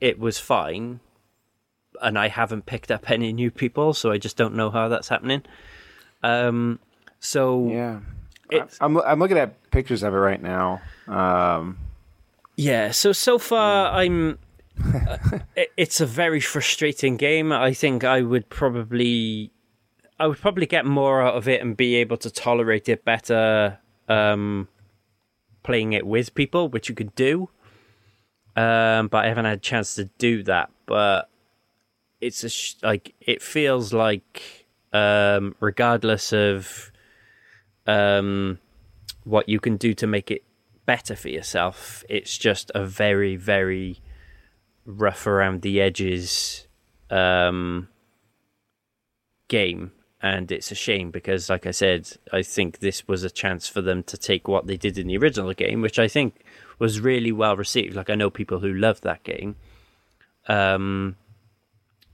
it 0.00 0.18
was 0.18 0.38
fine, 0.38 1.00
and 2.02 2.18
I 2.18 2.28
haven't 2.28 2.66
picked 2.66 2.90
up 2.90 3.10
any 3.10 3.32
new 3.32 3.50
people, 3.50 3.94
so 3.94 4.10
I 4.10 4.18
just 4.18 4.36
don't 4.36 4.54
know 4.54 4.70
how 4.70 4.88
that's 4.88 5.08
happening. 5.08 5.42
Um, 6.22 6.78
so 7.20 7.68
Yeah. 7.68 8.00
It's- 8.50 8.76
I'm 8.80 8.98
I'm 8.98 9.18
looking 9.18 9.38
at 9.38 9.70
pictures 9.70 10.02
of 10.02 10.12
it 10.12 10.16
right 10.18 10.42
now. 10.42 10.80
Um, 11.08 11.78
Yeah, 12.56 12.90
so 12.90 13.12
so 13.12 13.38
far 13.38 13.90
I'm. 13.92 14.38
uh, 14.84 15.38
it- 15.56 15.72
it's 15.76 16.00
a 16.00 16.06
very 16.06 16.40
frustrating 16.40 17.16
game. 17.16 17.50
I 17.52 17.72
think 17.72 18.04
I 18.04 18.20
would 18.22 18.48
probably, 18.50 19.50
I 20.20 20.26
would 20.26 20.38
probably 20.38 20.66
get 20.66 20.84
more 20.84 21.22
out 21.22 21.34
of 21.34 21.48
it 21.48 21.60
and 21.62 21.76
be 21.76 21.94
able 21.96 22.16
to 22.18 22.30
tolerate 22.30 22.88
it 22.88 23.04
better, 23.04 23.78
um, 24.08 24.68
playing 25.62 25.92
it 25.94 26.06
with 26.06 26.34
people, 26.34 26.68
which 26.68 26.88
you 26.88 26.94
could 26.94 27.14
do. 27.14 27.48
Um, 28.56 29.08
but 29.08 29.24
I 29.24 29.28
haven't 29.28 29.46
had 29.46 29.58
a 29.58 29.60
chance 29.60 29.94
to 29.94 30.04
do 30.18 30.42
that. 30.44 30.70
But 30.86 31.28
it's 32.22 32.44
a 32.44 32.48
sh- 32.48 32.76
like 32.82 33.14
it 33.20 33.42
feels 33.42 33.92
like, 33.92 34.66
um, 34.92 35.54
regardless 35.60 36.32
of, 36.32 36.90
um, 37.86 38.58
what 39.24 39.48
you 39.48 39.60
can 39.60 39.76
do 39.76 39.92
to 39.94 40.06
make 40.06 40.30
it 40.30 40.44
better 40.86 41.16
for 41.16 41.28
yourself. 41.28 42.04
It's 42.08 42.38
just 42.38 42.70
a 42.74 42.84
very, 42.84 43.36
very 43.36 44.00
rough 44.86 45.26
around 45.26 45.62
the 45.62 45.80
edges 45.80 46.66
um, 47.10 47.88
game. 49.48 49.92
And 50.24 50.52
it's 50.52 50.70
a 50.70 50.76
shame 50.76 51.10
because, 51.10 51.50
like 51.50 51.66
I 51.66 51.72
said, 51.72 52.08
I 52.32 52.42
think 52.42 52.78
this 52.78 53.08
was 53.08 53.24
a 53.24 53.30
chance 53.30 53.66
for 53.66 53.82
them 53.82 54.04
to 54.04 54.16
take 54.16 54.46
what 54.46 54.68
they 54.68 54.76
did 54.76 54.96
in 54.96 55.08
the 55.08 55.16
original 55.16 55.52
game, 55.52 55.82
which 55.82 55.98
I 55.98 56.06
think 56.06 56.44
was 56.78 57.00
really 57.00 57.32
well 57.32 57.56
received. 57.56 57.96
Like, 57.96 58.08
I 58.08 58.14
know 58.14 58.30
people 58.30 58.60
who 58.60 58.72
love 58.72 59.00
that 59.00 59.24
game. 59.24 59.56
Um, 60.46 61.16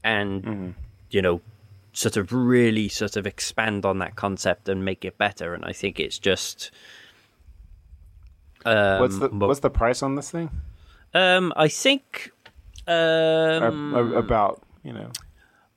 and, 0.05 0.75
you 1.11 1.23
know, 1.23 1.41
sort 1.93 2.17
of 2.17 2.33
really 2.33 2.89
sort 2.89 3.17
of 3.17 3.27
expand 3.27 3.85
on 3.85 3.99
that 3.99 4.15
concept 4.15 4.69
and 4.69 4.85
make 4.85 5.05
it 5.05 5.19
better. 5.19 5.55
And 5.55 5.65
I 5.65 5.73
think 5.73 5.99
it's 5.99 6.19
just. 6.19 6.71
Um, 8.65 9.01
what's 9.01 9.19
the 9.19 9.29
what's 9.29 9.61
the 9.61 9.71
price 9.71 10.03
on 10.03 10.15
this 10.15 10.31
thing? 10.31 10.51
um, 11.15 11.53
I 11.57 11.69
think. 11.69 12.31
Um, 12.87 13.95
about 13.95 14.63
you 14.83 14.93
know. 14.93 15.11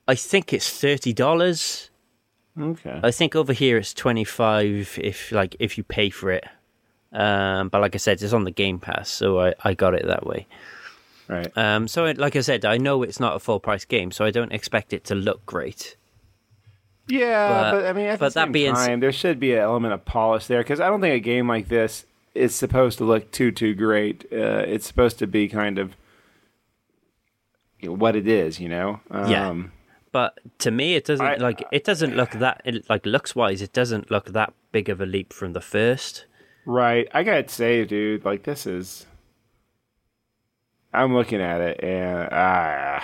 I 0.07 0.15
think 0.15 0.53
it's 0.53 0.69
thirty 0.69 1.13
dollars. 1.13 1.89
Okay. 2.59 2.99
I 3.03 3.11
think 3.11 3.35
over 3.35 3.53
here 3.53 3.77
it's 3.77 3.93
twenty 3.93 4.23
five 4.23 4.97
if 5.01 5.31
like 5.31 5.55
if 5.59 5.77
you 5.77 5.83
pay 5.83 6.09
for 6.09 6.31
it. 6.31 6.45
Um, 7.13 7.69
but 7.69 7.81
like 7.81 7.95
I 7.95 7.97
said, 7.97 8.21
it's 8.21 8.33
on 8.33 8.45
the 8.45 8.51
Game 8.51 8.79
Pass, 8.79 9.09
so 9.09 9.41
I, 9.41 9.53
I 9.63 9.73
got 9.73 9.93
it 9.93 10.05
that 10.05 10.25
way. 10.25 10.47
Right. 11.31 11.51
Um, 11.57 11.87
so 11.87 12.05
it, 12.05 12.17
like 12.17 12.35
I 12.35 12.41
said, 12.41 12.65
I 12.65 12.77
know 12.77 13.01
it's 13.03 13.19
not 13.19 13.35
a 13.35 13.39
full 13.39 13.59
price 13.59 13.85
game, 13.85 14.11
so 14.11 14.25
I 14.25 14.31
don't 14.31 14.51
expect 14.51 14.93
it 14.93 15.03
to 15.05 15.15
look 15.15 15.45
great. 15.45 15.95
Yeah, 17.07 17.49
But- 17.49 17.71
but, 17.71 17.85
I 17.87 17.93
mean, 17.93 18.05
at 18.07 18.19
but 18.19 18.29
the 18.33 18.39
that 18.41 18.45
same 18.45 18.51
being 18.51 18.71
s- 18.73 18.85
time, 18.85 18.99
there 18.99 19.11
should 19.11 19.39
be 19.39 19.53
an 19.53 19.59
element 19.59 19.93
of 19.93 20.05
polish 20.05 20.47
there 20.47 20.59
because 20.61 20.79
I 20.79 20.87
don't 20.87 21.01
think 21.01 21.15
a 21.15 21.19
game 21.19 21.47
like 21.47 21.67
this 21.67 22.05
is 22.35 22.55
supposed 22.55 22.97
to 22.99 23.03
look 23.03 23.31
too 23.31 23.51
too 23.51 23.73
great. 23.73 24.25
Uh, 24.31 24.63
it's 24.67 24.85
supposed 24.87 25.19
to 25.19 25.27
be 25.27 25.47
kind 25.49 25.77
of 25.79 25.95
you 27.79 27.89
know, 27.89 27.95
what 27.95 28.15
it 28.15 28.27
is, 28.27 28.59
you 28.59 28.69
know. 28.69 28.99
Yeah. 29.11 29.49
Um, 29.49 29.71
But 30.13 30.39
to 30.59 30.71
me, 30.71 30.95
it 30.95 31.05
doesn't 31.05 31.25
I- 31.25 31.35
like 31.37 31.63
it 31.71 31.83
doesn't 31.83 32.15
look 32.15 32.31
that 32.31 32.61
it, 32.65 32.89
like 32.89 33.05
looks 33.05 33.35
wise. 33.35 33.61
It 33.61 33.73
doesn't 33.73 34.11
look 34.11 34.25
that 34.27 34.53
big 34.71 34.87
of 34.89 35.01
a 35.01 35.05
leap 35.05 35.33
from 35.33 35.53
the 35.53 35.61
first. 35.61 36.25
Right. 36.65 37.07
I 37.13 37.23
gotta 37.23 37.47
say, 37.49 37.83
dude, 37.85 38.23
like 38.23 38.43
this 38.43 38.65
is. 38.65 39.05
I'm 40.93 41.13
looking 41.13 41.41
at 41.41 41.61
it 41.61 41.83
and 41.83 42.29
ah. 42.31 43.03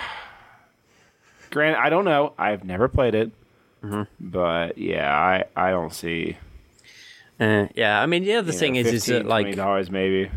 Granted, 1.50 1.78
I 1.80 1.88
don't 1.88 2.04
know. 2.04 2.34
I've 2.38 2.64
never 2.64 2.88
played 2.88 3.14
it, 3.14 3.30
Mm-hmm. 3.82 4.02
but 4.20 4.76
yeah, 4.76 5.16
I 5.16 5.44
I 5.56 5.70
don't 5.70 5.92
see. 5.94 6.36
Uh, 7.40 7.68
yeah, 7.74 8.00
I 8.02 8.06
mean 8.06 8.24
the 8.24 8.34
other 8.34 8.52
thing 8.52 8.74
know, 8.74 8.80
is, 8.80 8.86
is 8.92 9.06
that 9.06 9.24
like 9.26 9.54
dollars 9.54 9.90
maybe. 9.90 10.30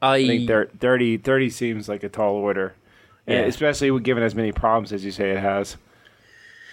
I, 0.00 0.14
I 0.14 0.26
think 0.26 0.48
thir- 0.48 0.70
30, 0.78 1.18
30 1.18 1.50
seems 1.50 1.88
like 1.88 2.04
a 2.04 2.08
tall 2.08 2.36
order. 2.36 2.74
Yeah. 3.26 3.40
especially 3.42 3.98
given 4.00 4.22
as 4.24 4.34
many 4.34 4.50
problems 4.52 4.92
as 4.92 5.04
you 5.04 5.10
say 5.12 5.30
it 5.30 5.38
has. 5.38 5.76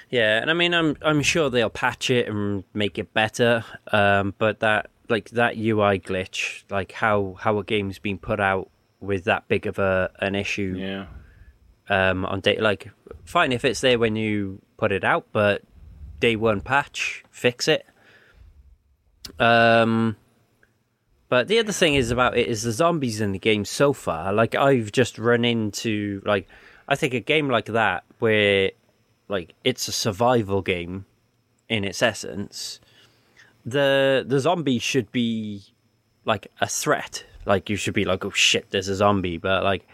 Yeah, 0.09 0.39
and 0.41 0.49
I 0.49 0.53
mean, 0.53 0.73
I'm 0.73 0.95
I'm 1.01 1.21
sure 1.21 1.49
they'll 1.49 1.69
patch 1.69 2.09
it 2.09 2.27
and 2.27 2.63
make 2.73 2.97
it 2.97 3.13
better. 3.13 3.63
Um, 3.91 4.33
but 4.37 4.59
that 4.61 4.89
like 5.09 5.29
that 5.31 5.57
UI 5.57 5.99
glitch, 5.99 6.63
like 6.69 6.91
how 6.91 7.35
how 7.39 7.57
a 7.59 7.63
game's 7.63 7.99
been 7.99 8.17
put 8.17 8.39
out 8.39 8.69
with 8.99 9.23
that 9.25 9.47
big 9.47 9.65
of 9.67 9.79
a 9.79 10.09
an 10.19 10.35
issue 10.35 10.75
Yeah. 10.77 11.05
um, 11.89 12.25
on 12.25 12.39
day 12.41 12.59
like 12.59 12.91
fine 13.25 13.51
if 13.51 13.63
it's 13.65 13.81
there 13.81 13.97
when 13.99 14.15
you 14.15 14.61
put 14.77 14.91
it 14.91 15.03
out, 15.03 15.27
but 15.31 15.61
day 16.19 16.35
one 16.35 16.61
patch 16.61 17.23
fix 17.31 17.67
it. 17.67 17.85
Um, 19.39 20.15
but 21.29 21.47
the 21.47 21.59
other 21.59 21.71
thing 21.71 21.95
is 21.95 22.11
about 22.11 22.37
it 22.37 22.47
is 22.47 22.63
the 22.63 22.71
zombies 22.71 23.21
in 23.21 23.31
the 23.31 23.39
game 23.39 23.65
so 23.65 23.93
far. 23.93 24.33
Like 24.33 24.55
I've 24.55 24.91
just 24.91 25.17
run 25.19 25.45
into 25.45 26.21
like 26.25 26.47
I 26.87 26.95
think 26.95 27.13
a 27.13 27.19
game 27.19 27.49
like 27.49 27.65
that 27.67 28.03
where 28.19 28.71
like 29.27 29.53
it's 29.63 29.87
a 29.87 29.91
survival 29.91 30.61
game 30.61 31.05
in 31.67 31.83
its 31.83 32.01
essence. 32.01 32.79
The 33.65 34.25
the 34.27 34.39
zombies 34.39 34.81
should 34.81 35.11
be 35.11 35.63
like 36.25 36.47
a 36.59 36.67
threat. 36.67 37.25
Like 37.45 37.69
you 37.69 37.75
should 37.75 37.93
be 37.93 38.05
like, 38.05 38.25
oh 38.25 38.31
shit, 38.31 38.69
there's 38.69 38.87
a 38.87 38.95
zombie. 38.95 39.37
But 39.37 39.63
like 39.63 39.87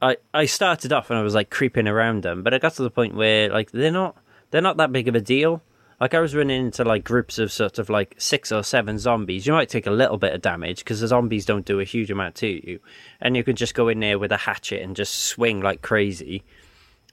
I 0.00 0.16
I 0.34 0.46
started 0.46 0.92
off 0.92 1.10
and 1.10 1.18
I 1.18 1.22
was 1.22 1.34
like 1.34 1.50
creeping 1.50 1.88
around 1.88 2.22
them, 2.22 2.42
but 2.42 2.52
I 2.52 2.58
got 2.58 2.74
to 2.74 2.82
the 2.82 2.90
point 2.90 3.14
where 3.14 3.48
like 3.48 3.70
they're 3.70 3.90
not 3.90 4.16
they're 4.50 4.60
not 4.60 4.76
that 4.76 4.92
big 4.92 5.08
of 5.08 5.14
a 5.14 5.20
deal. 5.20 5.62
Like 6.00 6.14
I 6.14 6.20
was 6.20 6.34
running 6.34 6.66
into 6.66 6.82
like 6.82 7.04
groups 7.04 7.38
of 7.38 7.52
sort 7.52 7.78
of 7.78 7.88
like 7.88 8.16
six 8.18 8.50
or 8.50 8.64
seven 8.64 8.98
zombies. 8.98 9.46
You 9.46 9.52
might 9.52 9.68
take 9.68 9.86
a 9.86 9.92
little 9.92 10.18
bit 10.18 10.34
of 10.34 10.42
damage 10.42 10.78
because 10.78 11.00
the 11.00 11.06
zombies 11.06 11.46
don't 11.46 11.64
do 11.64 11.78
a 11.78 11.84
huge 11.84 12.10
amount 12.10 12.34
to 12.36 12.48
you, 12.48 12.80
and 13.20 13.36
you 13.36 13.44
can 13.44 13.54
just 13.54 13.74
go 13.74 13.86
in 13.86 14.00
there 14.00 14.18
with 14.18 14.32
a 14.32 14.36
hatchet 14.36 14.82
and 14.82 14.96
just 14.96 15.14
swing 15.14 15.60
like 15.60 15.80
crazy. 15.80 16.42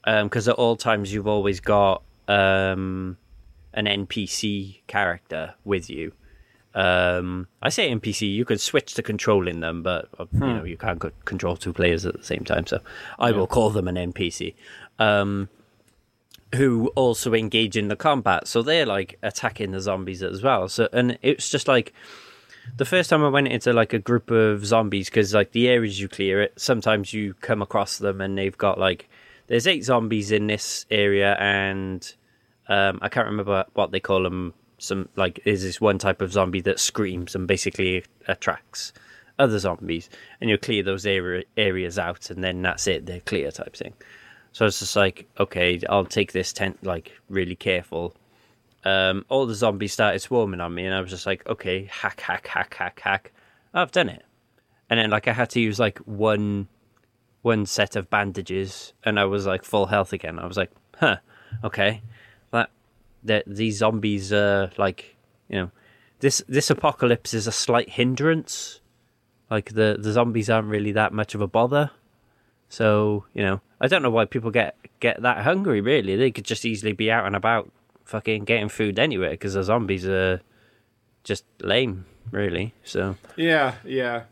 Because 0.04 0.48
at 0.48 0.56
all 0.56 0.76
times 0.76 1.14
you've 1.14 1.28
always 1.28 1.60
got 1.60 2.02
um, 2.28 3.18
an 3.74 3.86
NPC 3.86 4.80
character 4.88 5.54
with 5.64 5.90
you, 5.90 6.14
Um, 6.76 7.48
I 7.62 7.70
say 7.70 7.90
NPC, 7.90 8.32
you 8.32 8.46
can 8.46 8.58
switch 8.60 8.94
to 8.94 9.02
controlling 9.04 9.60
them, 9.60 9.82
but 9.84 10.08
uh, 10.20 10.26
Hmm. 10.26 10.44
you 10.44 10.54
know 10.54 10.64
you 10.64 10.78
can't 10.78 11.04
control 11.26 11.58
two 11.58 11.74
players 11.74 12.06
at 12.06 12.16
the 12.16 12.24
same 12.24 12.44
time. 12.46 12.68
So 12.68 12.80
I 13.18 13.32
will 13.32 13.48
call 13.48 13.70
them 13.72 13.88
an 13.88 13.96
NPC. 13.96 14.54
Um, 15.00 15.50
who 16.56 16.88
also 16.96 17.34
engage 17.34 17.78
in 17.78 17.90
the 17.90 17.96
combat, 17.96 18.48
so 18.48 18.62
they're 18.64 18.86
like 18.86 19.18
attacking 19.22 19.72
the 19.72 19.80
zombies 19.82 20.24
as 20.24 20.42
well. 20.42 20.68
So 20.68 20.90
and 20.92 21.18
it's 21.22 21.50
just 21.50 21.68
like 21.68 21.94
the 22.78 22.86
first 22.86 23.10
time 23.10 23.24
I 23.24 23.30
went 23.30 23.48
into 23.48 23.72
like 23.74 23.94
a 23.94 24.00
group 24.00 24.32
of 24.32 24.66
zombies 24.66 25.10
because 25.10 25.34
like 25.34 25.52
the 25.52 25.68
areas 25.68 26.00
you 26.00 26.08
clear 26.08 26.42
it, 26.42 26.54
sometimes 26.60 27.14
you 27.14 27.34
come 27.36 27.62
across 27.62 27.98
them 27.98 28.20
and 28.22 28.38
they've 28.38 28.58
got 28.58 28.80
like 28.80 29.10
there's 29.48 29.68
eight 29.68 29.84
zombies 29.84 30.32
in 30.32 30.48
this 30.48 30.86
area 30.92 31.36
and 31.40 32.14
um, 32.68 33.00
I 33.02 33.10
can't 33.10 33.28
remember 33.28 33.66
what 33.74 33.92
they 33.92 34.00
call 34.00 34.24
them. 34.24 34.54
Some 34.80 35.10
like 35.16 35.40
is 35.46 35.62
this 35.62 35.80
one 35.80 35.98
type 36.00 36.22
of 36.22 36.32
zombie 36.32 36.62
that 36.62 36.80
screams 36.80 37.36
and 37.36 37.48
basically 37.48 38.04
attracts 38.28 38.94
other 39.38 39.60
zombies, 39.60 40.10
and 40.42 40.50
you 40.50 40.58
clear 40.58 40.84
those 40.84 41.06
area, 41.06 41.44
areas 41.56 41.98
out, 41.98 42.30
and 42.30 42.44
then 42.44 42.62
that's 42.62 42.88
it. 42.88 43.06
They're 43.06 43.22
clear 43.22 43.52
type 43.52 43.76
thing. 43.76 43.94
So 44.52 44.66
it's 44.66 44.80
just 44.80 44.96
like, 44.96 45.28
okay, 45.40 45.80
I'll 45.90 46.06
take 46.06 46.32
this 46.32 46.52
tent 46.52 46.84
like 46.84 47.12
really 47.30 47.56
careful. 47.56 48.16
Um, 48.84 49.26
all 49.30 49.46
the 49.46 49.56
zombies 49.56 49.94
started 49.94 50.20
swarming 50.20 50.62
on 50.62 50.74
me, 50.74 50.86
and 50.86 50.94
I 50.94 51.02
was 51.02 51.10
just 51.10 51.26
like, 51.26 51.48
okay, 51.48 51.86
hack, 51.86 52.22
hack, 52.22 52.48
hack, 52.48 52.74
hack, 52.74 53.00
hack. 53.00 53.32
I've 53.74 53.92
done 53.92 54.10
it, 54.10 54.26
and 54.90 55.00
then 55.00 55.10
like 55.10 55.28
I 55.28 55.34
had 55.34 55.50
to 55.52 55.60
use 55.60 55.80
like 55.80 56.00
one 56.00 56.68
one 57.42 57.66
set 57.66 57.96
of 57.96 58.10
bandages, 58.10 58.94
and 59.04 59.20
I 59.20 59.26
was 59.26 59.46
like 59.46 59.64
full 59.64 59.86
health 59.86 60.14
again. 60.14 60.40
I 60.40 60.46
was 60.46 60.58
like, 60.58 60.72
huh, 60.96 61.18
okay, 61.64 62.02
that 63.24 63.44
these 63.48 63.78
zombies 63.78 64.32
are 64.34 64.72
like, 64.78 65.16
you 65.50 65.58
know, 65.58 65.72
this 66.20 66.44
this 66.48 66.70
apocalypse 66.70 67.34
is 67.34 67.48
a 67.48 67.52
slight 67.52 67.90
hindrance. 67.90 68.82
Like 69.50 69.74
the 69.74 69.98
the 70.00 70.12
zombies 70.12 70.50
aren't 70.50 70.68
really 70.68 70.92
that 70.94 71.14
much 71.14 71.36
of 71.36 71.42
a 71.42 71.48
bother. 71.48 71.92
So 72.70 73.26
you 73.34 73.44
know, 73.44 73.62
I 73.82 73.88
don't 73.88 74.02
know 74.04 74.12
why 74.12 74.26
people 74.26 74.52
get 74.52 74.76
get 75.00 75.22
that 75.22 75.44
hungry. 75.44 75.82
Really, 75.82 76.16
they 76.16 76.32
could 76.32 76.46
just 76.46 76.66
easily 76.66 76.94
be 76.94 77.12
out 77.12 77.26
and 77.26 77.36
about, 77.36 77.72
fucking 78.10 78.44
getting 78.44 78.70
food 78.70 79.00
anywhere 79.00 79.32
because 79.32 79.54
the 79.54 79.64
zombies 79.64 80.06
are 80.06 80.42
just 81.24 81.46
lame, 81.62 82.06
really. 82.32 82.74
So, 82.84 83.16
Yeah, 83.36 83.76
yeah. 83.86 84.24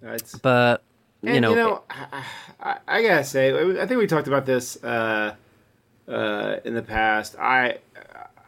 That's 0.00 0.36
but 0.38 0.82
and, 1.22 1.34
you 1.34 1.40
know, 1.42 1.82
I, 1.90 2.24
I, 2.60 2.76
I 2.88 3.02
gotta 3.02 3.24
say, 3.24 3.52
I 3.80 3.86
think 3.86 4.00
we 4.00 4.06
talked 4.06 4.28
about 4.28 4.46
this 4.46 4.82
uh, 4.82 5.34
uh, 6.08 6.56
in 6.64 6.74
the 6.74 6.82
past. 6.82 7.36
I, 7.38 7.78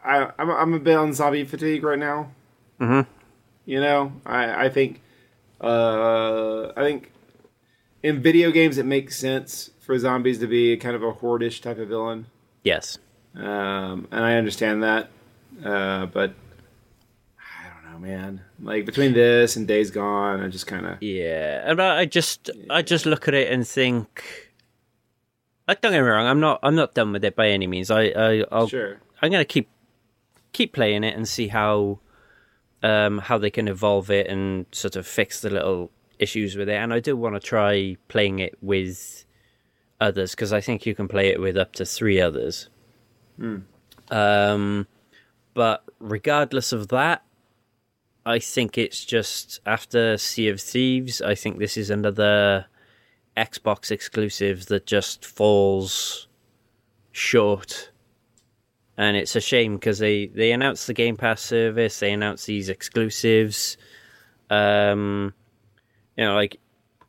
I, 0.03 0.31
I'm, 0.37 0.49
I'm 0.49 0.73
a 0.73 0.79
bit 0.79 0.95
on 0.95 1.13
zombie 1.13 1.43
fatigue 1.45 1.83
right 1.83 1.99
now. 1.99 2.31
Mhm. 2.79 3.05
You 3.65 3.79
know, 3.79 4.11
I, 4.25 4.65
I 4.65 4.69
think, 4.69 5.01
uh, 5.61 6.71
I 6.75 6.81
think, 6.81 7.11
in 8.01 8.21
video 8.21 8.51
games 8.51 8.77
it 8.77 8.85
makes 8.85 9.17
sense 9.17 9.69
for 9.79 9.97
zombies 9.97 10.39
to 10.39 10.47
be 10.47 10.75
kind 10.77 10.95
of 10.95 11.03
a 11.03 11.13
hordish 11.13 11.61
type 11.61 11.77
of 11.77 11.87
villain, 11.87 12.25
yes, 12.63 12.97
um, 13.35 14.07
and 14.11 14.23
I 14.25 14.35
understand 14.35 14.83
that, 14.83 15.09
uh, 15.63 16.05
but. 16.07 16.33
I 17.39 17.69
don't 17.69 18.01
know, 18.01 18.07
man. 18.07 18.41
Like 18.61 18.85
between 18.85 19.13
this 19.13 19.55
and 19.55 19.67
Days 19.67 19.91
Gone, 19.91 20.41
I 20.41 20.47
just 20.49 20.67
kind 20.67 20.85
of 20.85 21.01
yeah. 21.01 21.63
And 21.65 21.81
I 21.81 21.99
I 21.99 22.05
just 22.05 22.49
I 22.69 22.81
just 22.81 23.05
look 23.05 23.27
at 23.27 23.33
it 23.33 23.51
and 23.51 23.65
think. 23.67 24.51
Like, 25.67 25.79
don't 25.79 25.93
get 25.93 26.01
me 26.01 26.07
wrong. 26.07 26.27
I'm 26.27 26.41
not. 26.41 26.59
I'm 26.61 26.75
not 26.75 26.93
done 26.93 27.13
with 27.13 27.23
it 27.23 27.35
by 27.35 27.47
any 27.49 27.67
means. 27.67 27.89
I. 27.89 28.07
I 28.07 28.43
I'll, 28.51 28.67
sure. 28.67 28.99
I'm 29.21 29.31
gonna 29.31 29.45
keep 29.45 29.69
keep 30.53 30.73
playing 30.73 31.03
it 31.03 31.15
and 31.15 31.27
see 31.27 31.49
how 31.49 31.99
um 32.81 33.17
how 33.19 33.37
they 33.37 33.49
can 33.49 33.67
evolve 33.67 34.09
it 34.09 34.27
and 34.27 34.65
sort 34.71 34.95
of 34.95 35.05
fix 35.05 35.41
the 35.41 35.49
little 35.49 35.91
issues 36.19 36.55
with 36.55 36.69
it. 36.69 36.75
And 36.75 36.93
I 36.93 36.99
do 36.99 37.15
want 37.15 37.35
to 37.35 37.39
try 37.39 37.97
playing 38.07 38.39
it 38.39 38.57
with 38.61 39.25
others 39.99 40.31
because 40.31 40.53
I 40.53 40.61
think 40.61 40.85
you 40.85 40.95
can 40.95 41.07
play 41.07 41.27
it 41.29 41.39
with 41.39 41.57
up 41.57 41.73
to 41.73 41.85
three 41.85 42.19
others. 42.19 42.69
Um, 44.09 44.87
but 45.53 45.83
regardless 45.99 46.71
of 46.71 46.89
that, 46.89 47.23
I 48.25 48.39
think 48.39 48.77
it's 48.77 49.03
just 49.03 49.59
after 49.65 50.17
Sea 50.17 50.49
of 50.49 50.61
Thieves. 50.61 51.21
I 51.21 51.35
think 51.35 51.59
this 51.59 51.77
is 51.77 51.89
another 51.89 52.67
Xbox 53.35 53.91
exclusive 53.91 54.67
that 54.67 54.85
just 54.85 55.25
falls 55.25 56.27
short 57.11 57.91
and 58.97 59.17
it's 59.17 59.35
a 59.35 59.41
shame 59.41 59.75
because 59.75 59.99
they 59.99 60.27
they 60.27 60.51
announced 60.51 60.87
the 60.87 60.93
Game 60.93 61.17
Pass 61.17 61.41
service, 61.41 61.99
they 61.99 62.11
announced 62.11 62.45
these 62.45 62.69
exclusives. 62.69 63.77
Um, 64.49 65.33
you 66.15 66.25
know, 66.25 66.35
like 66.35 66.59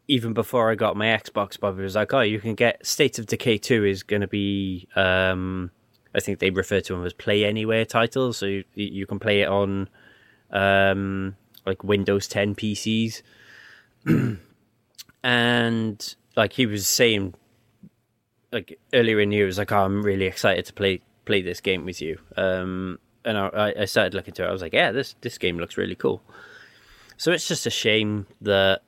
even 0.08 0.32
before 0.32 0.70
I 0.70 0.74
got 0.74 0.96
my 0.96 1.06
Xbox, 1.06 1.58
Bobby 1.58 1.82
was 1.82 1.94
like, 1.94 2.12
"Oh, 2.14 2.20
you 2.20 2.40
can 2.40 2.54
get 2.54 2.84
State 2.86 3.18
of 3.18 3.26
Decay 3.26 3.58
two 3.58 3.84
is 3.84 4.02
going 4.02 4.22
to 4.22 4.28
be." 4.28 4.88
Um, 4.96 5.70
I 6.14 6.20
think 6.20 6.38
they 6.38 6.50
refer 6.50 6.80
to 6.80 6.94
them 6.94 7.04
as 7.04 7.12
Play 7.12 7.44
Anywhere 7.44 7.84
titles, 7.84 8.38
so 8.38 8.46
you, 8.46 8.64
you 8.74 9.06
can 9.06 9.18
play 9.18 9.42
it 9.42 9.48
on 9.48 9.88
um, 10.50 11.36
like 11.66 11.82
Windows 11.82 12.28
10 12.28 12.54
PCs. 12.54 13.22
and 15.24 16.16
like 16.36 16.52
he 16.52 16.66
was 16.66 16.86
saying, 16.86 17.34
like 18.52 18.78
earlier 18.92 19.20
in 19.20 19.30
the 19.30 19.36
year, 19.36 19.46
was 19.46 19.58
like, 19.58 19.72
oh, 19.72 19.84
"I'm 19.84 20.02
really 20.02 20.26
excited 20.26 20.66
to 20.66 20.72
play 20.72 21.02
play 21.24 21.42
this 21.42 21.60
game 21.60 21.84
with 21.84 22.00
you." 22.00 22.18
Um, 22.36 22.98
and 23.24 23.38
I, 23.38 23.74
I 23.80 23.84
started 23.86 24.14
looking 24.14 24.34
to 24.34 24.44
it. 24.44 24.48
I 24.48 24.52
was 24.52 24.62
like, 24.62 24.72
"Yeah, 24.72 24.92
this 24.92 25.14
this 25.20 25.38
game 25.38 25.58
looks 25.58 25.76
really 25.76 25.94
cool." 25.94 26.22
So 27.16 27.32
it's 27.32 27.48
just 27.48 27.66
a 27.66 27.70
shame 27.70 28.26
that 28.40 28.82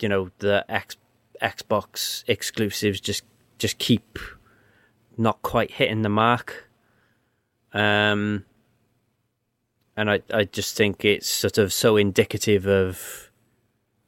you 0.00 0.08
know 0.08 0.30
the 0.38 0.64
X, 0.68 0.96
Xbox 1.42 2.24
exclusives 2.26 3.00
just 3.00 3.24
just 3.58 3.78
keep 3.78 4.18
not 5.16 5.42
quite 5.42 5.72
hitting 5.72 6.02
the 6.02 6.08
mark. 6.08 6.68
Um, 7.72 8.44
and 9.96 10.10
I 10.10 10.22
I 10.32 10.44
just 10.44 10.76
think 10.76 11.04
it's 11.04 11.28
sort 11.28 11.58
of 11.58 11.72
so 11.72 11.96
indicative 11.96 12.66
of 12.66 13.30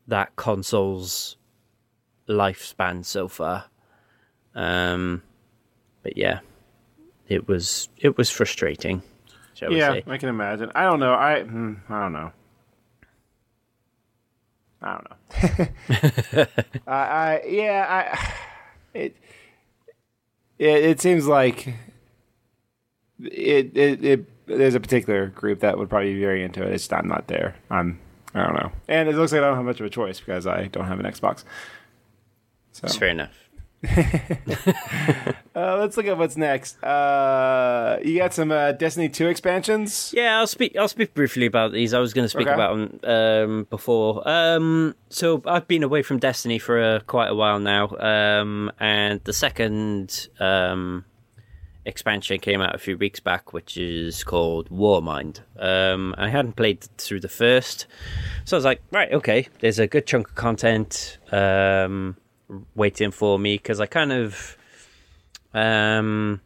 that 0.07 0.37
console's 0.37 1.37
lifespan 2.29 3.05
so 3.05 3.29
far. 3.29 3.67
Um, 4.55 5.23
but 6.03 6.17
yeah, 6.17 6.41
it 7.29 7.47
was 7.49 7.89
it 7.99 8.17
was 8.17 8.31
frustrating. 8.31 9.03
Shall 9.55 9.71
we 9.71 9.79
Yeah, 9.79 9.93
say? 9.95 10.05
I 10.07 10.19
can 10.19 10.29
imagine. 10.29 10.71
I 10.75 10.85
don't 10.85 11.01
know. 11.01 11.15
I 11.15 11.43
hmm, 11.43 11.75
I 11.89 12.01
don't 12.03 12.13
know. 12.13 12.33
I 14.81 14.93
don't 14.93 15.11
know. 15.11 16.47
I, 16.87 16.93
I 16.93 17.43
yeah 17.47 17.87
I 17.89 18.99
it 18.99 19.17
it 20.59 20.85
it 20.85 21.01
seems 21.01 21.27
like 21.27 21.75
it, 23.21 23.77
it 23.77 24.05
it 24.05 24.47
there's 24.47 24.75
a 24.75 24.81
particular 24.81 25.27
group 25.27 25.61
that 25.61 25.77
would 25.77 25.91
probably 25.91 26.15
be 26.15 26.21
very 26.21 26.43
into 26.45 26.63
it. 26.63 26.73
It's 26.73 26.85
just 26.85 26.93
I'm 26.93 27.09
not 27.09 27.27
there. 27.27 27.57
I'm 27.71 27.99
I 28.35 28.45
don't 28.45 28.55
know. 28.55 28.73
And 28.89 29.09
it 29.09 29.15
looks 29.17 29.33
like 29.33 29.41
I 29.43 29.47
don't 29.47 29.57
have 29.57 29.65
much 29.65 29.81
of 29.81 29.87
a 29.87 29.91
choice 29.91 30.21
because 30.21 30.47
I 30.47 30.69
don't 30.69 30.87
have 30.87 31.01
an 31.01 31.07
Xbox. 31.07 31.45
So 32.73 32.83
It's 32.85 32.97
fair 32.97 33.09
enough. 33.09 33.48
uh, 33.89 35.77
let's 35.79 35.97
look 35.97 36.07
at 36.07 36.19
what's 36.19 36.37
next. 36.37 36.83
Uh, 36.83 37.99
you 38.05 38.19
got 38.19 38.35
some 38.35 38.51
uh, 38.51 38.73
Destiny 38.73 39.09
two 39.09 39.29
expansions. 39.29 40.13
Yeah, 40.17 40.39
I'll 40.39 40.47
speak. 40.47 40.77
I'll 40.77 40.89
speak 40.89 41.15
briefly 41.15 41.47
about 41.47 41.73
these. 41.73 41.95
I 41.95 42.01
was 42.01 42.13
going 42.13 42.25
to 42.25 42.29
speak 42.29 42.47
Okay. 42.49 42.55
about 42.55 42.77
them 42.77 43.01
um, 43.11 43.67
before. 43.71 44.27
Um, 44.29 44.95
so 45.11 45.43
I've 45.47 45.69
been 45.69 45.83
away 45.83 46.03
from 46.03 46.19
Destiny 46.19 46.59
for 46.59 46.81
uh, 46.83 47.01
quite 47.07 47.29
a 47.29 47.35
while 47.35 47.61
now, 47.61 47.89
um, 47.99 48.73
and 48.81 49.21
the 49.25 49.33
second 49.33 50.29
um, 50.41 51.05
expansion 51.85 52.39
came 52.41 52.61
out 52.61 52.75
a 52.75 52.79
few 52.79 52.99
weeks 52.99 53.21
back, 53.21 53.53
which 53.53 53.77
is 53.77 54.25
called 54.25 54.69
Warmind. 54.71 55.41
Um, 55.59 56.15
I 56.19 56.29
hadn't 56.31 56.57
played 56.57 56.83
through 56.99 57.21
the 57.21 57.29
first, 57.29 57.87
so 58.45 58.57
I 58.57 58.59
was 58.59 58.65
like, 58.65 58.83
right, 58.91 59.13
okay, 59.13 59.47
there's 59.61 59.79
a 59.79 59.87
good 59.87 60.07
chunk 60.07 60.29
of 60.31 60.35
content 60.35 61.19
um, 61.33 62.17
waiting 62.75 63.11
for 63.11 63.39
me 63.39 63.57
because 63.57 63.81
I 63.81 63.87
kind 63.87 64.13
of 64.13 64.57
um, 65.55 66.41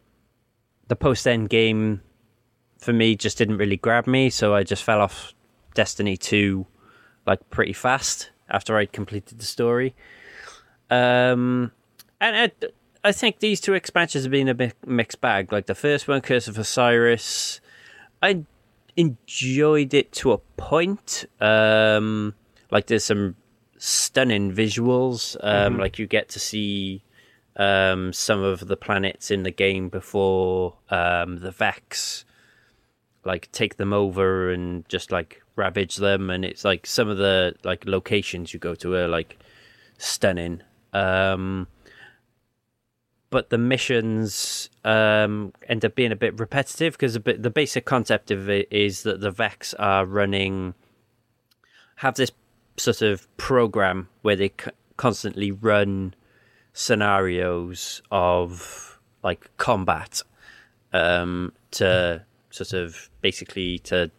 the 0.87 0.95
post 0.95 1.27
end 1.27 1.49
game 1.49 2.01
for 2.77 2.93
me 2.93 3.15
just 3.15 3.37
didn't 3.37 3.57
really 3.57 3.77
grab 3.77 4.07
me, 4.07 4.29
so 4.29 4.53
I 4.53 4.63
just 4.63 4.83
fell 4.83 5.01
off 5.01 5.33
Destiny 5.73 6.17
2 6.17 6.65
like 7.25 7.49
pretty 7.49 7.73
fast 7.73 8.31
after 8.49 8.77
I'd 8.77 8.91
completed 8.91 9.39
the 9.39 9.45
story. 9.45 9.95
Um, 10.89 11.71
and 12.19 12.51
I, 12.63 12.67
I 13.03 13.11
think 13.11 13.39
these 13.39 13.61
two 13.61 13.73
expansions 13.73 14.25
have 14.25 14.31
been 14.31 14.49
a 14.49 14.53
bit 14.53 14.75
mixed 14.85 15.21
bag. 15.21 15.51
Like 15.51 15.65
the 15.65 15.75
first 15.75 16.07
one, 16.07 16.21
Curse 16.21 16.47
of 16.47 16.57
Osiris, 16.57 17.61
I 18.21 18.43
enjoyed 18.95 19.93
it 19.93 20.11
to 20.13 20.33
a 20.33 20.37
point. 20.37 21.25
Um, 21.39 22.35
like 22.71 22.87
there's 22.87 23.05
some 23.05 23.35
stunning 23.85 24.49
visuals. 24.53 25.35
Um, 25.43 25.77
Like 25.77 25.99
you 25.99 26.07
get 26.07 26.29
to 26.29 26.39
see 26.39 27.03
um, 27.57 28.13
some 28.13 28.41
of 28.41 28.67
the 28.67 28.77
planets 28.77 29.29
in 29.29 29.43
the 29.43 29.51
game 29.51 29.89
before 29.89 30.77
um, 30.89 31.39
the 31.39 31.51
Vex 31.51 32.23
like 33.25 33.51
take 33.51 33.77
them 33.77 33.93
over 33.93 34.51
and 34.51 34.87
just 34.89 35.11
like 35.11 35.41
ravage 35.55 35.97
them, 35.97 36.29
and 36.29 36.43
it's 36.45 36.65
like 36.65 36.85
some 36.85 37.09
of 37.09 37.17
the 37.17 37.55
like 37.63 37.85
locations 37.85 38.53
you 38.53 38.59
go 38.59 38.75
to 38.75 38.93
are 38.95 39.07
like 39.07 39.37
stunning. 39.97 40.61
Um, 40.93 41.67
but 43.29 43.49
the 43.49 43.57
missions 43.57 44.69
um, 44.83 45.53
end 45.67 45.83
up 45.83 45.95
being 45.95 46.11
a 46.11 46.15
bit 46.15 46.37
repetitive 46.39 46.93
because 46.93 47.13
the, 47.13 47.33
the 47.33 47.49
basic 47.49 47.83
concept 47.83 48.29
of 48.29 48.49
it 48.49 48.67
is 48.71 49.03
that 49.03 49.21
the 49.21 49.31
Vex 49.31 49.73
are 49.75 50.05
running, 50.05 50.73
have 51.97 52.15
this 52.15 52.31
sort 52.77 53.01
of 53.01 53.27
program 53.37 54.09
where 54.21 54.35
they 54.35 54.49
c- 54.49 54.71
constantly 54.97 55.51
run 55.51 56.13
scenarios 56.73 58.01
of 58.11 58.99
like 59.23 59.49
combat 59.57 60.21
um, 60.91 61.53
to 61.71 62.23
sort 62.49 62.73
of 62.73 63.09
basically 63.21 63.79
to 63.79 64.11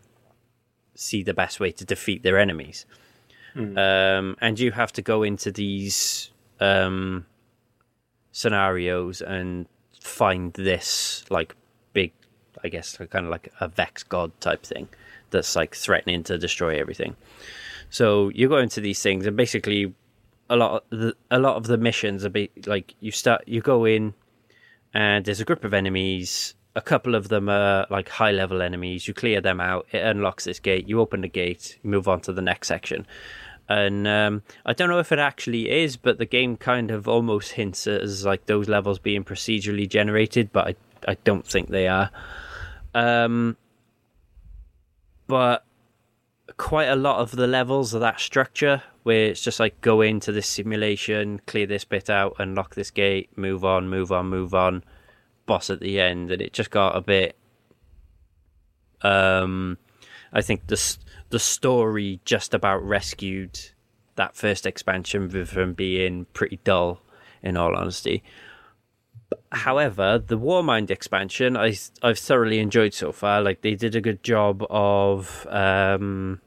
see 0.94 1.22
the 1.22 1.34
best 1.34 1.60
way 1.60 1.72
to 1.72 1.84
defeat 1.84 2.22
their 2.22 2.38
enemies. 2.38 2.86
Um, 3.78 4.36
and 4.40 4.58
you 4.58 4.72
have 4.72 4.92
to 4.94 5.02
go 5.02 5.22
into 5.22 5.52
these 5.52 6.30
um, 6.60 7.26
scenarios 8.32 9.20
and 9.20 9.66
find 10.00 10.52
this 10.54 11.24
like 11.30 11.54
big, 11.92 12.12
I 12.64 12.68
guess, 12.68 12.96
kind 12.96 13.24
of 13.24 13.30
like 13.30 13.52
a 13.60 13.68
Vex 13.68 14.02
god 14.02 14.32
type 14.40 14.64
thing 14.64 14.88
that's 15.30 15.54
like 15.56 15.74
threatening 15.74 16.24
to 16.24 16.38
destroy 16.38 16.80
everything. 16.80 17.16
So 17.90 18.30
you 18.30 18.48
go 18.48 18.58
into 18.58 18.80
these 18.80 19.02
things, 19.02 19.26
and 19.26 19.36
basically, 19.36 19.94
a 20.50 20.56
lot 20.56 20.84
of 20.90 20.98
the, 20.98 21.16
a 21.30 21.38
lot 21.38 21.56
of 21.56 21.66
the 21.66 21.78
missions 21.78 22.24
are 22.24 22.30
be, 22.30 22.50
like 22.66 22.94
you 23.00 23.10
start, 23.10 23.42
you 23.46 23.60
go 23.60 23.84
in, 23.84 24.14
and 24.92 25.24
there's 25.24 25.40
a 25.40 25.44
group 25.44 25.64
of 25.64 25.74
enemies. 25.74 26.54
A 26.76 26.80
couple 26.80 27.14
of 27.14 27.28
them 27.28 27.48
are 27.48 27.86
like 27.88 28.08
high 28.08 28.32
level 28.32 28.60
enemies. 28.60 29.06
You 29.06 29.14
clear 29.14 29.40
them 29.40 29.60
out. 29.60 29.86
It 29.92 30.04
unlocks 30.04 30.44
this 30.44 30.58
gate. 30.58 30.88
You 30.88 31.00
open 31.00 31.20
the 31.20 31.28
gate. 31.28 31.78
You 31.82 31.90
move 31.90 32.08
on 32.08 32.20
to 32.22 32.32
the 32.32 32.42
next 32.42 32.68
section. 32.68 33.06
And 33.68 34.06
um, 34.06 34.42
I 34.66 34.72
don't 34.72 34.90
know 34.90 34.98
if 34.98 35.12
it 35.12 35.18
actually 35.18 35.70
is, 35.70 35.96
but 35.96 36.18
the 36.18 36.26
game 36.26 36.56
kind 36.56 36.90
of 36.90 37.08
almost 37.08 37.52
hints 37.52 37.86
as 37.86 38.24
like 38.24 38.46
those 38.46 38.68
levels 38.68 38.98
being 38.98 39.24
procedurally 39.24 39.88
generated, 39.88 40.50
but 40.52 40.66
I 40.66 40.74
I 41.06 41.16
don't 41.24 41.46
think 41.46 41.68
they 41.68 41.88
are. 41.88 42.10
Um, 42.94 43.56
but 45.26 45.63
quite 46.56 46.88
a 46.88 46.96
lot 46.96 47.20
of 47.20 47.32
the 47.32 47.46
levels 47.46 47.94
of 47.94 48.00
that 48.00 48.20
structure 48.20 48.82
where 49.02 49.26
it's 49.26 49.42
just 49.42 49.60
like 49.60 49.80
go 49.80 50.00
into 50.00 50.32
this 50.32 50.48
simulation, 50.48 51.40
clear 51.46 51.66
this 51.66 51.84
bit 51.84 52.08
out, 52.08 52.34
unlock 52.38 52.74
this 52.74 52.90
gate, 52.90 53.36
move 53.36 53.64
on, 53.64 53.88
move 53.88 54.10
on, 54.10 54.26
move 54.26 54.54
on, 54.54 54.82
boss 55.46 55.68
at 55.70 55.80
the 55.80 56.00
end, 56.00 56.30
and 56.30 56.40
it 56.40 56.52
just 56.52 56.70
got 56.70 56.96
a 56.96 57.00
bit. 57.00 57.36
Um, 59.02 59.78
I 60.32 60.40
think 60.40 60.66
the 60.68 60.96
the 61.28 61.38
story 61.38 62.20
just 62.24 62.54
about 62.54 62.82
rescued 62.82 63.58
that 64.14 64.36
first 64.36 64.66
expansion 64.66 65.28
from 65.44 65.74
being 65.74 66.26
pretty 66.32 66.60
dull, 66.64 67.02
in 67.42 67.56
all 67.56 67.76
honesty. 67.76 68.22
However, 69.52 70.18
the 70.18 70.38
Warmind 70.38 70.90
expansion 70.90 71.56
I 71.56 71.76
I've 72.02 72.18
thoroughly 72.18 72.58
enjoyed 72.58 72.94
so 72.94 73.12
far. 73.12 73.42
Like 73.42 73.60
they 73.60 73.74
did 73.74 73.94
a 73.94 74.00
good 74.00 74.22
job 74.22 74.64
of 74.70 75.46
um, 75.50 76.40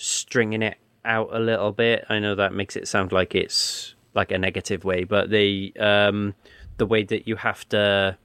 stringing 0.00 0.62
it 0.62 0.78
out 1.04 1.28
a 1.32 1.38
little 1.38 1.72
bit. 1.72 2.06
I 2.08 2.18
know 2.18 2.34
that 2.34 2.54
makes 2.54 2.74
it 2.74 2.88
sound 2.88 3.12
like 3.12 3.34
it's 3.34 3.94
like 4.14 4.32
a 4.32 4.38
negative 4.38 4.84
way, 4.84 5.04
but 5.04 5.30
the 5.30 5.72
um, 5.78 6.34
the 6.78 6.86
way 6.86 7.02
that 7.04 7.28
you 7.28 7.36
have 7.36 7.68
to 7.68 8.16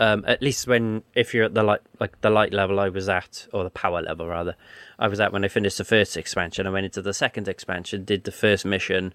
um, 0.00 0.24
at 0.26 0.42
least 0.42 0.66
when 0.66 1.02
if 1.14 1.34
you're 1.34 1.44
at 1.44 1.54
the 1.54 1.62
light 1.62 1.82
like 2.00 2.20
the 2.22 2.30
light 2.30 2.52
level 2.52 2.80
I 2.80 2.88
was 2.88 3.08
at 3.08 3.46
or 3.52 3.62
the 3.62 3.70
power 3.70 4.02
level 4.02 4.26
rather 4.26 4.56
I 4.98 5.08
was 5.08 5.20
at 5.20 5.32
when 5.32 5.44
I 5.44 5.48
finished 5.48 5.78
the 5.78 5.84
first 5.84 6.16
expansion. 6.16 6.66
I 6.66 6.70
went 6.70 6.86
into 6.86 7.02
the 7.02 7.14
second 7.14 7.46
expansion 7.46 8.04
did 8.04 8.24
the 8.24 8.32
first 8.32 8.64
mission 8.64 9.14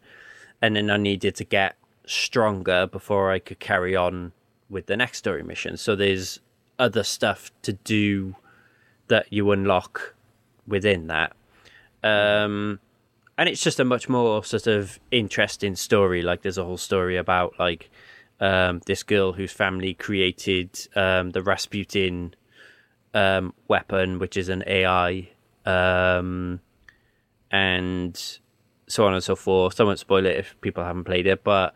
and 0.61 0.75
then 0.75 0.89
I 0.89 0.97
needed 0.97 1.35
to 1.35 1.43
get 1.43 1.75
stronger 2.05 2.87
before 2.87 3.31
I 3.31 3.39
could 3.39 3.59
carry 3.59 3.95
on 3.95 4.31
with 4.69 4.85
the 4.85 4.95
next 4.95 5.17
story 5.17 5.43
mission. 5.43 5.77
So 5.77 5.95
there's 5.95 6.39
other 6.77 7.03
stuff 7.03 7.51
to 7.63 7.73
do 7.73 8.35
that 9.07 9.31
you 9.31 9.51
unlock 9.51 10.15
within 10.67 11.07
that 11.07 11.35
um 12.03 12.79
and 13.37 13.47
it's 13.47 13.63
just 13.63 13.79
a 13.79 13.85
much 13.85 14.09
more 14.09 14.43
sort 14.43 14.67
of 14.67 14.99
interesting 15.11 15.75
story 15.75 16.21
like 16.21 16.41
there's 16.41 16.57
a 16.57 16.63
whole 16.63 16.77
story 16.77 17.17
about 17.17 17.53
like 17.59 17.89
um, 18.39 18.81
this 18.85 19.03
girl 19.03 19.33
whose 19.33 19.51
family 19.51 19.93
created 19.93 20.87
um, 20.95 21.31
the 21.31 21.41
Rasputin 21.41 22.33
um, 23.13 23.53
weapon, 23.67 24.19
which 24.19 24.37
is 24.37 24.49
an 24.49 24.63
AI, 24.65 25.29
um, 25.65 26.59
and 27.51 28.39
so 28.87 29.05
on 29.05 29.13
and 29.13 29.23
so 29.23 29.35
forth. 29.35 29.79
I 29.79 29.83
won't 29.83 29.99
spoil 29.99 30.25
it 30.25 30.37
if 30.37 30.59
people 30.61 30.83
haven't 30.83 31.03
played 31.03 31.27
it, 31.27 31.43
but 31.43 31.73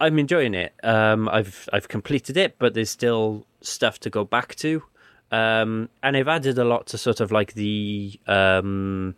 I'm 0.00 0.18
enjoying 0.18 0.54
it. 0.54 0.74
Um, 0.82 1.28
I've 1.28 1.68
I've 1.72 1.88
completed 1.88 2.36
it, 2.36 2.56
but 2.58 2.74
there's 2.74 2.90
still 2.90 3.46
stuff 3.62 3.98
to 4.00 4.10
go 4.10 4.24
back 4.24 4.54
to, 4.56 4.82
um, 5.30 5.88
and 6.02 6.16
I've 6.16 6.28
added 6.28 6.58
a 6.58 6.64
lot 6.64 6.86
to 6.88 6.98
sort 6.98 7.20
of 7.20 7.32
like 7.32 7.54
the 7.54 8.18
um, 8.26 9.14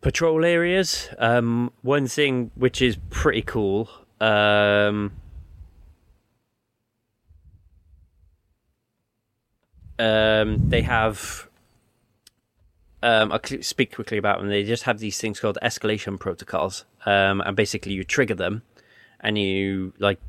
patrol 0.00 0.44
areas. 0.44 1.08
Um, 1.18 1.72
one 1.82 2.06
thing 2.06 2.50
which 2.54 2.80
is 2.82 2.96
pretty 3.10 3.42
cool. 3.42 3.88
Um, 4.20 5.12
um, 9.98 10.68
they 10.68 10.82
have. 10.82 11.48
Um, 13.02 13.30
I'll 13.30 13.40
speak 13.60 13.94
quickly 13.94 14.18
about 14.18 14.40
them. 14.40 14.48
They 14.48 14.64
just 14.64 14.84
have 14.84 14.98
these 14.98 15.18
things 15.18 15.38
called 15.38 15.58
escalation 15.62 16.18
protocols, 16.18 16.84
um, 17.04 17.40
and 17.42 17.54
basically 17.54 17.92
you 17.92 18.04
trigger 18.04 18.34
them, 18.34 18.62
and 19.20 19.38
you 19.38 19.92
like. 19.98 20.20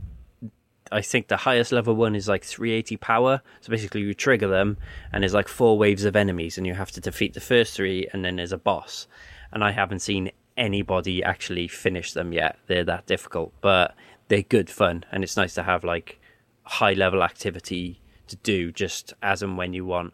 I 0.89 1.01
think 1.01 1.27
the 1.27 1.35
highest 1.35 1.73
level 1.73 1.95
one 1.97 2.15
is 2.15 2.29
like 2.29 2.45
380 2.45 2.95
power. 2.95 3.41
So 3.59 3.71
basically, 3.71 4.01
you 4.01 4.13
trigger 4.13 4.47
them, 4.47 4.77
and 5.11 5.21
there's 5.21 5.33
like 5.33 5.49
four 5.49 5.77
waves 5.77 6.05
of 6.05 6.15
enemies, 6.15 6.57
and 6.57 6.65
you 6.65 6.75
have 6.75 6.91
to 6.91 7.01
defeat 7.01 7.33
the 7.33 7.41
first 7.41 7.73
three, 7.73 8.07
and 8.13 8.23
then 8.23 8.37
there's 8.37 8.53
a 8.53 8.57
boss. 8.57 9.05
And 9.51 9.63
I 9.63 9.71
haven't 9.71 9.99
seen 9.99 10.31
anybody 10.57 11.23
actually 11.23 11.67
finish 11.67 12.13
them 12.13 12.33
yet. 12.33 12.57
They're 12.67 12.83
that 12.83 13.05
difficult, 13.05 13.53
but 13.61 13.95
they're 14.27 14.41
good 14.41 14.69
fun, 14.69 15.05
and 15.11 15.23
it's 15.23 15.37
nice 15.37 15.53
to 15.55 15.63
have 15.63 15.83
like 15.83 16.19
high 16.63 16.93
level 16.93 17.23
activity 17.23 18.01
to 18.27 18.35
do 18.37 18.71
just 18.71 19.13
as 19.21 19.41
and 19.41 19.57
when 19.57 19.73
you 19.73 19.85
want. 19.85 20.13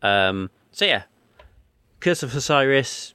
Um, 0.00 0.50
so 0.70 0.84
yeah, 0.84 1.02
Curse 2.00 2.22
of 2.22 2.34
Osiris, 2.34 3.14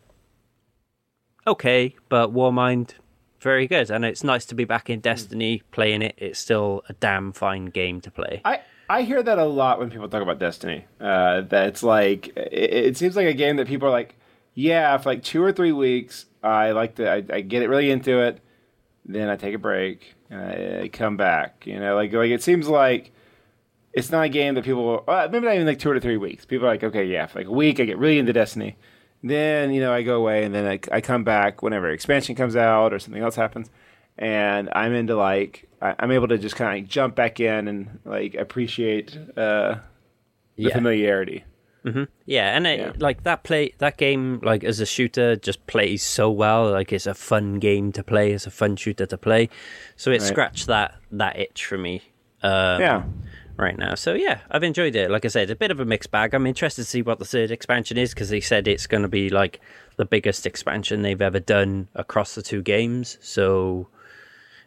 okay, 1.47 1.95
but 2.07 2.33
Warmind, 2.33 2.91
very 3.39 3.67
good, 3.67 3.89
and 3.89 4.05
it's 4.05 4.23
nice 4.23 4.45
to 4.45 4.55
be 4.55 4.63
back 4.63 4.89
in 4.89 4.99
Destiny 4.99 5.63
playing 5.71 6.01
it. 6.01 6.15
It's 6.17 6.39
still 6.39 6.83
a 6.87 6.93
damn 6.93 7.31
fine 7.31 7.65
game 7.65 7.99
to 8.01 8.11
play. 8.11 8.41
I, 8.45 8.61
I 8.89 9.01
hear 9.01 9.23
that 9.23 9.39
a 9.39 9.45
lot 9.45 9.79
when 9.79 9.89
people 9.89 10.07
talk 10.07 10.21
about 10.21 10.39
Destiny. 10.39 10.85
Uh, 10.99 11.41
that 11.41 11.67
it's 11.67 11.83
like 11.83 12.27
it, 12.37 12.73
it 12.73 12.97
seems 12.97 13.15
like 13.15 13.27
a 13.27 13.33
game 13.33 13.55
that 13.57 13.67
people 13.67 13.87
are 13.87 13.91
like, 13.91 14.15
yeah, 14.57 14.97
for 14.97 15.09
like 15.09 15.21
two 15.23 15.43
or 15.43 15.51
three 15.51 15.71
weeks, 15.71 16.25
I 16.41 16.71
like 16.71 16.95
to, 16.95 17.07
I, 17.09 17.23
I 17.31 17.41
get 17.41 17.61
it 17.61 17.69
really 17.69 17.91
into 17.91 18.19
it, 18.21 18.41
then 19.05 19.29
I 19.29 19.35
take 19.35 19.53
a 19.53 19.59
break 19.59 20.15
and 20.31 20.41
I, 20.41 20.81
I 20.83 20.87
come 20.87 21.15
back. 21.15 21.67
You 21.67 21.79
know, 21.79 21.93
like 21.93 22.11
like 22.11 22.31
it 22.31 22.41
seems 22.41 22.67
like 22.67 23.11
it's 23.93 24.11
not 24.11 24.25
a 24.25 24.29
game 24.29 24.55
that 24.55 24.63
people 24.65 25.03
uh, 25.07 25.27
maybe 25.31 25.45
not 25.45 25.53
even 25.55 25.67
like 25.67 25.77
two 25.79 25.91
or 25.91 25.99
three 25.99 26.17
weeks. 26.17 26.43
People 26.45 26.65
are 26.67 26.71
like, 26.71 26.83
okay, 26.83 27.05
yeah, 27.05 27.27
for 27.27 27.39
like 27.39 27.47
a 27.47 27.51
week, 27.51 27.79
I 27.79 27.85
get 27.85 27.99
really 27.99 28.17
into 28.17 28.33
Destiny. 28.33 28.77
Then 29.23 29.71
you 29.73 29.79
know 29.81 29.93
I 29.93 30.01
go 30.01 30.15
away 30.17 30.43
and 30.43 30.53
then 30.55 30.65
I, 30.65 30.79
I 30.91 31.01
come 31.01 31.23
back 31.23 31.61
whenever 31.61 31.89
expansion 31.91 32.35
comes 32.35 32.55
out 32.55 32.93
or 32.93 32.99
something 32.99 33.21
else 33.21 33.35
happens, 33.35 33.69
and 34.17 34.69
I'm 34.73 34.93
into 34.93 35.15
like 35.15 35.69
I, 35.81 35.93
I'm 35.99 36.11
able 36.11 36.27
to 36.29 36.37
just 36.39 36.55
kind 36.55 36.69
of 36.71 36.83
like 36.83 36.89
jump 36.89 37.15
back 37.15 37.39
in 37.39 37.67
and 37.67 37.99
like 38.05 38.33
appreciate 38.35 39.15
uh, 39.37 39.75
the 40.55 40.63
Yeah. 40.63 40.73
familiarity. 40.73 41.43
Yeah, 42.25 42.55
and 42.55 42.67
it, 42.67 42.79
Yeah. 42.79 42.91
like 42.97 43.23
that 43.23 43.43
play 43.43 43.73
that 43.77 43.97
game 43.97 44.39
like 44.43 44.63
as 44.63 44.79
a 44.79 44.85
shooter 44.85 45.35
just 45.35 45.65
plays 45.67 46.03
so 46.03 46.29
well. 46.31 46.71
Like 46.71 46.91
it's 46.93 47.07
a 47.07 47.13
fun 47.13 47.59
game 47.59 47.91
to 47.93 48.03
play. 48.03 48.31
It's 48.33 48.47
a 48.47 48.51
fun 48.51 48.75
shooter 48.75 49.05
to 49.05 49.17
play. 49.17 49.49
So 49.95 50.11
it 50.11 50.21
Right. 50.21 50.27
scratched 50.27 50.67
that 50.67 50.95
that 51.11 51.37
itch 51.39 51.65
for 51.65 51.77
me. 51.77 52.01
Um, 52.43 52.81
Yeah. 52.81 53.03
right 53.57 53.77
now. 53.77 53.95
So 53.95 54.13
yeah, 54.13 54.39
I've 54.51 54.63
enjoyed 54.63 54.95
it. 54.95 55.09
Like 55.09 55.25
I 55.25 55.29
said, 55.29 55.43
it's 55.43 55.51
a 55.51 55.55
bit 55.55 55.71
of 55.71 55.79
a 55.79 55.85
mixed 55.85 56.11
bag. 56.11 56.33
I'm 56.33 56.45
interested 56.45 56.83
to 56.83 56.87
see 56.89 57.01
what 57.01 57.17
the 57.19 57.25
third 57.25 57.49
expansion 57.51 57.97
is 57.97 58.13
because 58.13 58.29
they 58.29 58.39
said 58.41 58.67
it's 58.67 58.85
going 58.87 59.01
to 59.03 59.09
be 59.09 59.29
like 59.29 59.59
the 59.95 60.05
biggest 60.05 60.45
expansion 60.45 61.01
they've 61.01 61.21
ever 61.21 61.39
done 61.39 61.87
across 61.95 62.35
the 62.35 62.41
two 62.43 62.61
games. 62.61 63.17
So 63.21 63.87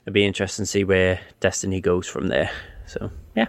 it'd 0.04 0.14
be 0.14 0.24
interesting 0.24 0.64
to 0.64 0.66
see 0.66 0.82
where 0.82 1.20
Destiny 1.38 1.80
goes 1.80 2.08
from 2.08 2.28
there. 2.28 2.50
So 2.86 3.12
yeah, 3.36 3.46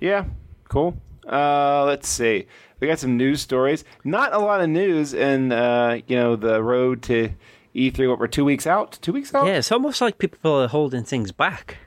Yeah, 0.00 0.24
cool. 0.70 0.96
Uh, 1.28 1.84
let's 1.84 2.08
see. 2.08 2.46
We 2.80 2.86
got 2.86 2.98
some 2.98 3.16
news 3.16 3.40
stories. 3.40 3.84
Not 4.04 4.32
a 4.32 4.38
lot 4.38 4.60
of 4.60 4.68
news 4.68 5.14
in 5.14 5.52
uh, 5.52 6.00
you 6.06 6.16
know 6.16 6.36
the 6.36 6.62
road 6.62 7.02
to 7.04 7.30
E3. 7.74 8.08
What 8.08 8.18
we're 8.18 8.28
two 8.28 8.44
weeks 8.44 8.66
out? 8.66 8.98
Two 9.02 9.12
weeks 9.12 9.34
out? 9.34 9.46
yeah, 9.46 9.58
it's 9.58 9.72
almost 9.72 10.00
like 10.00 10.18
people 10.18 10.52
are 10.52 10.68
holding 10.68 11.04
things 11.04 11.32
back. 11.32 11.78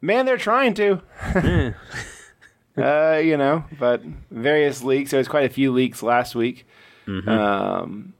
Man, 0.00 0.26
they're 0.26 0.36
trying 0.36 0.74
to. 0.74 1.02
uh, 2.76 3.16
you 3.16 3.36
know, 3.36 3.64
but 3.78 4.02
various 4.30 4.82
leaks. 4.82 5.10
There 5.10 5.18
was 5.18 5.28
quite 5.28 5.44
a 5.44 5.52
few 5.52 5.72
leaks 5.72 6.02
last 6.02 6.34
week. 6.34 6.66
Mm-hmm. 7.06 7.28
Um, 7.28 8.14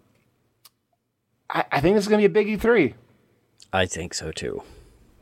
I, 1.49 1.65
I 1.73 1.81
think 1.81 1.97
this 1.97 2.05
is 2.05 2.09
going 2.09 2.23
to 2.23 2.29
be 2.29 2.41
a 2.41 2.45
big 2.45 2.61
E3. 2.61 2.95
I 3.73 3.87
think 3.87 4.15
so 4.15 4.33
too. 4.33 4.63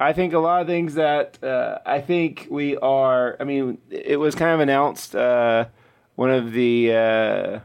I 0.01 0.13
think 0.13 0.33
a 0.33 0.39
lot 0.39 0.61
of 0.61 0.67
things 0.67 0.95
that 0.95 1.43
uh, 1.43 1.79
I 1.85 2.01
think 2.01 2.47
we 2.51 2.77
are. 2.77 3.37
I 3.41 3.45
mean, 3.45 3.79
it 3.91 4.19
was 4.19 4.35
kind 4.35 4.53
of 4.53 4.61
announced. 4.61 5.15
Uh, 5.15 5.67
one 6.15 6.31
of 6.31 6.53
the 6.53 6.93
uh, 6.93 7.61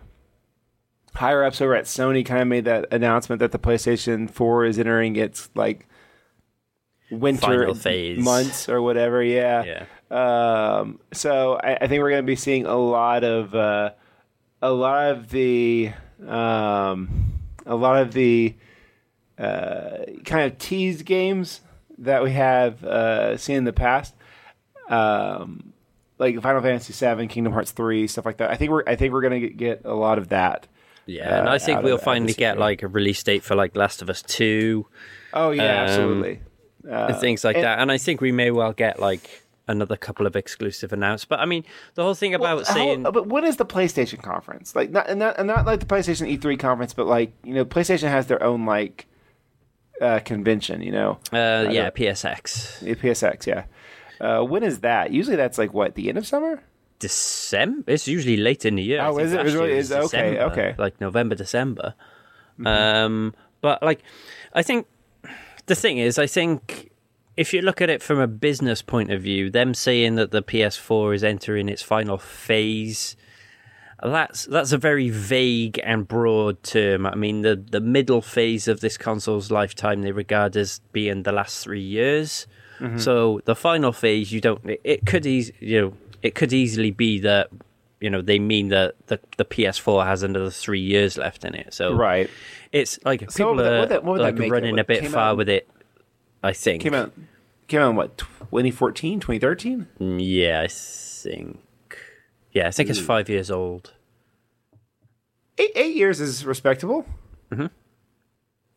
higher 1.16 1.44
ups 1.44 1.62
over 1.62 1.76
at 1.76 1.86
Sony 1.86 2.26
kind 2.26 2.42
of 2.42 2.48
made 2.48 2.66
that 2.66 2.92
announcement 2.92 3.40
that 3.40 3.52
the 3.52 3.60
PlayStation 3.60 4.30
4 4.30 4.66
is 4.66 4.80
entering 4.80 5.16
its 5.16 5.50
like 5.56 5.88
winter 7.10 7.74
phase. 7.74 8.24
months 8.24 8.70
or 8.70 8.82
whatever. 8.82 9.24
Yeah. 9.24 9.64
Yeah. 9.64 9.86
Um, 10.12 11.00
so 11.12 11.60
I, 11.64 11.78
I 11.82 11.88
think 11.88 12.02
we're 12.02 12.12
going 12.12 12.24
to 12.24 12.28
be 12.28 12.36
seeing 12.36 12.66
a 12.66 12.76
lot 12.76 13.24
of 13.24 13.56
uh, 13.56 13.92
a 14.62 14.72
lot 14.72 15.12
of 15.12 15.30
the 15.30 15.92
um, 16.28 17.34
a 17.66 17.76
lot 17.76 18.02
of 18.02 18.14
the 18.14 18.56
uh, 19.40 19.98
kind 20.26 20.52
of 20.52 20.58
tease 20.60 21.02
games 21.02 21.62
that 22.04 22.24
we 22.24 22.32
have 22.32 22.84
uh, 22.84 23.38
seen 23.38 23.58
in 23.58 23.64
the 23.64 23.74
past, 23.74 24.14
um, 24.90 25.74
like 26.20 26.40
Final 26.42 26.62
Fantasy 26.62 26.94
VII, 26.94 27.28
Kingdom 27.28 27.54
Hearts 27.54 27.72
three, 27.72 28.08
stuff 28.08 28.26
like 28.26 28.38
that. 28.38 28.52
I 28.52 28.56
think 28.56 28.72
we're 28.72 28.84
I 28.88 28.96
think 28.96 29.14
we're 29.14 29.22
going 29.22 29.42
to 29.42 29.50
get 29.50 29.82
a 29.86 29.94
lot 29.94 30.18
of 30.18 30.30
that. 30.30 30.68
Yeah, 31.06 31.40
and 31.40 31.50
uh, 31.50 31.52
I 31.52 31.58
think 31.60 31.84
we'll 31.84 31.96
of- 31.96 32.02
finally 32.04 32.34
get 32.34 32.58
like 32.58 32.82
a 32.84 32.88
release 32.88 33.22
date 33.24 33.44
for 33.44 33.56
like 33.56 33.76
Last 33.76 34.02
of 34.02 34.10
Us 34.10 34.22
Two 34.22 34.88
Oh 35.34 35.52
yeah, 35.52 35.64
Um, 35.64 35.88
absolutely. 35.90 36.40
and 36.90 37.18
things 37.18 37.44
like 37.44 37.56
and- 37.58 37.66
that. 37.66 37.80
And 37.80 37.92
I 37.92 37.98
think 37.98 38.22
we 38.22 38.32
may 38.32 38.52
well 38.52 38.72
get 38.74 39.00
like 39.00 39.42
another 39.68 39.96
couple 39.98 40.26
of 40.28 40.36
exclusive 40.36 40.94
announcements. 40.94 41.26
But 41.26 41.40
I 41.40 41.46
mean, 41.46 41.64
the 41.96 42.04
whole 42.04 42.14
thing 42.14 42.34
about 42.34 42.58
Well, 42.58 42.66
how- 42.66 42.74
saying 42.74 43.04
but 43.04 43.28
when 43.28 43.44
is 43.44 43.58
the 43.58 43.66
PlayStation 43.66 44.22
conference? 44.22 44.76
Like 44.76 44.92
not 44.92 45.10
and 45.10 45.20
not 45.20 45.38
and 45.38 45.48
not 45.48 45.66
like 45.66 45.80
the 45.82 45.86
PlayStation 45.86 46.38
E3 46.38 46.58
conference, 46.60 46.94
but 46.94 47.08
like 47.08 47.34
you 47.44 47.54
know, 47.54 47.66
PlayStation 47.66 48.10
has 48.10 48.28
their 48.28 48.42
own 48.44 48.66
like 48.66 49.08
uh, 50.04 50.20
convention. 50.20 50.82
You 50.82 50.92
know, 50.92 51.12
uh, 51.32 51.70
yeah, 51.72 51.90
PSX 51.90 52.80
the 52.80 52.96
PSX. 52.96 53.46
Yeah. 53.48 53.66
Uh, 54.20 54.44
when 54.44 54.64
is 54.64 54.80
that? 54.82 55.12
Usually 55.12 55.36
that's 55.36 55.58
like 55.58 55.74
what 55.74 55.96
the 55.96 56.10
end 56.10 56.18
of 56.18 56.28
summer. 56.28 56.62
December. 57.00 57.92
It's 57.92 58.08
usually 58.08 58.38
late 58.38 58.66
in 58.66 58.76
the 58.76 58.84
year. 58.84 59.02
Oh, 59.02 59.18
is 59.18 59.34
it? 59.34 59.46
It 59.46 59.54
really 59.54 59.74
is? 59.74 59.90
was 59.90 60.14
Okay, 60.14 60.40
okay. 60.40 60.70
Mm-hmm. 60.72 60.82
Like 60.82 61.02
November, 61.02 61.36
December. 61.36 61.96
Um, 62.66 63.34
but 63.62 63.82
like, 63.82 64.04
I 64.54 64.64
think 64.64 64.88
the 65.66 65.76
thing 65.76 65.98
is, 65.98 66.18
I 66.18 66.28
think 66.28 66.92
if 67.36 67.54
you 67.54 67.62
look 67.62 67.82
at 67.82 67.90
it 67.90 68.02
from 68.02 68.20
a 68.20 68.28
business 68.28 68.82
point 68.82 69.12
of 69.12 69.22
view, 69.22 69.50
them 69.50 69.74
saying 69.74 70.16
that 70.16 70.32
the 70.32 70.44
PS4 70.44 71.16
is 71.16 71.24
entering 71.24 71.68
its 71.68 71.82
final 71.82 72.18
phase. 72.18 73.16
That's 74.04 74.46
that's 74.46 74.72
a 74.74 74.78
very 74.78 75.10
vague 75.10 75.80
and 75.84 76.08
broad 76.08 76.62
term. 76.64 77.06
I 77.06 77.16
mean, 77.16 77.42
the, 77.42 77.56
the 77.56 77.80
middle 77.80 78.22
phase 78.22 78.68
of 78.68 78.82
this 78.82 78.98
console's 78.98 79.50
lifetime 79.50 80.02
they 80.02 80.12
regard 80.12 80.58
as 80.58 80.80
being 80.92 81.24
the 81.24 81.32
last 81.32 81.64
three 81.64 81.82
years. 81.82 82.46
Mm-hmm. 82.80 82.98
So 82.98 83.40
the 83.46 83.56
final 83.56 83.94
phase, 83.94 84.32
you 84.34 84.42
don't. 84.42 84.64
It, 84.70 84.82
it 84.84 85.06
could 85.06 85.26
eas- 85.26 85.52
you 85.60 85.82
know 85.82 85.94
it 86.22 86.36
could 86.36 86.52
easily 86.52 86.92
be 86.92 87.20
that 87.22 87.48
you 88.02 88.10
know 88.10 88.22
they 88.22 88.40
mean 88.40 88.68
that 88.70 88.96
the 89.08 89.20
the 89.38 89.46
PS4 89.46 90.06
has 90.06 90.22
another 90.22 90.50
three 90.50 90.82
years 90.82 91.18
left 91.18 91.46
in 91.46 91.56
it. 91.56 91.74
So 91.74 91.94
Right. 91.96 92.30
it's 92.74 93.00
like 93.06 93.32
So 93.32 93.38
people 93.38 93.56
what 93.56 93.66
are 93.66 93.80
would 93.80 93.90
that- 93.90 94.04
what 94.04 94.12
would 94.14 94.22
like 94.22 94.38
it? 94.40 94.50
running 94.52 94.80
a 94.80 94.84
bit 94.84 95.08
far 95.08 95.30
out- 95.32 95.38
with 95.38 95.48
it. 95.48 95.70
I 96.44 96.52
think. 96.52 96.82
Came 96.84 96.94
out. 96.94 97.14
Came 97.70 97.80
out 97.80 97.92
in 97.92 97.96
what 97.96 98.18
2014, 98.18 99.22
2013? 99.22 99.88
Mm, 100.02 100.18
Yeah, 100.20 100.62
I 100.62 100.68
think. 100.68 101.60
Yeah, 102.54 102.68
I 102.68 102.72
think 102.72 102.90
it's 102.90 103.00
five 103.00 103.30
years 103.30 103.52
old. 103.52 103.94
Eight, 105.58 105.72
eight 105.76 105.96
years 105.96 106.20
is 106.20 106.46
respectable. 106.46 107.06
Mm-hmm. 107.52 107.68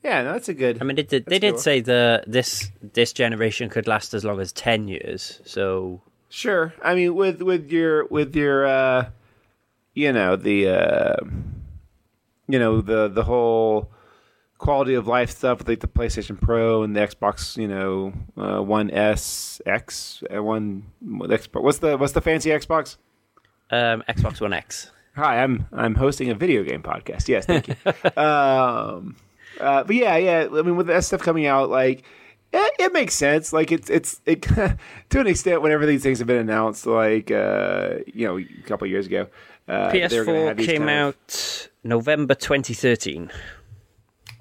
Yeah, 0.03 0.23
no, 0.23 0.33
that's 0.33 0.49
a 0.49 0.55
good. 0.55 0.79
I 0.81 0.85
mean, 0.85 0.99
it 0.99 1.09
did, 1.09 1.27
they 1.27 1.39
did 1.39 1.55
cool. 1.55 1.61
say 1.61 1.81
the 1.81 2.25
this 2.27 2.71
this 2.81 3.13
generation 3.13 3.69
could 3.69 3.87
last 3.87 4.15
as 4.15 4.25
long 4.25 4.41
as 4.41 4.53
ten 4.53 4.89
years. 4.89 5.41
So 5.45 6.03
Sure. 6.29 6.75
I 6.83 6.95
mean, 6.95 7.15
with 7.15 7.41
with 7.43 7.71
your 7.71 8.07
with 8.07 8.35
your, 8.35 8.67
uh, 8.67 9.11
you 9.95 10.13
know 10.13 10.37
the, 10.37 10.69
uh, 10.69 11.17
you 12.49 12.59
know 12.59 12.81
the 12.81 13.09
the 13.09 13.25
whole 13.25 13.91
quality 14.59 14.95
of 14.95 15.07
life 15.07 15.31
stuff 15.31 15.59
with 15.59 15.69
like 15.69 15.81
the 15.81 15.87
PlayStation 15.87 16.41
Pro 16.41 16.83
and 16.83 16.97
the 16.97 17.01
Xbox, 17.01 17.57
you 17.57 17.69
know, 17.69 18.13
uh, 18.37 18.61
One 18.61 18.91
S 18.91 19.61
X, 19.65 20.23
uh, 20.35 20.43
one 20.43 20.85
Xbox. 21.05 21.63
What's 21.63 21.79
the 21.79 21.97
what's 21.97 22.13
the 22.13 22.21
fancy 22.21 22.51
Xbox? 22.51 22.97
Um, 23.71 24.03
Xbox 24.09 24.41
One 24.41 24.53
X. 24.53 24.91
Hi, 25.15 25.43
I'm 25.43 25.67
I'm 25.73 25.95
hosting 25.95 26.31
a 26.31 26.35
video 26.35 26.63
game 26.63 26.83
podcast. 26.83 27.29
Yes, 27.29 27.47
thank 27.47 27.69
you. 27.69 27.75
um, 28.23 29.17
uh, 29.61 29.85
but 29.85 29.97
yeah, 29.97 30.17
yeah. 30.17 30.49
I 30.53 30.63
mean, 30.63 30.77
with 30.77 30.89
that 30.89 31.05
stuff 31.05 31.23
coming 31.23 31.47
out, 31.47 31.71
like 31.71 32.05
it, 32.53 32.73
it 32.79 32.93
makes 32.93 33.15
sense. 33.15 33.53
Like 33.53 33.73
it's 33.73 33.89
it's 33.89 34.21
it 34.27 34.43
to 35.11 35.21
an 35.21 35.27
extent. 35.27 35.63
Whenever 35.63 35.87
these 35.87 36.03
things 36.03 36.19
have 36.19 36.27
been 36.27 36.39
announced, 36.39 36.87
like 36.87 37.31
uh, 37.31 37.97
you 38.07 38.27
know, 38.27 38.39
a 38.39 38.45
couple 38.67 38.87
years 38.87 39.07
ago, 39.07 39.27
uh, 39.69 39.91
they 39.91 40.19
were 40.19 40.25
gonna 40.25 40.55
PS4 40.55 40.65
came 40.67 40.79
kind 40.87 40.91
of- 40.91 41.15
out 41.15 41.69
November 41.83 42.35
2013. 42.35 43.31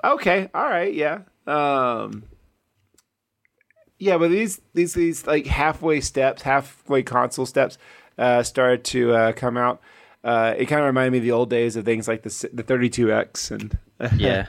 Okay, 0.04 0.50
all 0.54 0.66
right, 0.66 0.94
yeah. 0.94 1.22
Um, 1.48 2.24
yeah, 3.98 4.18
but 4.18 4.30
these 4.30 4.62
these 4.74 4.94
these 4.94 5.26
like 5.26 5.46
halfway 5.48 6.02
steps, 6.02 6.42
halfway 6.42 7.02
console 7.02 7.46
steps, 7.46 7.78
uh, 8.18 8.44
started 8.44 8.84
to 8.86 9.14
uh, 9.14 9.32
come 9.34 9.58
out. 9.58 9.82
Uh, 10.24 10.54
it 10.58 10.66
kind 10.66 10.82
of 10.82 10.88
reminded 10.88 11.12
me 11.12 11.18
of 11.20 11.24
the 11.24 11.32
old 11.32 11.50
days 11.50 11.76
of 11.76 11.86
things 11.86 12.08
like 12.08 12.24
the 12.24 12.50
the 12.54 12.64
32x 12.64 13.52
and 13.52 13.78
Yeah, 14.20 14.48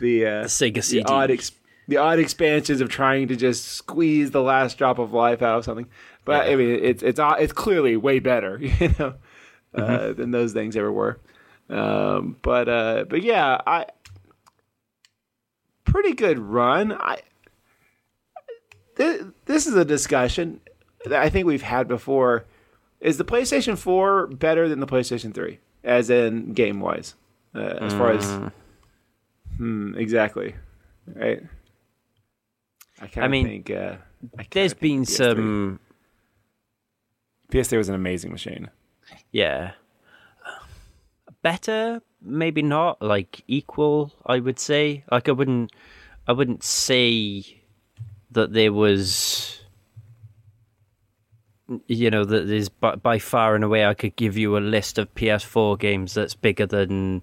the 0.00 0.26
uh, 0.26 0.42
the 0.42 0.48
Sega 0.48 0.88
the 0.90 1.02
odd 1.04 1.30
ex- 1.30 1.52
the 1.88 1.96
odd 1.98 2.18
expansions 2.18 2.80
of 2.80 2.88
trying 2.88 3.28
to 3.28 3.36
just 3.36 3.64
squeeze 3.66 4.30
the 4.30 4.42
last 4.42 4.78
drop 4.78 4.98
of 4.98 5.12
life 5.12 5.42
out 5.42 5.58
of 5.58 5.64
something. 5.64 5.86
But 6.24 6.46
Yeah. 6.46 6.52
I 6.52 6.56
mean, 6.56 6.80
it's 6.82 7.02
it's 7.02 7.20
it's 7.22 7.52
clearly 7.52 7.96
way 7.96 8.18
better, 8.18 8.58
you 8.60 8.94
know, 8.98 9.14
uh, 9.74 9.80
Mm-hmm. 9.80 10.20
than 10.20 10.30
those 10.30 10.52
things 10.52 10.76
ever 10.76 10.90
were. 10.90 11.18
Um, 11.68 12.36
but 12.42 12.68
uh, 12.68 13.04
but 13.08 13.22
yeah, 13.22 13.60
I 13.66 13.86
pretty 15.84 16.12
good 16.14 16.38
run. 16.38 16.92
I 16.92 17.18
this, 18.96 19.24
this 19.46 19.66
is 19.66 19.74
a 19.76 19.84
discussion 19.84 20.60
that 21.04 21.20
I 21.20 21.28
think 21.30 21.46
we've 21.46 21.62
had 21.62 21.88
before. 21.88 22.44
Is 23.00 23.16
the 23.16 23.24
PlayStation 23.24 23.78
4 23.78 24.26
better 24.28 24.68
than 24.68 24.80
the 24.80 24.86
PlayStation 24.86 25.32
3, 25.34 25.58
as 25.84 26.10
in 26.10 26.52
game 26.52 26.80
wise, 26.80 27.14
uh, 27.54 27.60
as 27.80 27.92
far 27.94 28.12
as 28.12 28.24
Mm. 28.26 28.52
Hmm, 29.56 29.94
exactly. 29.96 30.54
Right. 31.06 31.42
I 33.00 33.06
kind 33.06 33.24
I 33.24 33.28
mean, 33.28 33.46
think 33.46 33.70
uh, 33.70 33.96
I 34.38 34.46
There's 34.50 34.74
been 34.74 35.02
PS3 35.02 35.08
some, 35.08 35.80
PS3 37.50 37.78
was 37.78 37.88
an 37.88 37.94
amazing 37.94 38.30
machine. 38.30 38.70
yeah, 39.32 39.72
better, 41.42 42.02
maybe 42.22 42.62
not, 42.62 43.00
like 43.02 43.42
equal. 43.48 44.12
I 44.26 44.38
would 44.40 44.58
say, 44.58 45.04
like 45.10 45.28
I 45.28 45.32
wouldn't, 45.32 45.72
I 46.26 46.32
wouldn't 46.32 46.62
say 46.62 47.62
that 48.30 48.52
there 48.52 48.72
was. 48.72 49.59
You 51.86 52.10
know 52.10 52.24
that 52.24 52.48
there's 52.48 52.68
by, 52.68 52.96
by 52.96 53.18
far 53.18 53.54
and 53.54 53.62
away 53.62 53.84
I 53.84 53.94
could 53.94 54.16
give 54.16 54.36
you 54.36 54.56
a 54.56 54.58
list 54.58 54.98
of 54.98 55.14
PS4 55.14 55.78
games 55.78 56.14
that's 56.14 56.34
bigger 56.34 56.66
than 56.66 57.22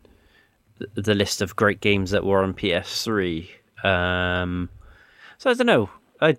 the 0.94 1.16
list 1.16 1.42
of 1.42 1.56
great 1.56 1.82
games 1.82 2.12
that 2.12 2.24
were 2.24 2.44
on 2.44 2.54
PS3. 2.54 3.50
Um, 3.84 4.70
so 5.38 5.50
I 5.50 5.54
don't 5.54 5.68
know. 5.68 5.90
I, 6.22 6.38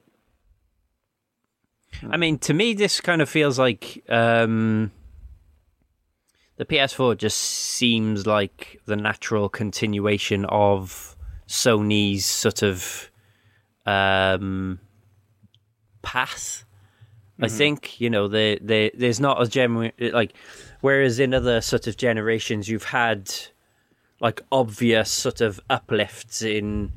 I 2.09 2.16
mean, 2.16 2.38
to 2.40 2.54
me, 2.54 2.74
this 2.74 3.00
kind 3.00 3.20
of 3.20 3.28
feels 3.28 3.59
like 3.59 4.04
um, 4.09 4.92
the 6.56 6.64
PS4 6.64 7.16
just 7.16 7.38
seems 7.38 8.26
like 8.26 8.80
the 8.86 8.96
natural 8.96 9.48
continuation 9.48 10.44
of 10.46 11.16
Sony's 11.46 12.26
sort 12.26 12.62
of 12.62 13.11
um, 13.86 14.80
path. 16.02 16.64
I 17.41 17.49
think 17.49 18.01
you 18.01 18.11
know 18.11 18.26
they 18.28 18.59
they 18.61 18.91
there's 18.95 19.20
not 19.20 19.41
a 19.41 19.47
genuine 19.47 19.93
like 20.01 20.32
whereas 20.80 21.20
in 21.20 21.32
other 21.32 21.61
sort 21.61 21.86
of 21.86 21.97
generations 21.97 22.68
you've 22.68 22.84
had 22.84 23.32
like 24.20 24.43
obvious 24.51 25.11
sort 25.11 25.41
of 25.41 25.61
uplifts 25.70 26.43
in 26.43 26.91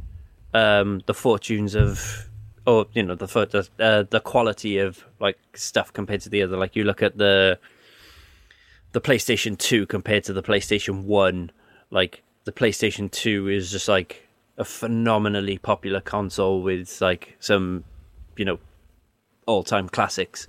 um 0.54 1.02
the 1.06 1.14
fortunes 1.14 1.76
of 1.76 2.28
or 2.66 2.88
you 2.94 3.04
know 3.04 3.16
the 3.16 3.26
the 3.26 3.84
uh, 3.84 4.04
the 4.10 4.20
quality 4.20 4.78
of 4.78 5.06
like 5.20 5.38
stuff 5.54 5.92
compared 5.94 6.22
to 6.22 6.30
the 6.30 6.42
other. 6.42 6.58
Like 6.58 6.76
you 6.76 6.84
look 6.84 7.02
at 7.02 7.18
the 7.18 7.60
the 8.92 9.02
PlayStation 9.02 9.58
2 9.58 9.86
compared 9.86 10.24
to 10.26 10.34
the 10.34 10.44
PlayStation 10.44 11.04
1 11.06 11.52
like 11.92 12.24
the 12.44 12.52
PlayStation 12.52 13.10
2 13.10 13.48
is 13.48 13.72
just 13.72 13.88
like 13.88 14.28
a 14.58 14.66
phenomenally 14.66 15.58
popular 15.58 16.02
console 16.02 16.62
with 16.62 17.00
like 17.00 17.38
some 17.40 17.86
you 18.36 18.46
know 18.46 18.60
all-time 19.46 19.90
classics 19.90 20.48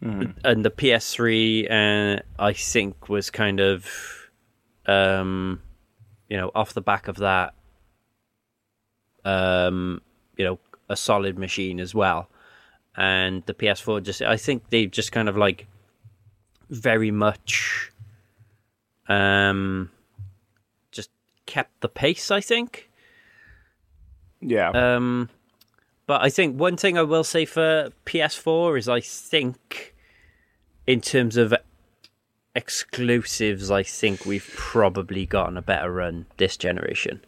and 0.00 0.64
the 0.64 0.70
PS3, 0.70 1.70
uh, 1.70 2.22
I 2.38 2.52
think, 2.52 3.08
was 3.08 3.30
kind 3.30 3.60
of, 3.60 3.88
um, 4.86 5.62
you 6.28 6.36
know, 6.36 6.50
off 6.54 6.74
the 6.74 6.82
back 6.82 7.08
of 7.08 7.16
that, 7.16 7.54
um, 9.24 10.02
you 10.36 10.44
know, 10.44 10.58
a 10.88 10.96
solid 10.96 11.38
machine 11.38 11.80
as 11.80 11.94
well. 11.94 12.28
And 12.96 13.42
the 13.46 13.54
PS4 13.54 14.02
just, 14.02 14.22
I 14.22 14.36
think 14.36 14.70
they 14.70 14.86
just 14.86 15.12
kind 15.12 15.28
of 15.28 15.36
like 15.36 15.66
very 16.70 17.10
much, 17.10 17.92
um, 19.08 19.90
just 20.92 21.10
kept 21.46 21.80
the 21.80 21.88
pace. 21.88 22.30
I 22.30 22.40
think. 22.40 22.90
Yeah. 24.40 24.70
Um, 24.70 25.30
but 26.06 26.22
I 26.22 26.28
think 26.30 26.58
one 26.58 26.76
thing 26.76 26.96
I 26.96 27.02
will 27.02 27.24
say 27.24 27.44
for 27.44 27.90
PS4 28.04 28.78
is 28.78 28.88
I 28.88 29.00
think, 29.00 29.94
in 30.86 31.00
terms 31.00 31.36
of 31.36 31.52
exclusives, 32.54 33.70
I 33.70 33.82
think 33.82 34.24
we've 34.24 34.50
probably 34.56 35.26
gotten 35.26 35.56
a 35.56 35.62
better 35.62 35.92
run 35.92 36.26
this 36.36 36.56
generation. 36.56 37.20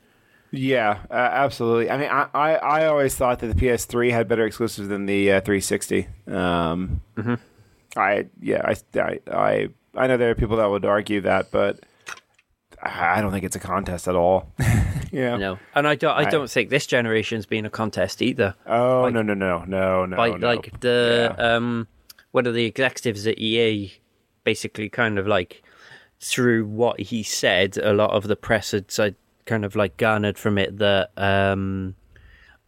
yeah, 0.50 1.00
uh, 1.10 1.14
absolutely. 1.14 1.90
I 1.90 1.98
mean, 1.98 2.08
I, 2.10 2.28
I, 2.32 2.54
I 2.54 2.86
always 2.86 3.14
thought 3.14 3.40
that 3.40 3.48
the 3.48 3.66
PS3 3.66 4.10
had 4.10 4.28
better 4.28 4.46
exclusives 4.46 4.88
than 4.88 5.06
the 5.06 5.32
uh, 5.32 5.40
360. 5.40 6.08
Um, 6.28 7.02
Mm-hmm. 7.16 7.34
I 7.96 8.26
yeah, 8.40 8.60
I, 8.64 9.00
I 9.00 9.18
I 9.32 9.68
I 9.94 10.06
know 10.06 10.16
there 10.18 10.30
are 10.30 10.34
people 10.34 10.58
that 10.58 10.66
would 10.70 10.84
argue 10.84 11.22
that, 11.22 11.50
but 11.50 11.80
I 12.80 13.20
don't 13.20 13.32
think 13.32 13.44
it's 13.44 13.56
a 13.56 13.60
contest 13.60 14.06
at 14.06 14.14
all. 14.14 14.52
yeah. 15.12 15.34
You 15.34 15.38
know, 15.38 15.58
and 15.74 15.86
I 15.88 15.94
don't, 15.94 16.16
I 16.16 16.28
don't 16.30 16.50
think 16.50 16.70
this 16.70 16.86
generation's 16.86 17.46
been 17.46 17.64
a 17.66 17.70
contest 17.70 18.22
either. 18.22 18.54
Oh 18.66 19.02
Like- 19.02 19.14
no 19.14 19.22
no 19.22 19.34
no 19.34 19.64
no 19.64 20.06
no 20.06 20.16
By 20.16 20.30
no. 20.30 20.46
like 20.46 20.78
the 20.80 21.34
Yeah. 21.38 21.54
um, 21.56 21.86
one 22.32 22.46
of 22.46 22.54
the 22.54 22.64
executives 22.64 23.26
at 23.26 23.38
EA 23.38 23.92
basically 24.44 24.88
kind 24.88 25.18
of 25.18 25.26
like 25.26 25.62
through 26.20 26.66
what 26.66 26.98
he 27.00 27.22
said, 27.22 27.76
a 27.78 27.92
lot 27.92 28.10
of 28.10 28.24
the 28.24 28.36
press 28.36 28.72
had 28.72 29.14
kind 29.46 29.64
of 29.64 29.76
like 29.76 29.96
garnered 29.96 30.36
from 30.38 30.58
it 30.58 30.78
that 30.78 31.10
um, 31.16 31.94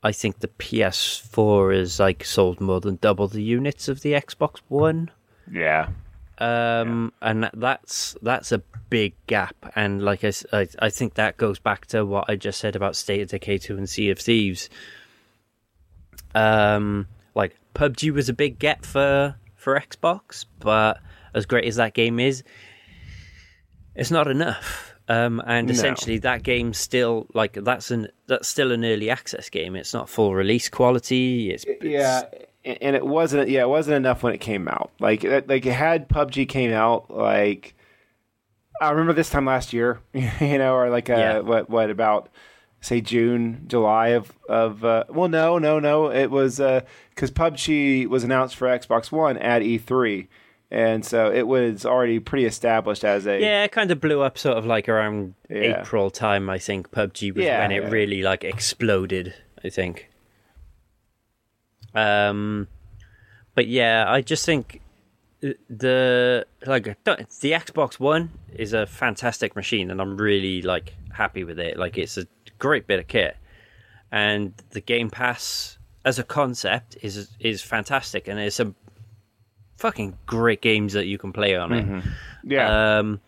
I 0.02 0.12
think 0.12 0.38
the 0.38 0.48
PS4 0.48 1.74
is 1.74 2.00
like 2.00 2.24
sold 2.24 2.60
more 2.60 2.80
than 2.80 2.96
double 3.00 3.28
the 3.28 3.42
units 3.42 3.88
of 3.88 4.00
the 4.02 4.12
Xbox 4.12 4.58
One. 4.68 5.10
yeah. 5.50 5.88
Um, 6.40 7.12
and 7.20 7.50
that's 7.52 8.16
that's 8.22 8.50
a 8.50 8.62
big 8.88 9.12
gap, 9.26 9.54
and 9.76 10.02
like 10.02 10.24
I, 10.24 10.32
I, 10.52 10.66
I 10.78 10.88
think 10.90 11.14
that 11.14 11.36
goes 11.36 11.58
back 11.58 11.84
to 11.88 12.04
what 12.06 12.24
I 12.28 12.36
just 12.36 12.58
said 12.60 12.74
about 12.76 12.96
State 12.96 13.20
of 13.20 13.28
Decay 13.28 13.58
two 13.58 13.76
and 13.76 13.88
Sea 13.88 14.08
of 14.10 14.18
Thieves. 14.18 14.70
Um, 16.34 17.06
like 17.34 17.56
PUBG 17.74 18.12
was 18.12 18.28
a 18.28 18.32
big 18.32 18.58
get 18.58 18.86
for 18.86 19.36
for 19.54 19.78
Xbox, 19.78 20.46
but 20.60 21.00
as 21.34 21.44
great 21.46 21.64
as 21.66 21.76
that 21.76 21.92
game 21.94 22.18
is, 22.18 22.42
it's 23.94 24.10
not 24.10 24.26
enough. 24.28 24.94
Um, 25.08 25.42
and 25.44 25.66
No. 25.66 25.72
essentially, 25.72 26.18
that 26.18 26.42
game 26.42 26.72
still 26.72 27.26
like 27.34 27.52
that's 27.52 27.90
an 27.90 28.08
that's 28.28 28.48
still 28.48 28.70
an 28.72 28.84
early 28.84 29.10
access 29.10 29.50
game. 29.50 29.74
It's 29.76 29.92
not 29.92 30.08
full 30.08 30.34
release 30.34 30.68
quality. 30.68 31.50
It's, 31.50 31.64
it's 31.64 31.84
yeah 31.84 32.22
and 32.64 32.94
it 32.96 33.06
wasn't 33.06 33.48
yeah 33.48 33.62
it 33.62 33.68
wasn't 33.68 33.96
enough 33.96 34.22
when 34.22 34.32
it 34.34 34.38
came 34.38 34.68
out 34.68 34.90
like 35.00 35.22
like 35.24 35.64
it 35.64 35.72
had 35.72 36.08
pubg 36.08 36.48
came 36.48 36.72
out 36.72 37.10
like 37.10 37.74
i 38.80 38.90
remember 38.90 39.12
this 39.12 39.30
time 39.30 39.46
last 39.46 39.72
year 39.72 40.00
you 40.12 40.58
know 40.58 40.74
or 40.74 40.90
like 40.90 41.08
uh 41.08 41.14
Yeah. 41.14 41.38
what 41.40 41.70
what 41.70 41.90
about 41.90 42.28
say 42.82 43.00
june 43.00 43.64
july 43.66 44.08
of 44.08 44.32
of 44.48 44.84
uh, 44.84 45.04
well 45.08 45.28
no 45.28 45.58
no 45.58 45.78
no 45.78 46.10
it 46.10 46.30
was 46.30 46.60
uh 46.60 46.80
because 47.14 47.30
pubg 47.30 48.06
was 48.08 48.24
announced 48.24 48.56
for 48.56 48.68
xbox 48.68 49.10
one 49.10 49.36
at 49.38 49.62
e3 49.62 50.28
and 50.70 51.04
so 51.04 51.32
it 51.32 51.46
was 51.48 51.84
already 51.84 52.20
pretty 52.20 52.44
established 52.44 53.04
as 53.04 53.26
a 53.26 53.40
Yeah, 53.40 53.64
it 53.64 53.72
kind 53.72 53.90
of 53.90 54.00
blew 54.00 54.20
up 54.20 54.38
sort 54.38 54.56
of 54.56 54.66
like 54.66 54.88
around 54.88 55.34
Yeah. 55.48 55.80
April 55.80 56.12
time, 56.12 56.48
I 56.48 56.58
think. 56.60 56.92
PUBG 56.92 57.34
was 57.34 57.44
Yeah, 57.44 57.58
when 57.58 57.72
it 57.72 57.90
really 57.90 58.22
like 58.22 58.44
exploded, 58.44 59.34
I 59.64 59.68
think. 59.68 60.09
Um 61.94 62.68
but 63.54 63.66
yeah, 63.66 64.04
I 64.08 64.20
just 64.20 64.46
think 64.46 64.80
the 65.68 66.46
like 66.66 66.84
the 66.84 67.52
Xbox 67.52 67.98
One 67.98 68.30
is 68.54 68.72
a 68.72 68.86
fantastic 68.86 69.56
machine 69.56 69.90
and 69.90 70.00
I'm 70.00 70.16
really 70.16 70.62
like 70.62 70.94
happy 71.12 71.44
with 71.44 71.58
it. 71.58 71.76
Like 71.76 71.96
it's 71.98 72.16
a 72.18 72.26
great 72.58 72.86
bit 72.86 72.98
of 73.00 73.08
kit. 73.08 73.36
And 74.12 74.52
the 74.70 74.80
Game 74.80 75.08
Pass 75.10 75.78
as 76.04 76.18
a 76.18 76.24
concept 76.24 76.96
is 77.02 77.30
is 77.40 77.62
fantastic 77.62 78.28
and 78.28 78.38
it's 78.38 78.56
some 78.56 78.74
fucking 79.78 80.18
great 80.26 80.60
games 80.60 80.92
that 80.92 81.06
you 81.06 81.16
can 81.18 81.32
play 81.32 81.56
on 81.56 81.72
it. 81.72 82.04
yeah 82.44 82.98
Um, 82.98 83.20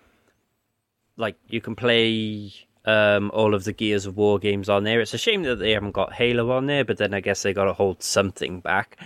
like 1.16 1.36
you 1.48 1.60
can 1.60 1.74
play 1.74 2.52
um, 2.84 3.30
all 3.32 3.54
of 3.54 3.64
the 3.64 3.72
Gears 3.72 4.06
of 4.06 4.16
War 4.16 4.38
games 4.38 4.68
on 4.68 4.84
there. 4.84 5.00
It's 5.00 5.14
a 5.14 5.18
shame 5.18 5.42
that 5.44 5.56
they 5.56 5.72
haven't 5.72 5.92
got 5.92 6.12
Halo 6.12 6.50
on 6.52 6.66
there, 6.66 6.84
but 6.84 6.98
then 6.98 7.14
I 7.14 7.20
guess 7.20 7.42
they 7.42 7.52
got 7.52 7.64
to 7.64 7.72
hold 7.72 8.02
something 8.02 8.60
back. 8.60 8.98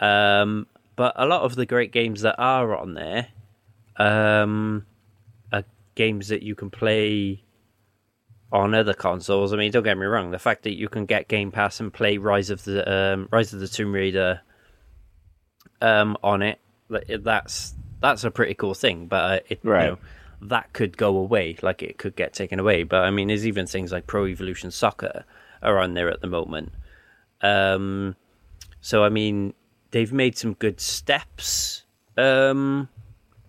Um, 0.00 0.66
but 0.96 1.12
a 1.16 1.26
lot 1.26 1.42
of 1.42 1.54
the 1.54 1.66
great 1.66 1.92
games 1.92 2.22
that 2.22 2.36
are 2.38 2.76
on 2.76 2.94
there 2.94 3.28
um, 3.96 4.84
are 5.52 5.64
games 5.94 6.28
that 6.28 6.42
you 6.42 6.54
can 6.54 6.70
play 6.70 7.42
on 8.52 8.74
other 8.74 8.94
consoles. 8.94 9.52
I 9.52 9.56
mean, 9.56 9.70
don't 9.72 9.82
get 9.82 9.98
me 9.98 10.06
wrong. 10.06 10.30
The 10.30 10.38
fact 10.38 10.62
that 10.64 10.76
you 10.76 10.88
can 10.88 11.04
get 11.06 11.28
Game 11.28 11.50
Pass 11.50 11.80
and 11.80 11.92
play 11.92 12.18
Rise 12.18 12.50
of 12.50 12.64
the 12.64 12.90
um, 12.90 13.28
Rise 13.30 13.52
of 13.52 13.60
the 13.60 13.68
Tomb 13.68 13.92
Raider 13.92 14.40
um, 15.80 16.16
on 16.22 16.42
it, 16.42 16.58
that's 17.22 17.74
that's 18.00 18.24
a 18.24 18.30
pretty 18.30 18.54
cool 18.54 18.74
thing. 18.74 19.06
But 19.06 19.16
uh, 19.16 19.40
it, 19.48 19.60
Right. 19.62 19.84
you 19.84 19.90
know, 19.92 19.98
that 20.40 20.72
could 20.72 20.96
go 20.96 21.16
away, 21.16 21.56
like 21.62 21.82
it 21.82 21.98
could 21.98 22.16
get 22.16 22.32
taken 22.32 22.60
away. 22.60 22.82
But 22.82 23.04
I 23.04 23.10
mean, 23.10 23.28
there's 23.28 23.46
even 23.46 23.66
things 23.66 23.92
like 23.92 24.06
Pro 24.06 24.26
Evolution 24.26 24.70
Soccer 24.70 25.24
are 25.62 25.78
on 25.78 25.94
there 25.94 26.10
at 26.10 26.20
the 26.20 26.26
moment. 26.26 26.72
Um, 27.40 28.16
so 28.80 29.04
I 29.04 29.08
mean, 29.08 29.54
they've 29.90 30.12
made 30.12 30.36
some 30.36 30.54
good 30.54 30.80
steps 30.80 31.84
um, 32.16 32.88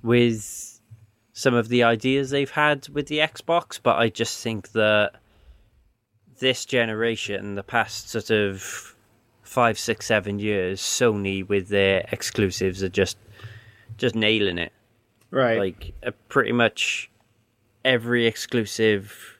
with 0.04 0.80
some 1.34 1.54
of 1.54 1.70
the 1.70 1.84
ideas 1.84 2.30
they've 2.30 2.52
had 2.52 2.88
with 2.90 3.08
the 3.08 3.20
Xbox, 3.20 3.80
but 3.82 3.98
I 3.98 4.10
just 4.10 4.44
think 4.44 4.72
that 4.74 5.14
this 6.40 6.66
generation, 6.66 7.56
the 7.56 7.64
past 7.64 8.10
sort 8.10 8.30
of 8.30 8.96
five, 9.44 9.80
six, 9.80 10.06
seven 10.06 10.40
years, 10.40 10.82
Sony 10.82 11.48
with 11.48 11.70
their 11.70 12.06
exclusives 12.12 12.84
are 12.84 12.90
just 12.90 13.18
just 13.98 14.16
nailing 14.16 14.58
it. 14.58 14.72
Right 15.32 15.58
Like 15.60 15.94
uh, 16.06 16.12
pretty 16.28 16.52
much 16.52 17.10
every 17.86 18.26
exclusive 18.28 19.40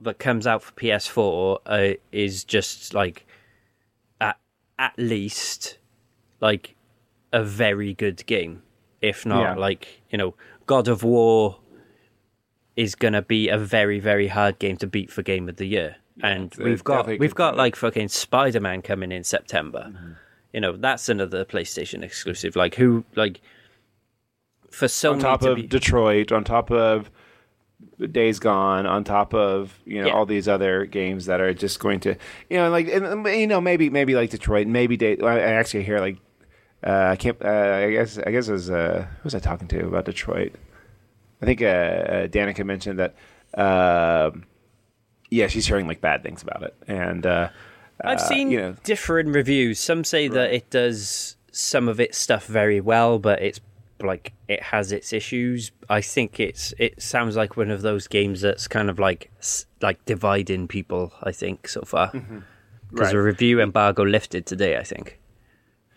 that 0.00 0.18
comes 0.18 0.46
out 0.46 0.62
for 0.62 0.72
PS4 0.72 1.58
uh, 1.66 1.94
is 2.12 2.44
just 2.44 2.94
like 2.94 3.26
at 4.20 4.38
at 4.78 4.92
least 4.96 5.78
like 6.40 6.76
a 7.32 7.42
very 7.42 7.94
good 7.94 8.24
game, 8.26 8.62
if 9.02 9.26
not 9.26 9.42
Yeah. 9.42 9.54
like 9.56 10.02
you 10.10 10.18
know 10.18 10.34
God 10.66 10.88
of 10.88 11.02
War 11.02 11.58
is 12.76 12.94
gonna 12.94 13.22
be 13.22 13.48
a 13.48 13.58
very 13.58 13.98
very 13.98 14.28
hard 14.28 14.58
game 14.58 14.76
to 14.78 14.86
beat 14.86 15.10
for 15.10 15.22
Game 15.22 15.48
of 15.48 15.56
the 15.56 15.66
Year, 15.66 15.96
and 16.22 16.54
we've 16.58 16.84
got 16.84 17.06
we've 17.18 17.34
got 17.34 17.56
like 17.56 17.74
fucking 17.74 18.08
Spider 18.08 18.60
Man 18.60 18.82
coming 18.82 19.10
in 19.10 19.24
September. 19.24 20.16
You 20.52 20.60
know 20.60 20.76
that's 20.76 21.08
another 21.08 21.44
PlayStation 21.44 22.02
exclusive. 22.04 22.54
Like 22.56 22.76
who 22.76 23.04
like 23.16 23.40
for 24.70 24.86
Sony 24.86 25.14
on 25.14 25.18
top 25.20 25.40
to 25.40 25.50
of 25.50 25.56
be, 25.56 25.62
Detroit, 25.66 26.32
on 26.32 26.44
top 26.44 26.70
of 26.70 27.10
Days 28.12 28.38
Gone, 28.38 28.86
on 28.86 29.04
top 29.04 29.34
of 29.34 29.78
you 29.84 30.00
know 30.00 30.08
Yeah. 30.08 30.12
all 30.14 30.26
these 30.26 30.48
other 30.48 30.84
games 30.86 31.26
that 31.26 31.40
are 31.40 31.52
just 31.54 31.78
going 31.80 32.00
to 32.00 32.14
you 32.50 32.56
know 32.58 32.70
like 32.70 32.88
and, 32.88 33.26
you 33.26 33.46
know 33.46 33.60
maybe 33.60 33.90
maybe 33.90 34.14
like 34.14 34.30
Detroit, 34.30 34.66
maybe 34.66 34.96
Day. 34.96 35.18
I 35.22 35.38
actually 35.40 35.84
hear 35.84 35.98
like 36.00 36.18
uh, 36.86 37.08
I 37.10 37.16
can't. 37.16 37.36
Uh, 37.44 37.48
I 37.86 37.90
guess 37.90 38.18
I 38.18 38.30
guess 38.30 38.48
it 38.48 38.52
was 38.52 38.70
uh, 38.70 39.06
who 39.16 39.24
was 39.24 39.34
I 39.34 39.40
talking 39.40 39.66
to 39.68 39.86
about 39.86 40.04
Detroit? 40.04 40.52
I 41.42 41.46
think 41.46 41.60
uh, 41.62 41.66
uh, 41.66 42.26
Danica 42.28 42.64
mentioned 42.64 42.98
that. 43.00 43.14
um 43.54 44.44
yeah, 45.30 45.46
she's 45.46 45.66
hearing 45.66 45.86
like 45.86 46.00
bad 46.00 46.22
things 46.22 46.42
about 46.42 46.62
it, 46.62 46.74
and 46.86 47.26
uh, 47.26 47.50
I've 48.02 48.20
seen 48.20 48.50
you 48.50 48.58
know 48.60 48.76
different 48.84 49.34
reviews. 49.34 49.78
Some 49.78 50.02
say 50.04 50.26
that 50.28 50.52
it 50.54 50.70
does 50.70 51.36
some 51.52 51.86
of 51.88 52.00
its 52.00 52.16
stuff 52.16 52.46
very 52.46 52.80
well, 52.80 53.18
but 53.18 53.42
it's 53.42 53.60
like 54.02 54.32
it 54.48 54.62
has 54.62 54.92
its 54.92 55.12
issues. 55.12 55.72
I 55.88 56.00
think 56.00 56.38
it's 56.40 56.72
it 56.78 57.02
sounds 57.02 57.36
like 57.36 57.56
one 57.56 57.70
of 57.70 57.82
those 57.82 58.06
games 58.06 58.40
that's 58.40 58.68
kind 58.68 58.90
of 58.90 58.98
like 58.98 59.30
like 59.82 60.04
dividing 60.04 60.68
people. 60.68 61.12
I 61.22 61.32
think 61.32 61.68
so 61.68 61.82
far 61.82 62.08
because 62.12 62.22
Mm-hmm. 62.28 62.96
Right. 63.00 63.14
a 63.14 63.22
review 63.22 63.60
embargo 63.60 64.02
lifted 64.04 64.46
today. 64.46 64.76
I 64.78 64.82
think. 64.82 65.18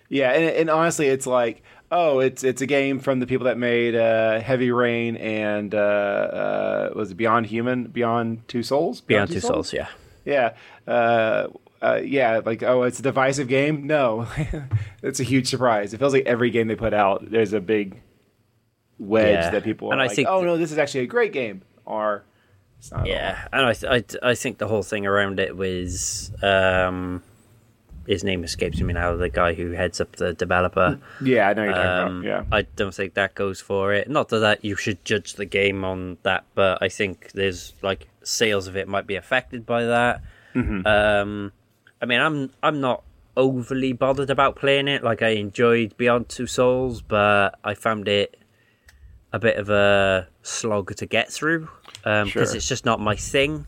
Yeah, 0.10 0.32
and, 0.32 0.44
and 0.58 0.70
honestly, 0.70 1.08
it's 1.08 1.26
like, 1.26 1.64
oh, 1.90 2.20
it's 2.20 2.44
it's 2.44 2.62
a 2.62 2.66
game 2.66 3.00
from 3.00 3.20
the 3.22 3.26
people 3.28 3.46
that 3.46 3.58
made 3.58 3.96
uh, 3.96 4.42
Heavy 4.42 4.72
Rain 4.72 5.16
and 5.16 5.74
uh, 5.74 5.78
uh, 5.78 6.90
was 6.96 7.12
it 7.12 7.16
Beyond 7.16 7.46
Human, 7.46 7.86
Beyond 7.86 8.46
Two 8.50 8.62
Souls, 8.62 9.00
Beyond 9.00 9.32
Two 9.32 9.40
Souls, 9.40 9.72
yeah. 9.72 9.88
Yeah, 10.26 10.54
uh, 11.82 12.00
yeah, 12.04 12.42
like 12.46 12.64
oh, 12.64 12.84
it's 12.84 13.00
a 13.00 13.02
divisive 13.04 13.48
game. 13.48 13.88
No, 13.88 14.28
it's 15.04 15.20
a 15.20 15.24
huge 15.24 15.48
surprise. 15.50 15.94
It 15.94 15.98
feels 16.00 16.14
like 16.14 16.26
every 16.26 16.50
game 16.52 16.68
they 16.68 16.76
put 16.76 16.94
out, 16.94 17.30
there's 17.32 17.54
a 17.54 17.60
big 17.62 18.02
wedge 19.00 19.32
Yeah. 19.46 19.50
that 19.52 19.64
people 19.64 19.90
are 19.90 19.94
And 19.94 20.02
I 20.02 20.06
like, 20.08 20.16
think 20.16 20.28
oh 20.28 20.44
no, 20.44 20.58
this 20.58 20.72
is 20.72 20.78
actually 20.78 21.02
a 21.02 21.08
great 21.08 21.34
game, 21.34 21.64
or 21.86 22.24
it's 22.80 22.92
not. 22.92 23.06
Yeah, 23.08 23.48
and 23.52 23.66
I, 23.66 23.74
th- 23.74 24.18
I, 24.24 24.30
I 24.30 24.36
think 24.36 24.58
the 24.58 24.68
whole 24.68 24.84
thing 24.84 25.06
around 25.06 25.40
it 25.40 25.56
was 25.58 26.32
um, 26.44 27.24
his 28.08 28.24
name 28.24 28.44
escapes 28.44 28.80
me 28.82 28.94
now. 28.94 29.16
The 29.16 29.30
guy 29.30 29.54
who 29.54 29.72
heads 29.72 30.00
up 30.02 30.16
the 30.18 30.34
developer. 30.34 31.00
yeah, 31.24 31.50
I 31.50 31.54
know 31.54 31.64
you're 31.64 31.74
talking 31.74 31.90
Um, 32.16 32.26
about. 32.26 32.28
Yeah, 32.28 32.44
I 32.52 32.62
don't 32.76 32.94
think 32.94 33.14
that 33.16 33.34
goes 33.36 33.60
for 33.62 33.94
it. 33.94 34.10
Not 34.10 34.30
that, 34.30 34.40
that 34.40 34.66
you 34.66 34.76
should 34.76 35.04
judge 35.06 35.34
the 35.34 35.46
game 35.46 35.84
on 35.84 36.18
that, 36.24 36.44
but 36.56 36.78
I 36.82 36.90
think 36.90 37.32
there's 37.34 37.74
like 37.82 38.08
sales 38.24 38.68
of 38.68 38.76
it 38.76 38.88
might 38.88 39.08
be 39.08 39.16
affected 39.16 39.66
by 39.66 39.86
that. 39.86 40.22
Mm-hmm. 40.56 40.86
Um, 40.86 41.52
I 42.02 42.06
mean, 42.06 42.20
I'm 42.20 42.52
I'm 42.64 42.82
not 42.82 43.04
overly 43.38 43.94
bothered 43.94 44.30
about 44.30 44.56
playing 44.56 44.88
it. 44.88 45.04
Like 45.04 45.22
I 45.22 45.30
enjoyed 45.30 45.96
Beyond 45.98 46.30
Two 46.30 46.48
Souls, 46.48 47.02
but 47.02 47.58
I 47.64 47.74
found 47.76 48.08
it 48.08 48.38
a 49.34 49.40
bit 49.40 49.58
of 49.58 49.70
a 49.70 50.28
slog 50.42 50.94
to 50.96 51.06
get 51.06 51.32
through 51.32 51.70
because 52.04 52.30
Sure. 52.32 52.44
it's 52.56 52.68
just 52.68 52.86
not 52.86 53.00
my 53.00 53.16
thing. 53.16 53.68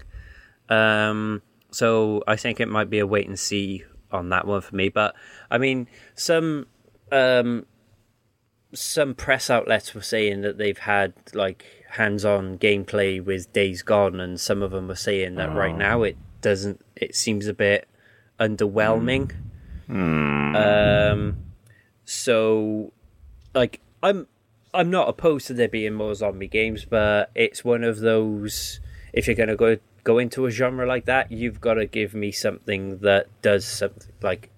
Um, 0.69 1.41
so 1.71 2.23
I 2.27 2.35
think 2.35 2.59
it 2.59 2.67
might 2.67 2.89
be 2.89 2.99
a 2.99 3.07
wait 3.07 3.27
and 3.27 3.39
see 3.39 3.83
on 4.11 4.29
that 4.29 4.45
one 4.45 4.61
for 4.61 4.75
me. 4.75 4.89
But 4.89 5.15
I 5.49 5.57
mean, 5.57 5.87
some 6.15 6.67
um, 7.11 7.65
some 8.73 9.13
press 9.13 9.49
outlets 9.49 9.93
were 9.93 10.01
saying 10.01 10.41
that 10.41 10.57
they've 10.57 10.77
had 10.77 11.13
like 11.33 11.65
hands-on 11.91 12.57
gameplay 12.57 13.23
with 13.23 13.53
Days 13.53 13.83
Gone, 13.83 14.19
and 14.19 14.39
some 14.39 14.61
of 14.63 14.71
them 14.71 14.87
were 14.87 14.95
saying 14.95 15.35
that 15.35 15.53
right 15.55 15.77
now 15.77 16.01
it 16.03 16.17
doesn't. 16.41 16.83
It 16.95 17.15
seems 17.15 17.47
a 17.47 17.53
bit 17.53 17.87
underwhelming. 18.47 19.31
Um, 20.55 21.37
so 22.05 22.93
like 23.53 23.79
I'm 24.01 24.27
I'm 24.73 24.89
not 24.89 25.07
opposed 25.09 25.47
to 25.47 25.53
there 25.53 25.67
being 25.67 25.93
more 25.93 26.15
zombie 26.15 26.47
games, 26.47 26.85
but 26.85 27.31
it's 27.35 27.63
one 27.63 27.83
of 27.83 27.99
those 27.99 28.79
if 29.13 29.27
you're 29.27 29.35
gonna 29.35 29.55
go 29.55 29.77
go 30.03 30.17
into 30.17 30.45
a 30.45 30.51
genre 30.51 30.85
like 30.85 31.05
that, 31.05 31.31
you've 31.31 31.61
got 31.61 31.75
to 31.75 31.85
give 31.85 32.13
me 32.13 32.31
something 32.31 32.97
that 32.99 33.27
does 33.41 33.65
something 33.65 34.11
like 34.21 34.49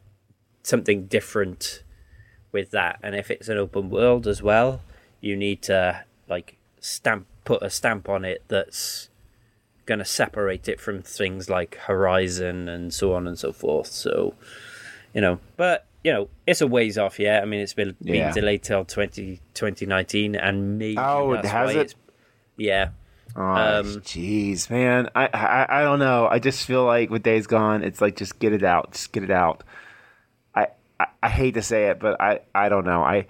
something 0.64 1.06
different 1.06 1.84
with 2.52 2.72
that. 2.72 3.00
And 3.04 3.16
if 3.16 3.30
it's 3.30 3.50
an 3.50 3.58
open 3.58 3.90
world 3.90 4.28
as 4.28 4.42
well, 4.42 4.82
you 5.22 5.36
need 5.36 5.62
to 5.64 6.04
like 6.28 6.58
stamp 6.80 7.28
put 7.44 7.62
a 7.62 7.70
stamp 7.70 8.10
on 8.10 8.26
it 8.26 8.44
that's 8.48 9.10
going 9.86 10.00
to 10.00 10.06
separate 10.06 10.68
it 10.68 10.80
from 10.80 11.02
things 11.02 11.50
like 11.50 11.76
Horizon 11.76 12.68
and 12.70 12.94
so 12.94 13.14
on 13.14 13.28
and 13.28 13.38
so 13.38 13.52
forth. 13.54 13.88
So, 13.88 14.34
you 15.14 15.22
know, 15.22 15.40
but 15.58 15.86
you 16.04 16.12
know, 16.14 16.28
it's 16.46 16.62
a 16.62 16.68
ways 16.68 16.98
off. 16.98 17.20
Yeah, 17.20 17.40
I 17.42 17.46
mean, 17.46 17.62
it's 17.62 17.74
been, 17.74 17.96
been 18.02 18.16
Yeah. 18.16 18.32
delayed 18.32 18.62
till 18.64 18.86
20, 18.86 19.40
2019 19.56 20.36
and 20.36 20.78
maybe 20.78 20.98
Oh, 21.00 21.34
that's 21.34 21.48
has 21.50 21.66
why 21.68 21.72
it? 21.72 21.78
it's- 21.78 21.96
Yeah, 22.58 22.90
Oh, 23.38 23.42
Um, 23.42 23.86
jeez, 24.02 24.70
man. 24.70 25.10
I, 25.14 25.28
I 25.34 25.80
I 25.80 25.84
don't 25.84 26.00
know. 26.00 26.26
I 26.26 26.40
just 26.40 26.66
feel 26.66 26.86
like 26.86 27.10
with 27.10 27.22
Days 27.22 27.48
Gone, 27.48 27.84
it's 27.84 28.00
like 28.00 28.16
just 28.16 28.40
get 28.40 28.54
it 28.54 28.64
out, 28.64 28.94
just 28.94 29.12
get 29.12 29.24
it 29.24 29.32
out. 29.32 29.64
I 30.56 30.68
I, 31.00 31.06
I 31.24 31.28
hate 31.30 31.56
to 31.56 31.62
say 31.62 31.90
it, 31.90 32.00
but 32.00 32.22
I 32.22 32.40
I 32.54 32.70
don't 32.70 32.86
know. 32.86 33.02
I 33.04 33.26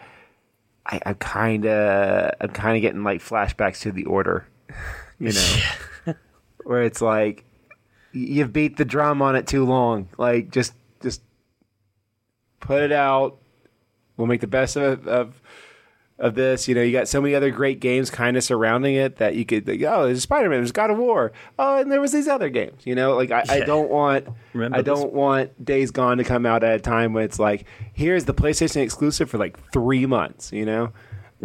I 0.85 0.99
I'm 1.07 1.15
kind 1.15 1.65
of 1.65 2.31
I'm 2.39 2.49
kind 2.49 2.75
of 2.77 2.81
getting 2.83 3.03
like 3.03 3.19
flashbacks 3.21 3.79
to 3.81 3.91
the 3.91 4.05
Order, 4.05 4.45
you 5.19 5.31
know, 5.31 5.57
where 6.65 6.83
it's 6.83 7.01
like 7.01 7.45
you've 8.11 8.51
beat 8.53 8.77
the 8.77 8.85
drum 8.85 9.21
on 9.21 9.35
it 9.35 9.47
too 9.47 9.63
long. 9.65 10.09
Like 10.17 10.51
just 10.51 10.73
just 11.01 11.21
put 12.59 12.81
it 12.83 12.91
out. 12.91 13.37
We'll 14.17 14.27
make 14.27 14.41
the 14.41 14.47
best 14.47 14.75
of 14.75 15.07
of 15.07 15.41
of 16.17 16.35
this. 16.35 16.67
You 16.67 16.75
know, 16.75 16.81
you 16.81 16.91
got 16.93 17.07
so 17.09 17.21
many 17.21 17.35
other 17.35 17.51
great 17.51 17.79
games 17.81 18.09
kind 18.09 18.37
of 18.37 18.43
surrounding 18.43 18.95
it 18.95 19.17
that 19.17 19.35
you 19.35 19.45
could, 19.45 19.67
like, 19.67 19.81
oh, 19.81 20.05
there's 20.05 20.21
Spider 20.23 20.49
Man, 20.49 20.59
there's 20.59 20.71
God 20.71 20.89
of 20.89 20.97
War, 20.97 21.33
oh, 21.59 21.79
and 21.81 21.91
there 21.91 21.99
was 21.99 22.13
these 22.13 22.27
other 22.29 22.47
games. 22.49 22.85
You 22.85 22.95
know, 22.95 23.15
like 23.15 23.31
I, 23.31 23.43
I 23.49 23.59
don't 23.61 23.89
want, 23.89 24.27
Remember 24.53 24.77
I 24.77 24.81
this- 24.81 24.85
don't 24.99 25.11
want 25.13 25.63
Days 25.63 25.91
Gone 25.91 26.17
to 26.17 26.23
come 26.23 26.45
out 26.45 26.63
at 26.63 26.75
a 26.75 26.79
time 26.79 27.11
when 27.13 27.25
it's 27.25 27.37
like, 27.39 27.65
here's 27.93 28.23
the 28.25 28.33
PlayStation 28.33 28.77
exclusive 28.81 29.29
for 29.29 29.37
like 29.37 29.59
three 29.71 30.05
months. 30.05 30.51
You 30.53 30.65
know. 30.65 30.93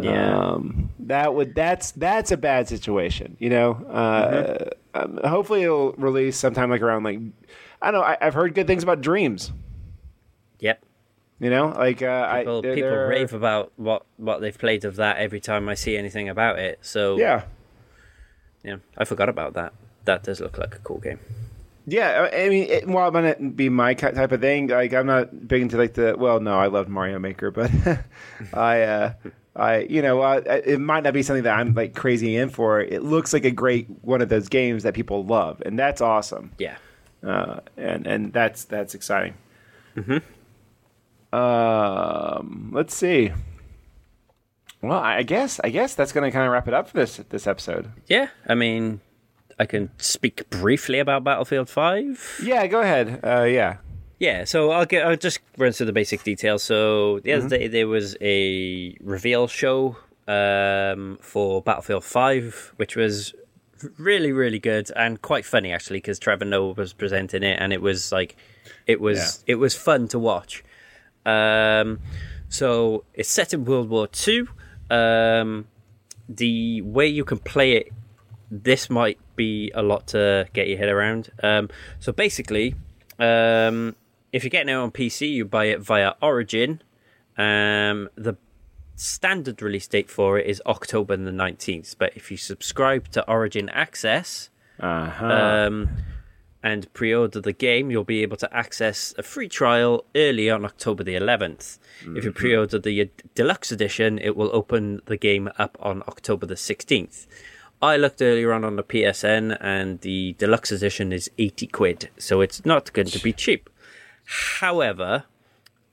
Yeah. 0.03 0.37
Um, 0.37 0.89
that 0.99 1.33
would 1.35 1.55
that's 1.55 1.91
that's 1.91 2.31
a 2.31 2.37
bad 2.37 2.67
situation, 2.67 3.35
you 3.39 3.49
know. 3.49 3.71
Uh, 3.73 4.69
um, 4.93 5.19
hopefully, 5.23 5.63
it'll 5.63 5.93
release 5.93 6.37
sometime 6.37 6.69
like 6.69 6.81
around 6.81 7.03
like 7.03 7.19
I 7.81 7.91
don't 7.91 8.01
know. 8.01 8.05
I, 8.05 8.17
I've 8.21 8.33
heard 8.33 8.53
good 8.55 8.67
things 8.67 8.83
about 8.83 9.01
Dreams. 9.01 9.51
yep. 10.59 10.83
You 11.39 11.49
know, 11.49 11.69
like 11.69 12.03
uh, 12.03 12.37
People, 12.37 12.57
I 12.59 12.61
there- 12.61 12.75
people 12.75 12.89
there 12.91 13.05
are- 13.05 13.09
rave 13.09 13.33
about 13.33 13.71
what, 13.75 14.05
what 14.17 14.41
they've 14.41 14.55
played 14.57 14.85
of 14.85 14.97
that 14.97 15.17
every 15.17 15.39
time 15.39 15.67
I 15.69 15.73
see 15.73 15.97
anything 15.97 16.29
about 16.29 16.59
it. 16.59 16.77
So 16.83 17.17
Yeah, 17.17 17.43
yeah, 18.63 18.75
I 18.95 19.05
forgot 19.05 19.27
about 19.27 19.53
that. 19.55 19.73
That 20.05 20.21
does 20.23 20.39
look 20.39 20.59
like 20.59 20.75
a 20.75 20.79
cool 20.79 20.99
game. 20.99 21.17
Yeah, 21.87 22.29
I 22.31 22.47
mean, 22.47 22.69
it, 22.69 22.87
well, 22.87 23.07
it 23.07 23.11
might 23.13 23.41
not 23.41 23.55
be 23.55 23.69
my 23.69 23.95
type 23.95 24.31
of 24.31 24.39
thing. 24.39 24.67
Like, 24.67 24.93
I'm 24.93 25.07
not 25.07 25.47
big 25.47 25.63
into 25.63 25.77
like 25.77 25.95
the. 25.95 26.15
Well, 26.15 26.39
no, 26.39 26.59
I 26.59 26.67
loved 26.67 26.89
Mario 26.89 27.17
Maker, 27.17 27.49
but 27.49 27.71
I, 28.53 28.81
uh, 28.83 29.13
I, 29.61 29.79
you 29.81 30.01
know, 30.01 30.21
uh, 30.21 30.41
it 30.65 30.79
might 30.79 31.03
not 31.03 31.13
be 31.13 31.21
something 31.21 31.43
that 31.43 31.57
I'm 31.57 31.73
like 31.73 31.93
crazy 31.95 32.35
in 32.35 32.49
for. 32.49 32.81
It 32.81 33.03
looks 33.03 33.31
like 33.31 33.45
a 33.45 33.51
great 33.51 33.87
one 34.01 34.21
of 34.21 34.29
those 34.29 34.49
games 34.49 34.83
that 34.83 34.93
people 34.93 35.23
love, 35.23 35.61
and 35.65 35.77
that's 35.77 36.01
awesome. 36.01 36.51
Yeah. 36.57 36.77
Uh, 37.23 37.59
and 37.77 38.07
and 38.07 38.33
that's 38.33 38.63
that's 38.63 38.95
exciting. 38.95 39.35
Hmm. 39.95 40.17
Um, 41.35 42.71
let's 42.73 42.95
see. 42.95 43.31
Well, 44.81 44.99
I 44.99 45.21
guess 45.21 45.59
I 45.63 45.69
guess 45.69 45.93
that's 45.93 46.11
going 46.11 46.29
to 46.29 46.31
kind 46.31 46.47
of 46.47 46.51
wrap 46.51 46.67
it 46.67 46.73
up 46.73 46.89
for 46.89 46.97
this 46.97 47.17
this 47.29 47.45
episode. 47.45 47.91
Yeah, 48.07 48.29
I 48.47 48.55
mean, 48.55 49.01
I 49.59 49.65
can 49.65 49.91
speak 49.97 50.49
briefly 50.49 50.97
about 50.97 51.23
Battlefield 51.23 51.69
5. 51.69 52.41
Yeah, 52.43 52.65
go 52.65 52.81
ahead. 52.81 53.19
Uh, 53.23 53.43
yeah. 53.43 53.77
Yeah, 54.21 54.43
so 54.43 54.69
I'll 54.69 54.85
get 54.85 55.03
I'll 55.03 55.17
just 55.17 55.39
run 55.57 55.71
through 55.71 55.87
the 55.87 55.93
basic 55.93 56.21
details. 56.21 56.61
So 56.61 57.21
the 57.21 57.33
other 57.33 57.49
day 57.49 57.67
there 57.67 57.87
was 57.87 58.15
a 58.21 58.95
reveal 59.01 59.47
show 59.47 59.97
um, 60.27 61.17
for 61.21 61.63
Battlefield 61.63 62.03
5, 62.03 62.73
which 62.75 62.95
was 62.95 63.33
really 63.97 64.31
really 64.31 64.59
good 64.59 64.91
and 64.95 65.19
quite 65.23 65.43
funny 65.43 65.73
actually 65.73 65.97
because 65.97 66.19
Trevor 66.19 66.45
Noah 66.45 66.73
was 66.73 66.93
presenting 66.93 67.41
it 67.41 67.57
and 67.59 67.73
it 67.73 67.81
was 67.81 68.11
like 68.11 68.35
it 68.85 69.01
was 69.01 69.43
it 69.47 69.55
was 69.55 69.73
fun 69.73 70.07
to 70.09 70.19
watch. 70.19 70.63
Um, 71.25 71.99
so 72.47 73.05
it's 73.15 73.27
set 73.27 73.55
in 73.55 73.65
World 73.65 73.89
War 73.89 74.05
Two. 74.05 74.49
Um, 74.91 75.65
the 76.29 76.83
way 76.83 77.07
you 77.07 77.25
can 77.25 77.39
play 77.39 77.71
it, 77.71 77.91
this 78.51 78.87
might 78.87 79.17
be 79.35 79.71
a 79.73 79.81
lot 79.81 80.05
to 80.09 80.47
get 80.53 80.67
your 80.67 80.77
head 80.77 80.89
around. 80.89 81.31
Um, 81.41 81.71
so 81.99 82.11
basically, 82.11 82.75
um, 83.17 83.95
if 84.31 84.43
you're 84.43 84.49
getting 84.49 84.69
it 84.69 84.77
on 84.77 84.91
PC, 84.91 85.31
you 85.31 85.45
buy 85.45 85.65
it 85.65 85.79
via 85.81 86.13
Origin. 86.21 86.81
Um, 87.37 88.09
the 88.15 88.35
standard 88.95 89.61
release 89.61 89.87
date 89.87 90.09
for 90.09 90.37
it 90.37 90.45
is 90.45 90.61
October 90.65 91.17
the 91.17 91.31
19th, 91.31 91.95
but 91.97 92.11
if 92.15 92.29
you 92.31 92.37
subscribe 92.37 93.07
to 93.09 93.27
Origin 93.27 93.69
Access, 93.69 94.49
Uh 94.79 95.09
huh. 95.09 95.25
um, 95.67 95.89
and 96.63 96.91
pre-order 96.93 97.41
the 97.41 97.53
game, 97.53 97.89
you'll 97.89 98.03
be 98.03 98.21
able 98.21 98.37
to 98.37 98.55
access 98.55 99.15
a 99.17 99.23
free 99.23 99.49
trial 99.49 100.05
early 100.15 100.47
on 100.51 100.63
October 100.63 101.03
the 101.03 101.15
11th. 101.15 101.79
If 102.15 102.23
you 102.23 102.31
pre-order 102.31 102.77
the 102.77 103.01
uh, 103.01 103.05
deluxe 103.33 103.71
edition, 103.71 104.19
it 104.19 104.35
will 104.35 104.51
open 104.53 105.01
the 105.07 105.17
game 105.17 105.49
up 105.57 105.75
on 105.81 106.03
October 106.07 106.45
the 106.45 106.53
16th. 106.55 107.25
I 107.81 107.97
looked 107.97 108.21
earlier 108.21 108.53
on 108.53 108.63
on 108.63 108.75
the 108.75 108.83
PSN, 108.83 109.57
and 109.59 110.01
the 110.01 110.35
deluxe 110.37 110.71
edition 110.71 111.11
is 111.11 111.31
80 111.39 111.65
quid, 111.67 112.09
so 112.19 112.41
it's 112.41 112.63
not 112.63 112.93
going 112.93 113.07
to 113.07 113.17
be 113.23 113.33
cheap. 113.33 113.70
However, 114.31 115.25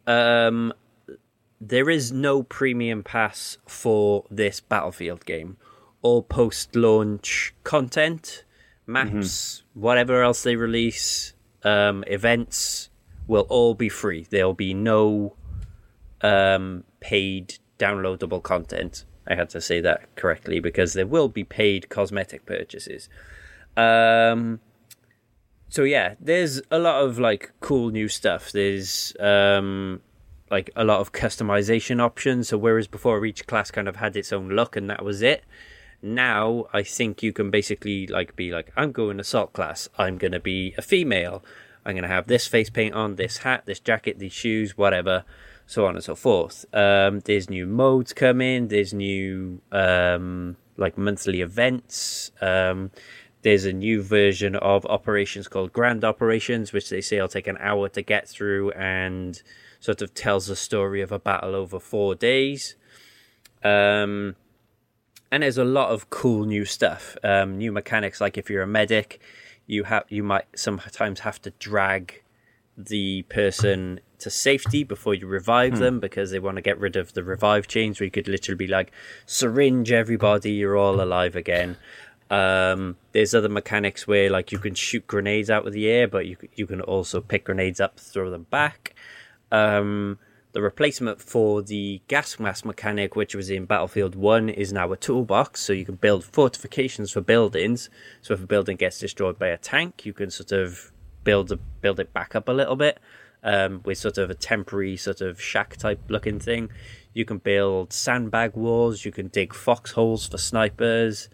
um, 0.07 0.73
there 1.61 1.91
is 1.91 2.13
no 2.13 2.45
premium 2.45 3.03
pass 3.03 3.59
for 3.67 4.25
this 4.31 4.61
Battlefield 4.61 5.25
game. 5.25 5.57
All 6.03 6.23
post 6.23 6.77
launch 6.77 7.53
content, 7.65 8.45
maps, 8.87 9.65
whatever 9.75 10.23
else 10.23 10.45
they 10.45 10.55
release, 10.55 11.35
um, 11.65 12.05
events 12.07 12.91
will 13.27 13.47
all 13.49 13.75
be 13.75 13.89
free. 13.89 14.25
There'll 14.31 14.55
be 14.55 14.73
no 14.73 15.35
um, 16.21 16.85
paid 17.01 17.59
downloadable 17.77 18.43
content. 18.43 19.05
I 19.27 19.35
had 19.35 19.51
to 19.51 19.61
say 19.61 19.81
that 19.81 20.15
correctly 20.15 20.61
because 20.61 20.93
there 20.93 21.09
will 21.09 21.29
be 21.29 21.43
paid 21.43 21.89
cosmetic 21.89 22.47
purchases. 22.47 23.09
Um, 23.77 24.61
so 25.69 25.83
yeah, 25.85 26.15
there's 26.21 26.63
a 26.71 26.79
lot 26.79 27.05
of 27.05 27.19
like 27.19 27.53
cool 27.61 27.91
new 27.91 28.09
stuff. 28.09 28.53
There's 28.53 29.15
um, 29.21 30.01
like 30.51 30.71
a 30.77 30.85
lot 30.85 31.01
of 31.01 31.13
customization 31.13 32.01
options. 32.01 32.49
So 32.49 32.59
whereas 32.59 32.87
before 32.87 33.25
each 33.27 33.47
class 33.47 33.71
kind 33.71 33.89
of 33.89 33.97
had 33.97 34.17
its 34.17 34.33
own 34.33 34.49
look 34.51 34.77
and 34.77 34.89
that 34.89 35.05
was 35.05 35.23
it, 35.23 35.45
now 36.01 36.67
I 36.73 36.83
think 36.83 37.23
you 37.23 37.33
can 37.33 37.51
basically 37.51 38.07
like 38.07 38.35
be 38.37 38.51
like, 38.51 38.73
I'm 38.77 38.93
going 38.93 39.21
assault 39.21 39.53
class. 39.53 39.89
I'm 39.99 40.17
gonna 40.17 40.41
be 40.41 40.75
a 40.79 40.83
female. 40.83 41.45
I'm 41.85 41.97
to 41.97 42.09
have 42.09 42.27
this 42.27 42.47
face 42.47 42.69
paint 42.69 42.95
on, 42.95 43.17
this 43.17 43.39
hat, 43.39 43.65
this 43.65 43.81
jacket, 43.81 44.19
these 44.19 44.33
shoes, 44.33 44.77
whatever, 44.77 45.25
so 45.67 45.87
on 45.87 45.95
and 45.95 46.05
so 46.05 46.15
forth. 46.15 46.67
Um, 46.75 47.21
there's 47.21 47.49
new 47.49 47.67
modes 47.67 48.13
coming. 48.13 48.69
There's 48.69 48.93
new 48.93 49.63
um, 49.73 50.57
like 50.77 50.99
monthly 50.99 51.41
events. 51.41 52.31
Um, 52.43 52.91
there's 53.43 53.65
a 53.65 53.73
new 53.73 54.03
version 54.03 54.57
of 54.57 54.85
operations 54.87 55.49
called 55.49 55.73
Grand 55.73 56.05
Operations, 56.05 56.73
which 56.73 56.91
they 56.91 57.01
say 57.01 57.21
will 57.21 57.29
take 57.29 57.47
an 57.47 57.59
hour 57.61 57.89
to 57.91 58.03
get 58.03 58.29
through 58.29 58.73
and 58.73 59.41
sort 59.81 60.03
of 60.03 60.13
tells 60.15 60.47
the 60.47 60.57
story 60.57 61.01
of 61.01 61.13
a 61.13 61.19
battle 61.19 61.55
over 61.55 61.79
four 61.79 62.15
days. 62.15 62.75
Um, 63.63 64.35
and 65.31 65.43
there's 65.43 65.59
a 65.59 65.65
lot 65.65 65.91
of 65.91 66.11
cool 66.11 66.45
new 66.47 66.65
stuff, 66.65 67.17
um, 67.23 67.59
new 67.59 67.71
mechanics. 67.71 68.21
Like 68.21 68.39
if 68.39 68.51
you're 68.51 68.63
a 68.63 68.67
medic, 68.67 69.21
you 69.67 69.85
have 69.85 70.05
you 70.09 70.23
might 70.23 70.47
sometimes 70.57 71.21
have 71.21 71.41
to 71.43 71.51
drag 71.59 72.23
the 72.77 73.23
person 73.23 74.01
to 74.19 74.31
safety 74.31 74.85
before 74.85 75.15
you 75.15 75.27
revive 75.27 75.75
hmm. 75.75 75.81
them 75.81 76.01
because 76.01 76.31
they 76.31 76.39
want 76.39 76.57
to 76.57 76.63
get 76.63 76.79
rid 76.79 76.97
of 76.97 77.13
the 77.13 77.23
revive 77.23 77.67
chains. 77.69 78.01
Where 78.01 78.07
you 78.07 78.11
could 78.11 78.29
literally 78.29 78.57
be 78.57 78.67
like, 78.67 78.91
syringe 79.27 79.93
everybody, 79.93 80.53
you're 80.53 80.77
all 80.77 81.01
alive 81.01 81.37
again. 81.37 81.77
Um, 82.31 82.97
there's 83.13 83.35
other 83.35 83.49
mechanics 83.49 84.07
where 84.07 84.31
like 84.31 84.53
you 84.53 84.59
can 84.59 84.75
shoot 84.75 85.07
grenades 85.07 85.51
out 85.51 85.67
of 85.67 85.73
the 85.73 85.89
air, 85.89 86.07
but 86.09 86.27
you 86.27 86.37
you 86.55 86.67
can 86.67 86.81
also 86.81 87.21
pick 87.21 87.45
grenades 87.45 87.81
up, 87.81 87.99
throw 87.99 88.31
them 88.31 88.47
back. 88.51 88.95
Um, 89.51 90.19
the 90.53 90.63
replacement 90.63 91.21
for 91.21 91.63
the 91.63 92.01
gas 92.09 92.39
mask 92.39 92.65
mechanic, 92.65 93.15
which 93.15 93.35
was 93.35 93.51
in 93.51 93.67
Battlefield 93.67 94.15
1, 94.15 94.49
is 94.49 94.73
now 94.73 94.91
a 94.93 94.97
toolbox, 94.97 95.61
so 95.61 95.73
you 95.73 95.85
can 95.85 95.97
build 95.97 96.25
fortifications 96.25 97.13
for 97.13 97.21
buildings. 97.21 97.91
So 98.23 98.35
if 98.35 98.43
a 98.43 98.47
building 98.47 98.77
gets 98.77 98.99
destroyed 98.99 99.39
by 99.39 99.49
a 99.49 99.59
tank, 99.59 100.07
you 100.07 100.13
can 100.13 100.31
sort 100.31 100.53
of 100.53 100.91
build 101.23 101.53
a, 101.53 101.57
build 101.57 102.01
it 102.01 102.13
back 102.13 102.35
up 102.35 102.49
a 102.49 102.53
little 102.53 102.77
bit 102.77 102.99
um, 103.43 103.83
with 103.85 103.99
sort 103.99 104.19
of 104.19 104.31
a 104.31 104.35
temporary 104.35 104.97
sort 104.97 105.21
of 105.21 105.41
shack 105.41 105.77
type 105.77 106.01
looking 106.09 106.41
thing. 106.41 106.71
You 107.13 107.25
can 107.25 107.39
build 107.39 107.93
sandbag 107.93 108.55
walls, 108.55 109.05
you 109.05 109.13
can 109.13 109.29
dig 109.29 109.55
foxholes 109.55 110.27
for 110.27 110.39
snipers, 110.39 111.29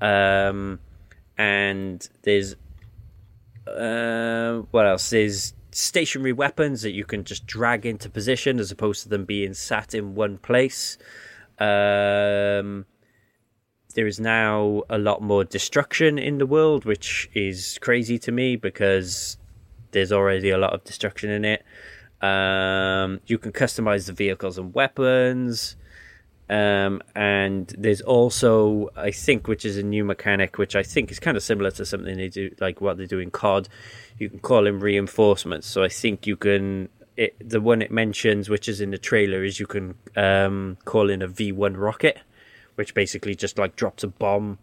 um, 0.00 0.80
and 1.38 2.08
there's 2.22 2.56
uh, 3.66 4.62
what 4.70 4.86
else? 4.86 5.10
There's 5.10 5.54
stationary 5.72 6.32
weapons 6.32 6.82
that 6.82 6.92
you 6.92 7.04
can 7.04 7.24
just 7.24 7.46
drag 7.46 7.84
into 7.84 8.08
position 8.08 8.58
as 8.58 8.70
opposed 8.70 9.02
to 9.02 9.08
them 9.08 9.24
being 9.24 9.54
sat 9.54 9.94
in 9.94 10.14
one 10.14 10.38
place. 10.38 10.96
Um, 11.58 12.86
there 13.94 14.06
is 14.06 14.20
now 14.20 14.82
a 14.88 14.98
lot 14.98 15.22
more 15.22 15.44
destruction 15.44 16.18
in 16.18 16.38
the 16.38 16.46
world, 16.46 16.84
which 16.84 17.30
is 17.34 17.78
crazy 17.80 18.18
to 18.20 18.32
me 18.32 18.56
because 18.56 19.38
there's 19.92 20.12
already 20.12 20.50
a 20.50 20.58
lot 20.58 20.72
of 20.72 20.84
destruction 20.84 21.30
in 21.30 21.44
it. 21.44 21.64
Um, 22.20 23.20
you 23.26 23.38
can 23.38 23.52
customize 23.52 24.06
the 24.06 24.12
vehicles 24.12 24.58
and 24.58 24.74
weapons. 24.74 25.76
Um, 26.48 27.02
and 27.14 27.66
there's 27.76 28.00
also, 28.00 28.90
I 28.96 29.10
think, 29.10 29.48
which 29.48 29.64
is 29.64 29.76
a 29.76 29.82
new 29.82 30.04
mechanic, 30.04 30.58
which 30.58 30.76
I 30.76 30.82
think 30.82 31.10
is 31.10 31.18
kind 31.18 31.36
of 31.36 31.42
similar 31.42 31.70
to 31.72 31.84
something 31.84 32.16
they 32.16 32.28
do, 32.28 32.54
like 32.60 32.80
what 32.80 32.98
they 32.98 33.06
do 33.06 33.18
in 33.18 33.30
COD. 33.30 33.68
You 34.18 34.30
can 34.30 34.38
call 34.38 34.66
in 34.66 34.80
reinforcements. 34.80 35.66
So 35.66 35.82
I 35.82 35.88
think 35.88 36.26
you 36.26 36.36
can. 36.36 36.88
It, 37.16 37.34
the 37.40 37.62
one 37.62 37.80
it 37.80 37.90
mentions, 37.90 38.50
which 38.50 38.68
is 38.68 38.80
in 38.82 38.90
the 38.90 38.98
trailer, 38.98 39.42
is 39.42 39.58
you 39.58 39.66
can 39.66 39.94
um, 40.16 40.76
call 40.84 41.08
in 41.08 41.22
a 41.22 41.28
V1 41.28 41.76
rocket, 41.78 42.18
which 42.74 42.92
basically 42.92 43.34
just 43.34 43.58
like 43.58 43.74
drops 43.74 44.04
a 44.04 44.08
bomb 44.08 44.58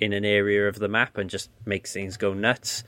in 0.00 0.12
an 0.12 0.24
area 0.24 0.68
of 0.68 0.80
the 0.80 0.88
map 0.88 1.16
and 1.16 1.30
just 1.30 1.50
makes 1.64 1.92
things 1.92 2.16
go 2.16 2.34
nuts. 2.34 2.82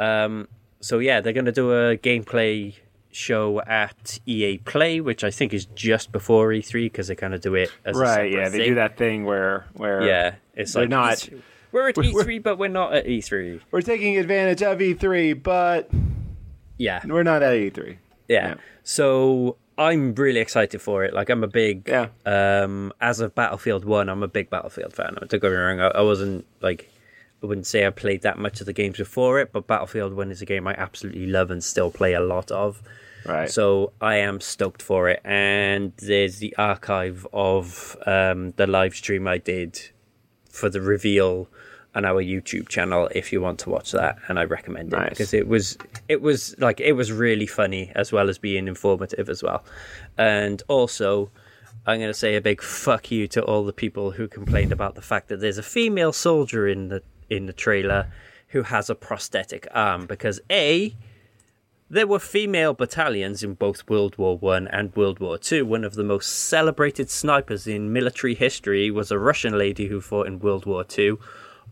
Um, 0.00 0.48
so 0.80 0.98
yeah, 0.98 1.20
they're 1.20 1.32
going 1.32 1.44
to 1.46 1.52
do 1.52 1.72
a 1.72 1.96
gameplay 1.96 2.74
show 3.10 3.60
at 3.62 4.18
EA 4.26 4.58
Play, 4.58 5.00
which 5.00 5.24
I 5.24 5.30
think 5.30 5.52
is 5.52 5.66
just 5.66 6.12
before 6.12 6.48
E3 6.48 6.86
because 6.86 7.08
they 7.08 7.14
kind 7.14 7.34
of 7.34 7.40
do 7.40 7.54
it 7.54 7.70
as 7.84 7.96
right. 7.96 8.30
yeah, 8.30 8.48
they 8.48 8.58
thing. 8.58 8.68
do 8.68 8.74
that 8.76 8.96
thing 8.96 9.24
where 9.24 9.66
where 9.74 10.02
yeah, 10.02 10.34
it's 10.54 10.74
like 10.74 10.88
not. 10.88 11.28
We're 11.72 11.88
at 11.88 11.94
E3, 11.94 12.12
we're, 12.26 12.40
but 12.40 12.58
we're 12.58 12.68
not 12.68 12.94
at 12.94 13.06
E3. 13.06 13.60
We're 13.70 13.82
taking 13.82 14.18
advantage 14.18 14.62
of 14.62 14.78
E3, 14.78 15.40
but 15.40 15.90
yeah, 16.78 17.00
we're 17.06 17.22
not 17.22 17.42
at 17.42 17.54
E3. 17.54 17.96
Yeah. 18.28 18.48
yeah. 18.48 18.54
So 18.82 19.56
I'm 19.78 20.14
really 20.14 20.40
excited 20.40 20.82
for 20.82 21.04
it. 21.04 21.14
Like 21.14 21.30
I'm 21.30 21.42
a 21.44 21.48
big 21.48 21.88
yeah. 21.88 22.08
Um, 22.26 22.92
as 23.00 23.20
of 23.20 23.34
Battlefield 23.34 23.84
One, 23.84 24.08
I'm 24.08 24.22
a 24.22 24.28
big 24.28 24.50
Battlefield 24.50 24.92
fan. 24.92 25.14
Don't 25.14 25.30
get 25.30 25.42
me 25.42 25.48
wrong. 25.50 25.80
I, 25.80 25.88
I 25.88 26.02
wasn't 26.02 26.46
like 26.60 26.90
I 27.42 27.46
wouldn't 27.46 27.66
say 27.66 27.86
I 27.86 27.90
played 27.90 28.22
that 28.22 28.38
much 28.38 28.60
of 28.60 28.66
the 28.66 28.72
games 28.72 28.98
before 28.98 29.40
it, 29.40 29.52
but 29.52 29.66
Battlefield 29.66 30.14
One 30.14 30.30
is 30.30 30.42
a 30.42 30.46
game 30.46 30.66
I 30.66 30.74
absolutely 30.74 31.26
love 31.26 31.50
and 31.50 31.64
still 31.64 31.90
play 31.90 32.12
a 32.12 32.20
lot 32.20 32.50
of. 32.50 32.82
Right. 33.24 33.50
So 33.50 33.92
I 34.00 34.16
am 34.16 34.40
stoked 34.40 34.82
for 34.82 35.08
it, 35.08 35.20
and 35.24 35.92
there's 35.98 36.38
the 36.38 36.54
archive 36.56 37.26
of 37.32 37.96
um, 38.06 38.52
the 38.52 38.66
live 38.66 38.94
stream 38.94 39.26
I 39.26 39.38
did 39.38 39.80
for 40.50 40.68
the 40.68 40.80
reveal 40.80 41.48
on 41.94 42.04
our 42.04 42.22
YouTube 42.22 42.68
channel 42.68 43.08
if 43.14 43.32
you 43.32 43.40
want 43.40 43.58
to 43.60 43.70
watch 43.70 43.92
that, 43.92 44.18
and 44.28 44.38
I 44.38 44.44
recommend 44.44 44.92
it 44.92 44.96
nice. 44.96 45.08
because 45.10 45.34
it 45.34 45.48
was 45.48 45.76
it 46.08 46.22
was 46.22 46.54
like 46.58 46.80
it 46.80 46.92
was 46.92 47.10
really 47.10 47.46
funny 47.46 47.90
as 47.94 48.12
well 48.12 48.28
as 48.28 48.38
being 48.38 48.68
informative 48.68 49.28
as 49.28 49.42
well, 49.42 49.64
and 50.18 50.62
also. 50.68 51.30
I'm 51.86 51.98
going 51.98 52.10
to 52.10 52.14
say 52.14 52.36
a 52.36 52.42
big 52.42 52.60
fuck 52.60 53.10
you 53.10 53.26
to 53.28 53.42
all 53.42 53.64
the 53.64 53.72
people 53.72 54.10
who 54.10 54.28
complained 54.28 54.70
about 54.70 54.96
the 54.96 55.00
fact 55.00 55.28
that 55.28 55.40
there's 55.40 55.56
a 55.56 55.62
female 55.62 56.12
soldier 56.12 56.68
in 56.68 56.88
the 56.88 57.02
in 57.30 57.46
the 57.46 57.52
trailer 57.52 58.12
who 58.48 58.62
has 58.62 58.90
a 58.90 58.94
prosthetic 58.94 59.66
arm 59.72 60.06
because 60.06 60.40
a 60.50 60.94
there 61.92 62.06
were 62.06 62.20
female 62.20 62.72
battalions 62.72 63.42
in 63.42 63.54
both 63.54 63.88
World 63.88 64.16
War 64.16 64.38
One 64.38 64.68
and 64.68 64.94
World 64.94 65.18
War 65.18 65.36
Two. 65.38 65.66
One 65.66 65.82
of 65.82 65.94
the 65.94 66.04
most 66.04 66.30
celebrated 66.30 67.10
snipers 67.10 67.66
in 67.66 67.92
military 67.92 68.34
history 68.34 68.92
was 68.92 69.10
a 69.10 69.18
Russian 69.18 69.58
lady 69.58 69.88
who 69.88 70.00
fought 70.00 70.28
in 70.28 70.38
World 70.38 70.66
War 70.66 70.84
Two. 70.84 71.18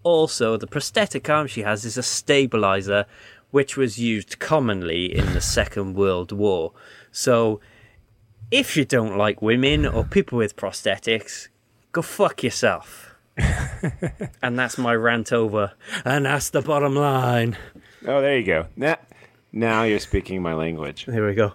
Also, 0.02 0.56
the 0.56 0.66
prosthetic 0.66 1.30
arm 1.30 1.46
she 1.46 1.62
has 1.62 1.84
is 1.84 1.96
a 1.96 2.02
stabilizer, 2.02 3.06
which 3.52 3.76
was 3.76 4.00
used 4.00 4.40
commonly 4.40 5.06
in 5.06 5.34
the 5.34 5.40
Second 5.40 5.94
World 5.94 6.32
War. 6.32 6.72
So, 7.12 7.60
if 8.50 8.76
you 8.76 8.84
don't 8.84 9.16
like 9.16 9.40
women 9.40 9.86
or 9.86 10.02
people 10.02 10.38
with 10.38 10.56
prosthetics, 10.56 11.46
go 11.92 12.02
fuck 12.02 12.42
yourself. 12.42 13.07
and 14.42 14.58
that's 14.58 14.78
my 14.78 14.94
rant 14.94 15.32
over. 15.32 15.72
And 16.04 16.26
that's 16.26 16.50
the 16.50 16.62
bottom 16.62 16.94
line. 16.94 17.56
Oh, 18.06 18.20
there 18.20 18.38
you 18.38 18.44
go. 18.44 18.66
Now, 18.76 18.96
now 19.52 19.82
you're 19.84 19.98
speaking 19.98 20.42
my 20.42 20.54
language. 20.54 21.06
There 21.06 21.26
we 21.26 21.34
go. 21.34 21.54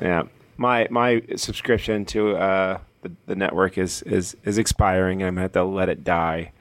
Yeah, 0.00 0.24
my 0.56 0.86
my 0.90 1.22
subscription 1.36 2.04
to 2.06 2.36
uh, 2.36 2.78
the, 3.02 3.12
the 3.26 3.36
network 3.36 3.78
is 3.78 4.02
is 4.02 4.36
is 4.44 4.58
expiring. 4.58 5.22
I'm 5.22 5.34
gonna 5.34 5.42
have 5.42 5.52
to 5.52 5.64
let 5.64 5.88
it 5.88 6.04
die. 6.04 6.52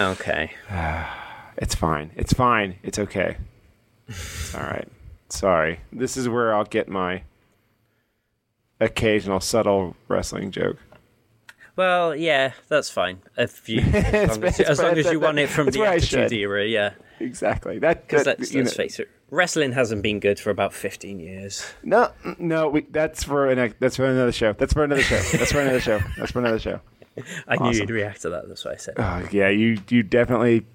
Okay. 0.00 0.52
it's 1.56 1.74
fine. 1.74 2.10
It's 2.16 2.32
fine. 2.32 2.76
It's 2.82 2.98
okay. 2.98 3.36
It's 4.08 4.54
all 4.54 4.62
right. 4.62 4.88
Sorry. 5.28 5.80
This 5.92 6.16
is 6.16 6.28
where 6.28 6.54
I'll 6.54 6.64
get 6.64 6.88
my 6.88 7.22
occasional 8.80 9.40
subtle 9.40 9.96
wrestling 10.08 10.50
joke. 10.50 10.76
Well, 11.76 12.16
yeah, 12.16 12.52
that's 12.68 12.90
fine. 12.90 13.20
If 13.36 13.68
you, 13.68 13.80
as 13.80 14.38
long 14.38 14.44
as, 14.44 14.60
as, 14.60 14.78
long 14.78 14.96
as 14.96 15.12
you 15.12 15.20
want 15.20 15.38
it 15.38 15.48
from 15.48 15.68
the 15.68 15.84
Attitude 15.84 16.32
Era, 16.32 16.64
yeah. 16.66 16.94
Exactly. 17.20 17.78
That 17.78 18.06
because 18.06 18.26
let's, 18.26 18.52
let's 18.54 18.74
face 18.74 18.98
it, 18.98 19.08
wrestling 19.30 19.72
hasn't 19.72 20.02
been 20.02 20.20
good 20.20 20.38
for 20.38 20.50
about 20.50 20.72
fifteen 20.72 21.18
years. 21.20 21.64
No, 21.82 22.10
no, 22.38 22.68
we, 22.68 22.82
that's 22.82 23.24
for 23.24 23.48
an 23.48 23.74
that's 23.78 23.96
for 23.96 24.06
another 24.06 24.32
show. 24.32 24.52
That's 24.52 24.72
for 24.72 24.84
another 24.84 25.02
show. 25.02 25.20
That's 25.36 25.52
for 25.52 25.60
another 25.60 25.80
show. 25.80 26.00
That's 26.18 26.32
for 26.32 26.40
another 26.40 26.58
show. 26.58 26.80
I 27.48 27.54
awesome. 27.54 27.70
knew 27.70 27.78
you'd 27.78 27.90
react 27.90 28.22
to 28.22 28.30
that. 28.30 28.48
That's 28.48 28.64
why 28.64 28.72
I 28.72 28.76
said. 28.76 28.94
Oh 28.98 29.26
yeah, 29.30 29.48
you 29.48 29.78
you 29.88 30.02
definitely 30.02 30.66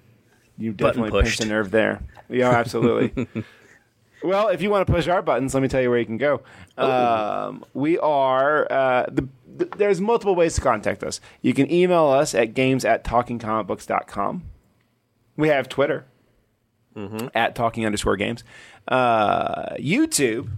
you 0.58 0.72
definitely 0.72 1.10
pushed 1.10 1.40
a 1.40 1.46
nerve 1.46 1.70
there. 1.70 2.02
Yeah, 2.28 2.50
absolutely. 2.50 3.28
well, 4.22 4.48
if 4.48 4.62
you 4.62 4.70
want 4.70 4.86
to 4.86 4.92
push 4.92 5.06
our 5.08 5.22
buttons, 5.22 5.54
let 5.54 5.62
me 5.62 5.68
tell 5.68 5.80
you 5.80 5.90
where 5.90 5.98
you 5.98 6.06
can 6.06 6.18
go. 6.18 6.42
Um, 6.76 7.64
we 7.74 7.98
are 7.98 8.70
uh, 8.70 9.06
the, 9.10 9.28
the, 9.56 9.64
there's 9.76 10.00
multiple 10.00 10.34
ways 10.34 10.54
to 10.54 10.60
contact 10.60 11.02
us. 11.02 11.20
You 11.40 11.54
can 11.54 11.70
email 11.70 12.06
us 12.06 12.34
at 12.34 12.54
games 12.54 12.84
at 12.84 13.04
talkingcomicbooks.com. 13.04 14.42
We 15.36 15.48
have 15.48 15.68
Twitter 15.68 16.06
mm-hmm. 16.96 17.28
at 17.34 17.54
talking 17.54 17.86
underscore 17.86 18.16
games. 18.16 18.44
Uh, 18.88 19.74
YouTube, 19.76 20.48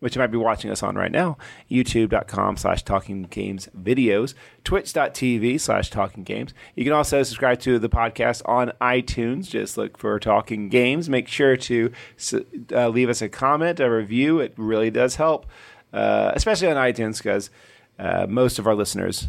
which 0.00 0.14
you 0.14 0.20
might 0.20 0.30
be 0.30 0.38
watching 0.38 0.70
us 0.70 0.82
on 0.82 0.96
right 0.96 1.10
now, 1.10 1.36
youtube.com 1.70 2.56
slash 2.56 2.82
talking 2.84 3.24
games 3.24 3.68
videos, 3.76 4.34
twitch.tv 4.64 5.60
slash 5.60 5.90
talking 5.90 6.24
games. 6.24 6.54
You 6.76 6.84
can 6.84 6.92
also 6.92 7.22
subscribe 7.22 7.60
to 7.60 7.78
the 7.78 7.88
podcast 7.88 8.42
on 8.46 8.72
iTunes. 8.80 9.48
Just 9.48 9.76
look 9.76 9.98
for 9.98 10.18
talking 10.18 10.68
games. 10.68 11.08
Make 11.08 11.28
sure 11.28 11.56
to 11.56 11.92
uh, 12.72 12.88
leave 12.88 13.08
us 13.08 13.22
a 13.22 13.28
comment, 13.28 13.80
a 13.80 13.90
review. 13.90 14.40
It 14.40 14.54
really 14.56 14.90
does 14.90 15.16
help, 15.16 15.46
uh, 15.92 16.32
especially 16.34 16.68
on 16.68 16.76
iTunes 16.76 17.18
because 17.18 17.50
uh, 17.98 18.26
most 18.28 18.58
of 18.58 18.66
our 18.66 18.74
listeners 18.74 19.28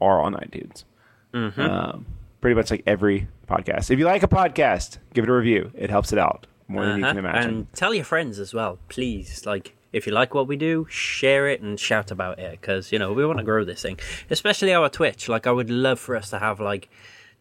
are 0.00 0.20
on 0.20 0.34
iTunes. 0.34 0.84
Mm-hmm. 1.32 1.60
Um, 1.60 2.06
pretty 2.40 2.54
much 2.54 2.70
like 2.70 2.82
every 2.86 3.28
podcast. 3.48 3.90
If 3.90 3.98
you 3.98 4.04
like 4.04 4.22
a 4.22 4.28
podcast, 4.28 4.98
give 5.14 5.24
it 5.24 5.30
a 5.30 5.32
review. 5.32 5.70
It 5.74 5.90
helps 5.90 6.12
it 6.12 6.18
out 6.18 6.46
more 6.68 6.84
than 6.84 6.98
you 6.98 7.04
can 7.04 7.18
Uh-huh. 7.18 7.28
imagine. 7.28 7.50
And 7.50 7.72
tell 7.72 7.94
your 7.94 8.04
friends 8.04 8.38
as 8.38 8.52
well, 8.54 8.78
please. 8.88 9.44
Like, 9.46 9.76
if 9.92 10.06
you 10.06 10.12
like 10.12 10.34
what 10.34 10.46
we 10.48 10.56
do, 10.56 10.86
share 10.90 11.48
it 11.48 11.60
and 11.60 11.78
shout 11.78 12.10
about 12.10 12.38
it 12.38 12.60
because 12.60 12.90
you 12.92 12.98
know 12.98 13.12
we 13.12 13.24
want 13.24 13.38
to 13.38 13.44
grow 13.44 13.64
this 13.64 13.82
thing, 13.82 13.98
especially 14.30 14.72
our 14.74 14.88
Twitch. 14.88 15.28
Like, 15.28 15.46
I 15.46 15.52
would 15.52 15.70
love 15.70 15.98
for 16.00 16.16
us 16.16 16.30
to 16.30 16.38
have 16.38 16.60
like 16.60 16.88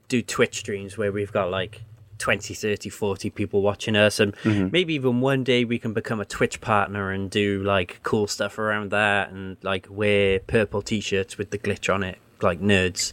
do 0.07 0.21
Twitch 0.21 0.57
streams 0.59 0.97
where 0.97 1.11
we've 1.11 1.31
got 1.31 1.49
like 1.49 1.81
20, 2.23 2.53
30, 2.53 2.89
40 2.89 3.29
people 3.31 3.61
watching 3.61 3.97
us, 3.97 4.17
and 4.21 4.33
Mm-hmm. 4.43 4.69
maybe 4.71 4.93
even 4.93 5.19
one 5.19 5.43
day 5.43 5.65
we 5.65 5.77
can 5.77 5.91
become 5.91 6.21
a 6.21 6.25
Twitch 6.25 6.61
partner 6.61 7.11
and 7.11 7.29
do 7.29 7.61
like 7.63 7.99
cool 8.03 8.27
stuff 8.27 8.57
around 8.57 8.91
that, 8.91 9.31
and 9.31 9.57
like 9.61 9.87
wear 9.89 10.39
purple 10.39 10.81
t-shirts 10.81 11.37
with 11.37 11.51
the 11.51 11.57
glitch 11.57 11.93
on 11.93 12.01
it, 12.01 12.17
like 12.41 12.61
nerds. 12.61 13.11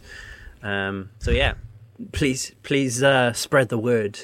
Um, 0.63 1.09
so 1.19 1.31
yeah, 1.31 1.55
please, 2.13 2.53
please 2.63 3.03
uh, 3.03 3.33
spread 3.33 3.67
the 3.67 3.77
word. 3.77 4.17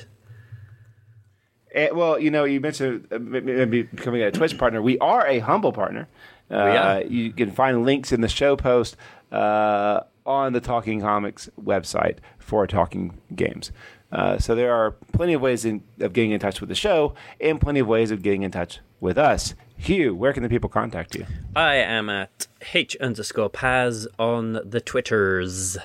Eh, 1.73 1.89
well, 1.91 2.17
you 2.17 2.31
know, 2.31 2.45
you 2.45 2.61
mentioned 2.61 3.07
uh, 3.11 3.19
maybe 3.19 3.83
becoming 3.83 4.21
a 4.21 4.31
Twitch 4.31 4.57
partner. 4.57 4.81
We 4.81 4.97
are 4.99 5.27
a 5.27 5.39
humble 5.39 5.73
partner. 5.73 6.07
Uh, 6.49 6.55
are. 6.55 7.01
You 7.03 7.33
can 7.33 7.51
find 7.51 7.83
links 7.83 8.13
in 8.13 8.21
the 8.21 8.29
show 8.29 8.55
post 8.55 8.95
uh, 9.33 9.99
on 10.25 10.53
the 10.53 10.61
Talking 10.61 11.01
Comics 11.01 11.49
website 11.61 12.19
for 12.39 12.65
Talking 12.67 13.17
Games. 13.35 13.71
Uh, 14.11 14.37
so 14.37 14.55
there 14.55 14.73
are 14.73 14.91
plenty 15.11 15.33
of 15.33 15.41
ways 15.41 15.65
in, 15.65 15.83
of 15.99 16.13
getting 16.13 16.31
in 16.31 16.39
touch 16.39 16.61
with 16.61 16.69
the 16.69 16.75
show 16.75 17.13
and 17.41 17.59
plenty 17.59 17.79
of 17.79 17.87
ways 17.87 18.11
of 18.11 18.21
getting 18.21 18.43
in 18.43 18.51
touch 18.51 18.79
with 18.99 19.17
us. 19.17 19.53
Hugh, 19.77 20.15
where 20.15 20.33
can 20.33 20.43
the 20.43 20.49
people 20.49 20.69
contact 20.69 21.15
you? 21.15 21.25
I 21.55 21.75
am 21.75 22.09
at 22.09 22.47
H 22.73 22.95
underscore 22.97 23.49
Paz 23.49 24.07
on 24.17 24.59
the 24.63 24.81
Twitters. 24.81 25.77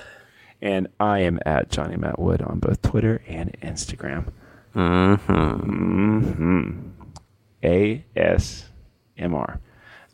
And 0.61 0.87
I 0.99 1.19
am 1.19 1.39
at 1.45 1.69
Johnny 1.69 1.97
Matt 1.97 2.17
Wood 2.17 2.41
on 2.41 2.59
both 2.59 2.81
Twitter 2.81 3.21
and 3.27 3.55
Instagram. 3.61 4.29
Mm-hmm. 4.73 6.89
ASMR. 7.61 9.59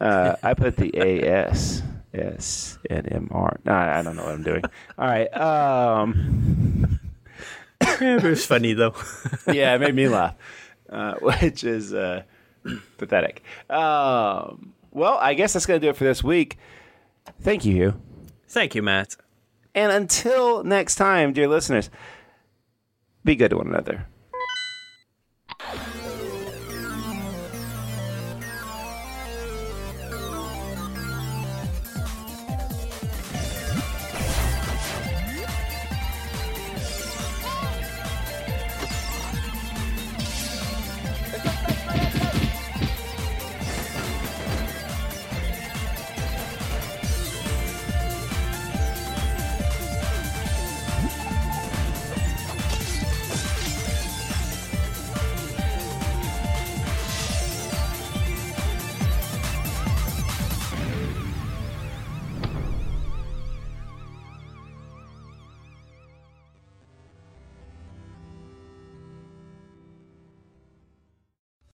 Uh, 0.01 0.35
I 0.41 0.53
put 0.55 0.75
the 0.75 0.97
AS. 1.23 1.83
S 2.11 2.79
and 2.89 3.07
M 3.11 3.29
R. 3.31 3.59
I 3.67 4.01
don't 4.01 4.15
know 4.15 4.23
what 4.23 4.33
I'm 4.33 4.43
doing. 4.43 4.63
All 4.97 5.07
right. 5.07 5.27
Um, 5.37 6.99
it 8.01 8.23
was 8.23 8.45
funny 8.45 8.73
though. 8.73 8.93
yeah, 9.47 9.75
it 9.75 9.81
made 9.81 9.95
me 9.95 10.07
laugh, 10.07 10.35
uh, 10.89 11.15
which 11.21 11.63
is 11.63 11.93
uh, 11.93 12.23
pathetic. 12.97 13.43
Um, 13.69 14.73
well, 14.91 15.17
I 15.19 15.33
guess 15.33 15.53
that's 15.53 15.65
going 15.65 15.79
to 15.79 15.85
do 15.85 15.89
it 15.89 15.97
for 15.97 16.03
this 16.03 16.23
week. 16.23 16.57
Thank 17.41 17.65
you, 17.65 17.73
Hugh. 17.73 18.01
Thank 18.47 18.75
you, 18.75 18.81
Matt. 18.81 19.15
And 19.75 19.91
until 19.91 20.63
next 20.63 20.95
time, 20.95 21.33
dear 21.33 21.47
listeners, 21.47 21.89
be 23.23 23.35
good 23.35 23.49
to 23.49 23.57
one 23.57 23.67
another. 23.67 24.07